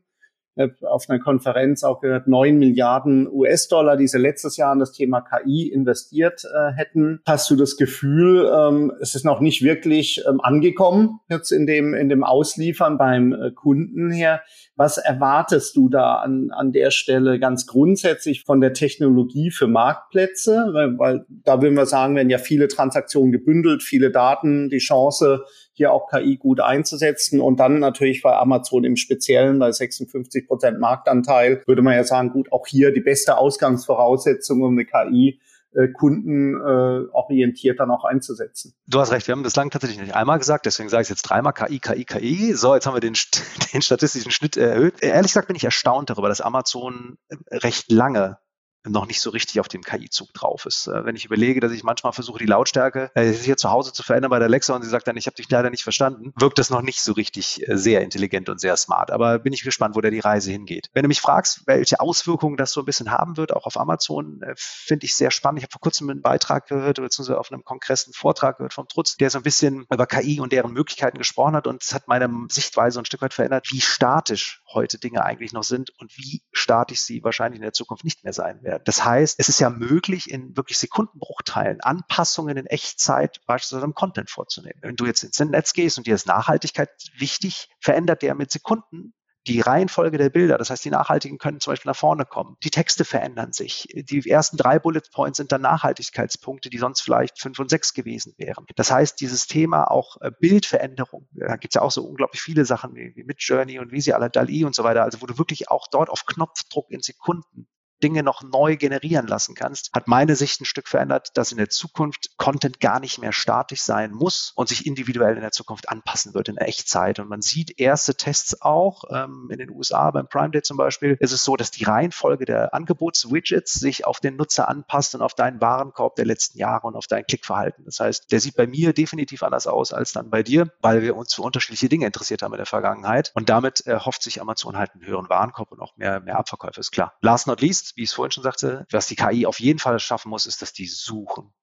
Auf 0.81 1.09
einer 1.09 1.19
Konferenz 1.19 1.83
auch 1.83 2.01
gehört, 2.01 2.27
neun 2.27 2.57
Milliarden 2.57 3.27
US-Dollar, 3.31 3.97
die 3.97 4.07
sie 4.07 4.17
letztes 4.17 4.57
Jahr 4.57 4.73
in 4.73 4.79
das 4.79 4.91
Thema 4.91 5.21
KI 5.21 5.67
investiert 5.67 6.43
äh, 6.45 6.71
hätten. 6.73 7.19
Hast 7.25 7.49
du 7.49 7.55
das 7.55 7.75
Gefühl, 7.75 8.49
ähm, 8.53 8.93
es 9.01 9.15
ist 9.15 9.25
noch 9.25 9.41
nicht 9.41 9.63
wirklich 9.63 10.23
ähm, 10.27 10.39
angekommen 10.41 11.19
jetzt 11.29 11.51
in 11.51 11.65
dem, 11.65 11.93
in 11.93 12.09
dem 12.09 12.23
Ausliefern 12.23 12.97
beim 12.97 13.33
äh, 13.33 13.51
Kunden 13.51 14.11
her? 14.11 14.41
Was 14.77 14.97
erwartest 14.97 15.75
du 15.75 15.89
da 15.89 16.15
an, 16.15 16.51
an 16.51 16.71
der 16.71 16.91
Stelle 16.91 17.39
ganz 17.39 17.65
grundsätzlich 17.65 18.43
von 18.43 18.59
der 18.61 18.73
Technologie 18.73 19.51
für 19.51 19.67
Marktplätze? 19.67 20.69
Weil, 20.73 20.97
weil 20.97 21.25
da 21.29 21.61
würden 21.61 21.75
wir 21.75 21.85
sagen, 21.85 22.15
werden 22.15 22.29
ja 22.29 22.37
viele 22.37 22.67
Transaktionen 22.67 23.31
gebündelt, 23.31 23.83
viele 23.83 24.11
Daten, 24.11 24.69
die 24.69 24.79
Chance, 24.79 25.43
hier 25.75 25.91
auch 25.91 26.09
KI 26.09 26.37
gut 26.37 26.61
einzusetzen 26.61 27.41
und 27.41 27.59
dann 27.59 27.79
natürlich 27.79 28.21
bei 28.23 28.35
Amazon 28.35 28.83
im 28.83 28.95
Speziellen 28.95 29.59
bei 29.59 29.71
56 29.71 30.47
Prozent 30.47 30.79
Marktanteil 30.79 31.61
würde 31.67 31.81
man 31.81 31.95
ja 31.95 32.03
sagen, 32.03 32.31
gut, 32.31 32.51
auch 32.51 32.65
hier 32.65 32.91
die 32.91 33.01
beste 33.01 33.37
Ausgangsvoraussetzung, 33.37 34.61
um 34.61 34.71
eine 34.71 34.85
KI 34.85 35.39
äh, 35.75 35.89
Kunden 35.89 36.55
äh, 36.55 37.07
orientiert 37.11 37.81
dann 37.81 37.91
auch 37.91 38.05
einzusetzen. 38.05 38.73
Du 38.87 38.99
hast 38.99 39.11
recht, 39.11 39.27
wir 39.27 39.33
haben 39.33 39.43
bislang 39.43 39.69
tatsächlich 39.69 39.99
nicht 39.99 40.15
einmal 40.15 40.39
gesagt, 40.39 40.65
deswegen 40.65 40.87
sage 40.87 41.03
ich 41.03 41.09
jetzt 41.09 41.23
dreimal 41.23 41.51
KI, 41.51 41.79
KI, 41.79 42.05
KI. 42.05 42.53
So, 42.53 42.73
jetzt 42.73 42.87
haben 42.87 42.95
wir 42.95 43.01
den, 43.01 43.15
den 43.73 43.81
statistischen 43.81 44.31
Schnitt 44.31 44.55
erhöht. 44.55 45.01
Ehrlich 45.01 45.33
gesagt 45.33 45.47
bin 45.47 45.57
ich 45.57 45.65
erstaunt 45.65 46.09
darüber, 46.09 46.29
dass 46.29 46.39
Amazon 46.39 47.17
recht 47.51 47.91
lange 47.91 48.37
noch 48.85 49.07
nicht 49.07 49.21
so 49.21 49.29
richtig 49.29 49.59
auf 49.59 49.67
dem 49.67 49.81
KI-Zug 49.81 50.33
drauf 50.33 50.65
ist. 50.65 50.87
Äh, 50.87 51.05
wenn 51.05 51.15
ich 51.15 51.25
überlege, 51.25 51.59
dass 51.59 51.71
ich 51.71 51.83
manchmal 51.83 52.13
versuche, 52.13 52.39
die 52.39 52.45
Lautstärke 52.45 53.11
äh, 53.15 53.31
hier 53.31 53.57
zu 53.57 53.71
Hause 53.71 53.93
zu 53.93 54.03
verändern 54.03 54.29
bei 54.29 54.39
der 54.39 54.47
Alexa 54.47 54.75
und 54.75 54.83
sie 54.83 54.89
sagt 54.89 55.07
dann, 55.07 55.17
ich 55.17 55.27
habe 55.27 55.35
dich 55.35 55.49
leider 55.49 55.69
nicht 55.69 55.83
verstanden, 55.83 56.33
wirkt 56.35 56.59
das 56.59 56.69
noch 56.69 56.81
nicht 56.81 57.01
so 57.01 57.13
richtig 57.13 57.67
äh, 57.67 57.77
sehr 57.77 58.01
intelligent 58.01 58.49
und 58.49 58.59
sehr 58.59 58.77
smart. 58.77 59.11
Aber 59.11 59.39
bin 59.39 59.53
ich 59.53 59.63
gespannt, 59.63 59.95
wo 59.95 60.01
da 60.01 60.09
die 60.09 60.19
Reise 60.19 60.51
hingeht. 60.51 60.89
Wenn 60.93 61.03
du 61.03 61.07
mich 61.07 61.21
fragst, 61.21 61.63
welche 61.65 61.99
Auswirkungen 61.99 62.57
das 62.57 62.71
so 62.71 62.81
ein 62.81 62.85
bisschen 62.85 63.11
haben 63.11 63.37
wird, 63.37 63.53
auch 63.53 63.65
auf 63.65 63.77
Amazon, 63.77 64.41
finde 64.55 65.05
ich 65.05 65.15
sehr 65.15 65.31
spannend. 65.31 65.59
Ich 65.59 65.63
habe 65.63 65.71
vor 65.71 65.81
kurzem 65.81 66.09
einen 66.09 66.21
Beitrag 66.21 66.67
gehört, 66.67 66.97
beziehungsweise 66.97 67.39
auf 67.39 67.51
einem 67.51 67.63
Kongress 67.63 68.05
einen 68.05 68.13
Vortrag 68.13 68.57
gehört 68.57 68.73
vom 68.73 68.87
Trutz, 68.87 69.17
der 69.17 69.29
so 69.29 69.39
ein 69.39 69.43
bisschen 69.43 69.85
über 69.91 70.07
KI 70.07 70.39
und 70.39 70.51
deren 70.51 70.73
Möglichkeiten 70.73 71.17
gesprochen 71.17 71.55
hat 71.55 71.67
und 71.67 71.83
es 71.83 71.93
hat 71.93 72.07
meine 72.07 72.29
Sichtweise 72.49 72.99
ein 72.99 73.05
Stück 73.05 73.21
weit 73.21 73.33
verändert, 73.33 73.67
wie 73.71 73.81
statisch 73.81 74.61
heute 74.75 74.99
Dinge 74.99 75.25
eigentlich 75.25 75.53
noch 75.53 75.63
sind 75.63 75.89
und 75.99 76.15
wie 76.17 76.43
statisch 76.51 77.01
sie 77.01 77.23
wahrscheinlich 77.23 77.57
in 77.57 77.63
der 77.63 77.73
Zukunft 77.73 78.03
nicht 78.03 78.23
mehr 78.23 78.33
sein 78.33 78.61
werden. 78.61 78.83
Das 78.85 79.03
heißt, 79.03 79.39
es 79.39 79.49
ist 79.49 79.59
ja 79.59 79.69
möglich, 79.69 80.29
in 80.29 80.55
wirklich 80.55 80.77
Sekundenbruchteilen 80.77 81.81
Anpassungen 81.81 82.57
in 82.57 82.67
Echtzeit 82.67 83.41
beispielsweise 83.47 83.85
im 83.85 83.95
Content 83.95 84.29
vorzunehmen. 84.29 84.79
Wenn 84.81 84.95
du 84.95 85.05
jetzt 85.05 85.23
ins 85.23 85.39
Netz 85.39 85.73
gehst 85.73 85.97
und 85.97 86.05
dir 86.05 86.13
ist 86.13 86.27
Nachhaltigkeit 86.27 86.89
wichtig, 87.17 87.69
verändert 87.79 88.21
der 88.21 88.35
mit 88.35 88.51
Sekunden 88.51 89.13
die 89.47 89.61
Reihenfolge 89.61 90.17
der 90.17 90.29
Bilder, 90.29 90.57
das 90.57 90.69
heißt, 90.69 90.83
die 90.85 90.89
nachhaltigen 90.89 91.37
können 91.37 91.59
zum 91.59 91.71
Beispiel 91.71 91.89
nach 91.89 91.97
vorne 91.97 92.25
kommen. 92.25 92.57
Die 92.63 92.71
Texte 92.71 93.05
verändern 93.05 93.53
sich. 93.53 93.87
Die 93.93 94.29
ersten 94.29 94.57
drei 94.57 94.79
Bullet 94.79 95.01
Points 95.11 95.37
sind 95.37 95.51
dann 95.51 95.61
Nachhaltigkeitspunkte, 95.61 96.69
die 96.69 96.77
sonst 96.77 97.01
vielleicht 97.01 97.39
fünf 97.39 97.59
und 97.59 97.69
sechs 97.69 97.93
gewesen 97.93 98.33
wären. 98.37 98.65
Das 98.75 98.91
heißt, 98.91 99.19
dieses 99.21 99.47
Thema 99.47 99.91
auch 99.91 100.17
äh, 100.21 100.31
Bildveränderung, 100.39 101.27
da 101.33 101.57
gibt 101.57 101.73
es 101.73 101.75
ja 101.75 101.81
auch 101.81 101.91
so 101.91 102.03
unglaublich 102.03 102.41
viele 102.41 102.65
Sachen 102.65 102.95
wie, 102.95 103.23
Midjourney 103.23 103.79
und 103.79 103.91
wie 103.91 104.01
sie 104.01 104.13
alle 104.13 104.29
DALI 104.29 104.65
und 104.65 104.73
so 104.73 104.83
weiter, 104.83 105.03
also 105.03 105.21
wo 105.21 105.25
du 105.25 105.37
wirklich 105.37 105.69
auch 105.69 105.87
dort 105.87 106.09
auf 106.09 106.25
Knopfdruck 106.25 106.89
in 106.89 107.01
Sekunden 107.01 107.67
Dinge 108.03 108.23
noch 108.23 108.43
neu 108.43 108.77
generieren 108.77 109.27
lassen 109.27 109.55
kannst, 109.55 109.91
hat 109.93 110.07
meine 110.07 110.35
Sicht 110.35 110.61
ein 110.61 110.65
Stück 110.65 110.87
verändert, 110.87 111.29
dass 111.35 111.51
in 111.51 111.57
der 111.57 111.69
Zukunft 111.69 112.37
Content 112.37 112.79
gar 112.79 112.99
nicht 112.99 113.19
mehr 113.19 113.33
statisch 113.33 113.81
sein 113.81 114.11
muss 114.11 114.53
und 114.55 114.69
sich 114.69 114.85
individuell 114.85 115.35
in 115.35 115.41
der 115.41 115.51
Zukunft 115.51 115.89
anpassen 115.89 116.33
wird 116.33 116.49
in 116.49 116.57
Echtzeit. 116.57 117.19
Und 117.19 117.29
man 117.29 117.41
sieht 117.41 117.79
erste 117.79 118.15
Tests 118.15 118.61
auch 118.61 119.03
ähm, 119.09 119.49
in 119.51 119.57
den 119.57 119.69
USA 119.69 120.11
beim 120.11 120.27
Prime 120.27 120.51
Day 120.51 120.61
zum 120.61 120.77
Beispiel. 120.77 121.17
Ist 121.19 121.31
es 121.31 121.43
so, 121.43 121.55
dass 121.55 121.71
die 121.71 121.83
Reihenfolge 121.83 122.45
der 122.45 122.73
Angebotswidgets 122.73 123.73
sich 123.73 124.05
auf 124.05 124.19
den 124.19 124.35
Nutzer 124.35 124.67
anpasst 124.67 125.15
und 125.15 125.21
auf 125.21 125.33
deinen 125.33 125.61
Warenkorb 125.61 126.15
der 126.15 126.25
letzten 126.25 126.57
Jahre 126.57 126.87
und 126.87 126.95
auf 126.95 127.07
dein 127.07 127.25
Klickverhalten. 127.25 127.85
Das 127.85 127.99
heißt, 127.99 128.31
der 128.31 128.39
sieht 128.39 128.55
bei 128.55 128.67
mir 128.67 128.93
definitiv 128.93 129.43
anders 129.43 129.67
aus 129.67 129.93
als 129.93 130.11
dann 130.11 130.29
bei 130.29 130.43
dir, 130.43 130.71
weil 130.81 131.01
wir 131.01 131.15
uns 131.15 131.33
für 131.33 131.41
unterschiedliche 131.41 131.89
Dinge 131.89 132.05
interessiert 132.05 132.41
haben 132.41 132.53
in 132.53 132.57
der 132.57 132.65
Vergangenheit. 132.65 133.31
Und 133.35 133.49
damit 133.49 133.85
äh, 133.87 133.99
hofft 133.99 134.23
sich 134.23 134.41
Amazon 134.41 134.77
halt 134.77 134.91
einen 134.93 135.05
höheren 135.05 135.29
Warenkorb 135.29 135.71
und 135.71 135.79
auch 135.79 135.95
mehr, 135.97 136.19
mehr 136.19 136.37
Abverkäufe, 136.37 136.79
ist 136.79 136.91
klar. 136.91 137.13
Last 137.21 137.47
not 137.47 137.61
least, 137.61 137.84
wie 137.95 138.03
ich 138.03 138.09
es 138.09 138.13
vorhin 138.13 138.31
schon 138.31 138.43
sagte, 138.43 138.85
was 138.91 139.07
die 139.07 139.15
KI 139.15 139.45
auf 139.45 139.59
jeden 139.59 139.79
Fall 139.79 139.99
schaffen 139.99 140.29
muss, 140.29 140.45
ist, 140.45 140.61
dass 140.61 140.73
die 140.73 140.87
Suchen 140.87 141.53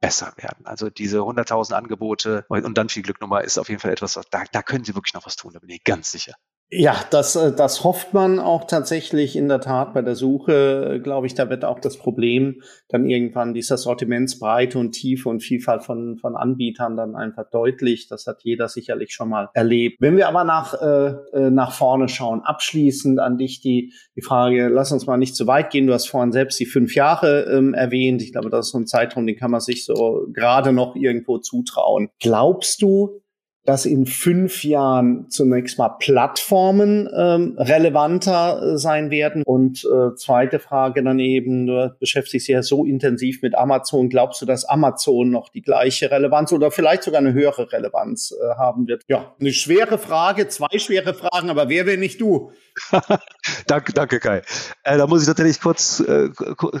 besser 0.00 0.32
werden. 0.36 0.66
Also 0.66 0.90
diese 0.90 1.18
100.000 1.18 1.72
Angebote 1.72 2.44
und 2.48 2.78
dann 2.78 2.88
viel 2.88 3.02
Glück 3.02 3.20
Nummer 3.20 3.42
ist 3.42 3.58
auf 3.58 3.68
jeden 3.68 3.80
Fall 3.80 3.92
etwas, 3.92 4.20
da, 4.30 4.44
da 4.52 4.62
können 4.62 4.84
sie 4.84 4.94
wirklich 4.94 5.14
noch 5.14 5.26
was 5.26 5.36
tun, 5.36 5.52
da 5.52 5.58
bin 5.58 5.70
ich 5.70 5.82
ganz 5.84 6.10
sicher. 6.10 6.34
Ja, 6.70 6.96
das, 7.10 7.34
äh, 7.34 7.50
das 7.50 7.82
hofft 7.82 8.12
man 8.12 8.38
auch 8.38 8.64
tatsächlich 8.64 9.36
in 9.36 9.48
der 9.48 9.62
Tat 9.62 9.94
bei 9.94 10.02
der 10.02 10.14
Suche, 10.14 11.00
glaube 11.02 11.26
ich, 11.26 11.32
da 11.32 11.48
wird 11.48 11.64
auch 11.64 11.78
das 11.78 11.96
Problem 11.96 12.60
dann 12.88 13.08
irgendwann 13.08 13.54
dieser 13.54 13.78
Sortimentsbreite 13.78 14.78
und 14.78 14.92
Tiefe 14.92 15.30
und 15.30 15.40
Vielfalt 15.40 15.82
von, 15.82 16.18
von 16.18 16.36
Anbietern 16.36 16.94
dann 16.94 17.16
einfach 17.16 17.48
deutlich. 17.50 18.06
Das 18.08 18.26
hat 18.26 18.42
jeder 18.42 18.68
sicherlich 18.68 19.14
schon 19.14 19.30
mal 19.30 19.48
erlebt. 19.54 19.96
Wenn 20.00 20.18
wir 20.18 20.28
aber 20.28 20.44
nach, 20.44 20.74
äh, 20.74 21.14
äh, 21.32 21.50
nach 21.50 21.72
vorne 21.72 22.06
schauen, 22.10 22.42
abschließend 22.42 23.18
an 23.18 23.38
dich 23.38 23.62
die, 23.62 23.94
die 24.14 24.22
Frage, 24.22 24.68
lass 24.68 24.92
uns 24.92 25.06
mal 25.06 25.16
nicht 25.16 25.36
zu 25.36 25.46
weit 25.46 25.70
gehen. 25.70 25.86
Du 25.86 25.94
hast 25.94 26.10
vorhin 26.10 26.32
selbst 26.32 26.60
die 26.60 26.66
fünf 26.66 26.94
Jahre 26.94 27.44
ähm, 27.44 27.72
erwähnt. 27.72 28.20
Ich 28.20 28.32
glaube, 28.32 28.50
das 28.50 28.66
ist 28.66 28.72
so 28.72 28.78
ein 28.78 28.86
Zeitraum, 28.86 29.26
den 29.26 29.36
kann 29.36 29.50
man 29.50 29.60
sich 29.60 29.86
so 29.86 30.26
gerade 30.34 30.74
noch 30.74 30.96
irgendwo 30.96 31.38
zutrauen. 31.38 32.10
Glaubst 32.20 32.82
du, 32.82 33.22
dass 33.68 33.84
in 33.84 34.06
fünf 34.06 34.64
Jahren 34.64 35.28
zunächst 35.28 35.76
mal 35.76 35.90
Plattformen 35.98 37.06
ähm, 37.14 37.54
relevanter 37.58 38.62
äh, 38.62 38.78
sein 38.78 39.10
werden. 39.10 39.42
Und 39.44 39.84
äh, 39.84 40.14
zweite 40.14 40.58
Frage 40.58 41.02
dann 41.04 41.18
eben, 41.18 41.66
du 41.66 41.94
beschäftigst 42.00 42.48
dich 42.48 42.54
ja 42.54 42.62
so 42.62 42.86
intensiv 42.86 43.42
mit 43.42 43.54
Amazon. 43.54 44.08
Glaubst 44.08 44.40
du, 44.40 44.46
dass 44.46 44.64
Amazon 44.64 45.28
noch 45.28 45.50
die 45.50 45.60
gleiche 45.60 46.10
Relevanz 46.10 46.50
oder 46.52 46.70
vielleicht 46.70 47.02
sogar 47.02 47.20
eine 47.20 47.34
höhere 47.34 47.70
Relevanz 47.70 48.32
äh, 48.32 48.54
haben 48.54 48.88
wird? 48.88 49.02
Ja, 49.06 49.34
eine 49.38 49.52
schwere 49.52 49.98
Frage, 49.98 50.48
zwei 50.48 50.78
schwere 50.78 51.12
Fragen, 51.12 51.50
aber 51.50 51.68
wer 51.68 51.84
will 51.84 51.98
nicht 51.98 52.22
du? 52.22 52.50
danke, 53.66 53.92
danke 53.92 54.20
Kai. 54.20 54.42
Äh, 54.82 54.98
da 54.98 55.06
muss 55.06 55.22
ich 55.22 55.28
natürlich 55.28 55.60
kurz, 55.60 56.00
äh, 56.00 56.30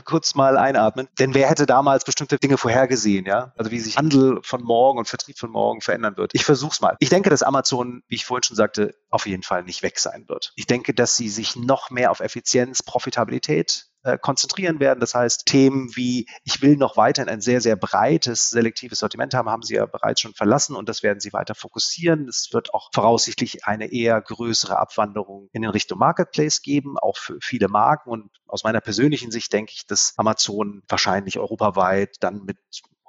kurz 0.04 0.34
mal 0.34 0.56
einatmen, 0.56 1.08
denn 1.18 1.34
wer 1.34 1.48
hätte 1.48 1.66
damals 1.66 2.04
bestimmte 2.04 2.38
Dinge 2.38 2.58
vorhergesehen, 2.58 3.26
ja? 3.26 3.52
Also 3.56 3.70
wie 3.70 3.80
sich 3.80 3.96
Handel 3.96 4.40
von 4.42 4.62
morgen 4.62 4.98
und 4.98 5.08
Vertrieb 5.08 5.38
von 5.38 5.50
morgen 5.50 5.80
verändern 5.80 6.16
wird. 6.16 6.32
Ich 6.34 6.44
versuch's 6.44 6.80
mal. 6.80 6.96
Ich 7.00 7.08
denke, 7.08 7.30
dass 7.30 7.42
Amazon, 7.42 8.02
wie 8.08 8.16
ich 8.16 8.24
vorhin 8.24 8.42
schon 8.42 8.56
sagte, 8.56 8.94
auf 9.10 9.26
jeden 9.26 9.42
Fall 9.42 9.62
nicht 9.64 9.82
weg 9.82 9.98
sein 9.98 10.24
wird. 10.28 10.52
Ich 10.56 10.66
denke, 10.66 10.94
dass 10.94 11.16
sie 11.16 11.28
sich 11.28 11.56
noch 11.56 11.90
mehr 11.90 12.10
auf 12.10 12.20
Effizienz, 12.20 12.82
Profitabilität 12.82 13.86
äh, 14.08 14.18
konzentrieren 14.18 14.80
werden. 14.80 15.00
Das 15.00 15.14
heißt, 15.14 15.46
Themen 15.46 15.94
wie, 15.94 16.26
ich 16.44 16.62
will 16.62 16.76
noch 16.76 16.96
weiterhin 16.96 17.28
ein 17.28 17.40
sehr, 17.40 17.60
sehr 17.60 17.76
breites, 17.76 18.50
selektives 18.50 19.00
Sortiment 19.00 19.34
haben, 19.34 19.50
haben 19.50 19.62
sie 19.62 19.74
ja 19.74 19.86
bereits 19.86 20.20
schon 20.20 20.34
verlassen 20.34 20.74
und 20.74 20.88
das 20.88 21.02
werden 21.02 21.20
sie 21.20 21.32
weiter 21.32 21.54
fokussieren. 21.54 22.28
Es 22.28 22.48
wird 22.52 22.72
auch 22.72 22.90
voraussichtlich 22.94 23.66
eine 23.66 23.92
eher 23.92 24.20
größere 24.20 24.78
Abwanderung 24.78 25.48
in 25.52 25.62
den 25.62 25.70
Richtung 25.70 25.98
Marketplace 25.98 26.62
geben, 26.62 26.98
auch 26.98 27.18
für 27.18 27.38
viele 27.42 27.68
Marken. 27.68 28.10
Und 28.10 28.30
aus 28.46 28.64
meiner 28.64 28.80
persönlichen 28.80 29.30
Sicht 29.30 29.52
denke 29.52 29.72
ich, 29.74 29.86
dass 29.86 30.14
Amazon 30.16 30.82
wahrscheinlich 30.88 31.38
europaweit 31.38 32.16
dann 32.20 32.44
mit 32.44 32.58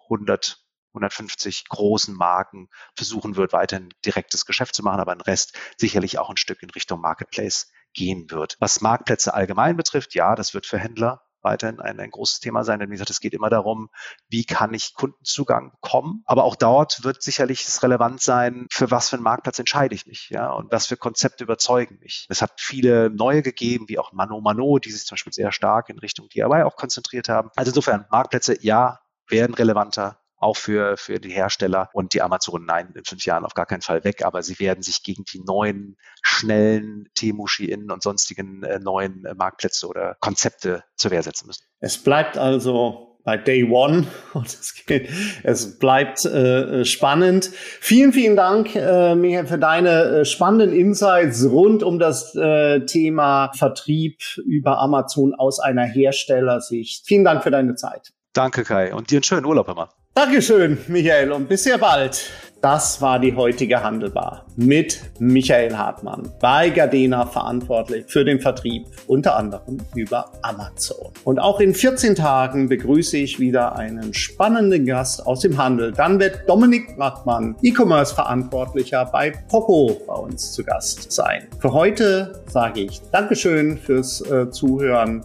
100 0.03 0.63
150 0.93 1.69
großen 1.69 2.15
Marken 2.15 2.67
versuchen 2.95 3.35
wird, 3.35 3.53
weiterhin 3.53 3.93
direktes 4.05 4.47
Geschäft 4.47 4.73
zu 4.73 4.81
machen, 4.81 4.99
aber 4.99 5.11
ein 5.11 5.21
Rest 5.21 5.55
sicherlich 5.77 6.17
auch 6.17 6.31
ein 6.31 6.37
Stück 6.37 6.63
in 6.63 6.71
Richtung 6.71 6.99
Marketplace 6.99 7.71
gehen 7.93 8.29
wird. 8.29 8.57
Was 8.59 8.81
Marktplätze 8.81 9.33
allgemein 9.33 9.77
betrifft, 9.77 10.15
ja, 10.15 10.35
das 10.35 10.53
wird 10.53 10.65
für 10.65 10.77
Händler 10.77 11.21
weiterhin 11.41 11.79
ein, 11.79 11.99
ein 11.99 12.11
großes 12.11 12.39
Thema 12.39 12.63
sein. 12.63 12.79
Denn 12.79 12.89
wie 12.89 12.93
gesagt, 12.93 13.09
es 13.09 13.19
geht 13.19 13.33
immer 13.33 13.49
darum, 13.49 13.89
wie 14.27 14.43
kann 14.45 14.73
ich 14.73 14.93
Kundenzugang 14.93 15.71
bekommen. 15.71 16.23
Aber 16.25 16.43
auch 16.43 16.55
dort 16.55 17.03
wird 17.03 17.21
sicherlich 17.21 17.65
es 17.65 17.83
relevant 17.83 18.21
sein, 18.21 18.67
für 18.71 18.91
was 18.91 19.09
für 19.09 19.15
einen 19.15 19.23
Marktplatz 19.23 19.59
entscheide 19.59 19.95
ich 19.95 20.05
mich, 20.05 20.29
ja, 20.29 20.51
und 20.51 20.71
was 20.71 20.87
für 20.87 20.97
Konzepte 20.97 21.43
überzeugen 21.43 21.99
mich. 22.01 22.25
Es 22.29 22.41
hat 22.41 22.53
viele 22.57 23.09
neue 23.09 23.41
gegeben, 23.41 23.85
wie 23.87 23.99
auch 23.99 24.11
Mano 24.11 24.41
Mano, 24.41 24.79
die 24.79 24.91
sich 24.91 25.05
zum 25.05 25.15
Beispiel 25.15 25.33
sehr 25.33 25.51
stark 25.51 25.89
in 25.89 25.99
Richtung 25.99 26.29
DIY 26.29 26.63
auch 26.63 26.75
konzentriert 26.75 27.29
haben. 27.29 27.49
Also 27.55 27.69
insofern, 27.71 28.05
Marktplätze, 28.11 28.61
ja, 28.61 28.99
werden 29.27 29.53
relevanter, 29.53 30.19
auch 30.39 30.57
für, 30.57 30.97
für 30.97 31.19
die 31.19 31.31
Hersteller 31.31 31.89
und 31.93 32.13
die 32.13 32.21
Amazon, 32.21 32.65
nein, 32.65 32.93
in 32.95 33.03
fünf 33.03 33.25
Jahren 33.25 33.45
auf 33.45 33.53
gar 33.53 33.65
keinen 33.65 33.81
Fall 33.81 34.03
weg, 34.03 34.25
aber 34.25 34.41
sie 34.41 34.59
werden 34.59 34.81
sich 34.81 35.03
gegen 35.03 35.23
die 35.25 35.41
neuen, 35.45 35.97
schnellen 36.21 37.09
Temu, 37.15 37.47
Shein 37.47 37.91
und 37.91 38.01
sonstigen 38.01 38.63
äh, 38.63 38.79
neuen 38.79 39.25
äh, 39.25 39.33
Marktplätze 39.35 39.87
oder 39.87 40.15
Konzepte 40.19 40.83
zur 40.95 41.11
Wehr 41.11 41.23
setzen 41.23 41.47
müssen. 41.47 41.63
Es 41.79 41.97
bleibt 41.97 42.37
also 42.37 43.09
bei 43.23 43.37
Day 43.37 43.63
One 43.69 44.07
und 44.33 44.47
es, 44.47 44.73
geht, 44.85 45.09
es 45.43 45.77
bleibt 45.77 46.25
äh, 46.25 46.85
spannend. 46.85 47.51
Vielen, 47.81 48.13
vielen 48.13 48.35
Dank, 48.35 48.75
äh, 48.75 49.15
Michael, 49.15 49.47
für 49.47 49.59
deine 49.59 49.89
äh, 49.89 50.25
spannenden 50.25 50.73
Insights 50.73 51.45
rund 51.45 51.83
um 51.83 51.99
das 51.99 52.33
äh, 52.35 52.85
Thema 52.85 53.51
Vertrieb 53.53 54.21
über 54.45 54.79
Amazon 54.79 55.35
aus 55.35 55.59
einer 55.59 55.83
Herstellersicht. 55.83 57.05
Vielen 57.05 57.23
Dank 57.23 57.43
für 57.43 57.51
deine 57.51 57.75
Zeit. 57.75 58.13
Danke, 58.33 58.63
Kai. 58.63 58.93
Und 58.93 59.11
dir 59.11 59.17
einen 59.17 59.23
schönen 59.23 59.45
Urlaub 59.45 59.67
immer. 59.67 59.89
Dankeschön, 60.19 60.77
Michael, 60.89 61.31
und 61.31 61.47
bis 61.47 61.63
sehr 61.63 61.77
bald. 61.77 62.29
Das 62.59 63.01
war 63.01 63.19
die 63.19 63.33
heutige 63.33 63.81
Handelbar 63.81 64.45
mit 64.57 64.99
Michael 65.17 65.77
Hartmann, 65.77 66.29
bei 66.41 66.69
Gardena 66.71 67.25
verantwortlich 67.25 68.03
für 68.05 68.25
den 68.25 68.41
Vertrieb, 68.41 68.85
unter 69.07 69.37
anderem 69.37 69.77
über 69.95 70.29
Amazon. 70.41 71.13
Und 71.23 71.39
auch 71.39 71.61
in 71.61 71.73
14 71.73 72.15
Tagen 72.15 72.67
begrüße 72.67 73.15
ich 73.15 73.39
wieder 73.39 73.77
einen 73.77 74.13
spannenden 74.13 74.85
Gast 74.85 75.25
aus 75.25 75.39
dem 75.39 75.57
Handel. 75.57 75.93
Dann 75.93 76.19
wird 76.19 76.41
Dominik 76.49 76.97
Brackmann, 76.97 77.55
E-Commerce-Verantwortlicher 77.61 79.05
bei 79.05 79.31
Poco, 79.47 80.01
bei 80.05 80.15
uns 80.15 80.51
zu 80.51 80.65
Gast 80.65 81.13
sein. 81.13 81.47
Für 81.59 81.71
heute 81.71 82.43
sage 82.49 82.81
ich 82.81 82.99
Dankeschön 83.13 83.77
fürs 83.77 84.19
äh, 84.29 84.51
Zuhören 84.51 85.23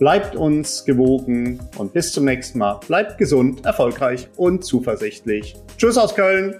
Bleibt 0.00 0.34
uns 0.34 0.86
gewogen 0.86 1.60
und 1.76 1.92
bis 1.92 2.14
zum 2.14 2.24
nächsten 2.24 2.58
Mal. 2.58 2.80
Bleibt 2.88 3.18
gesund, 3.18 3.66
erfolgreich 3.66 4.30
und 4.38 4.64
zuversichtlich. 4.64 5.56
Tschüss 5.76 5.98
aus 5.98 6.14
Köln. 6.14 6.58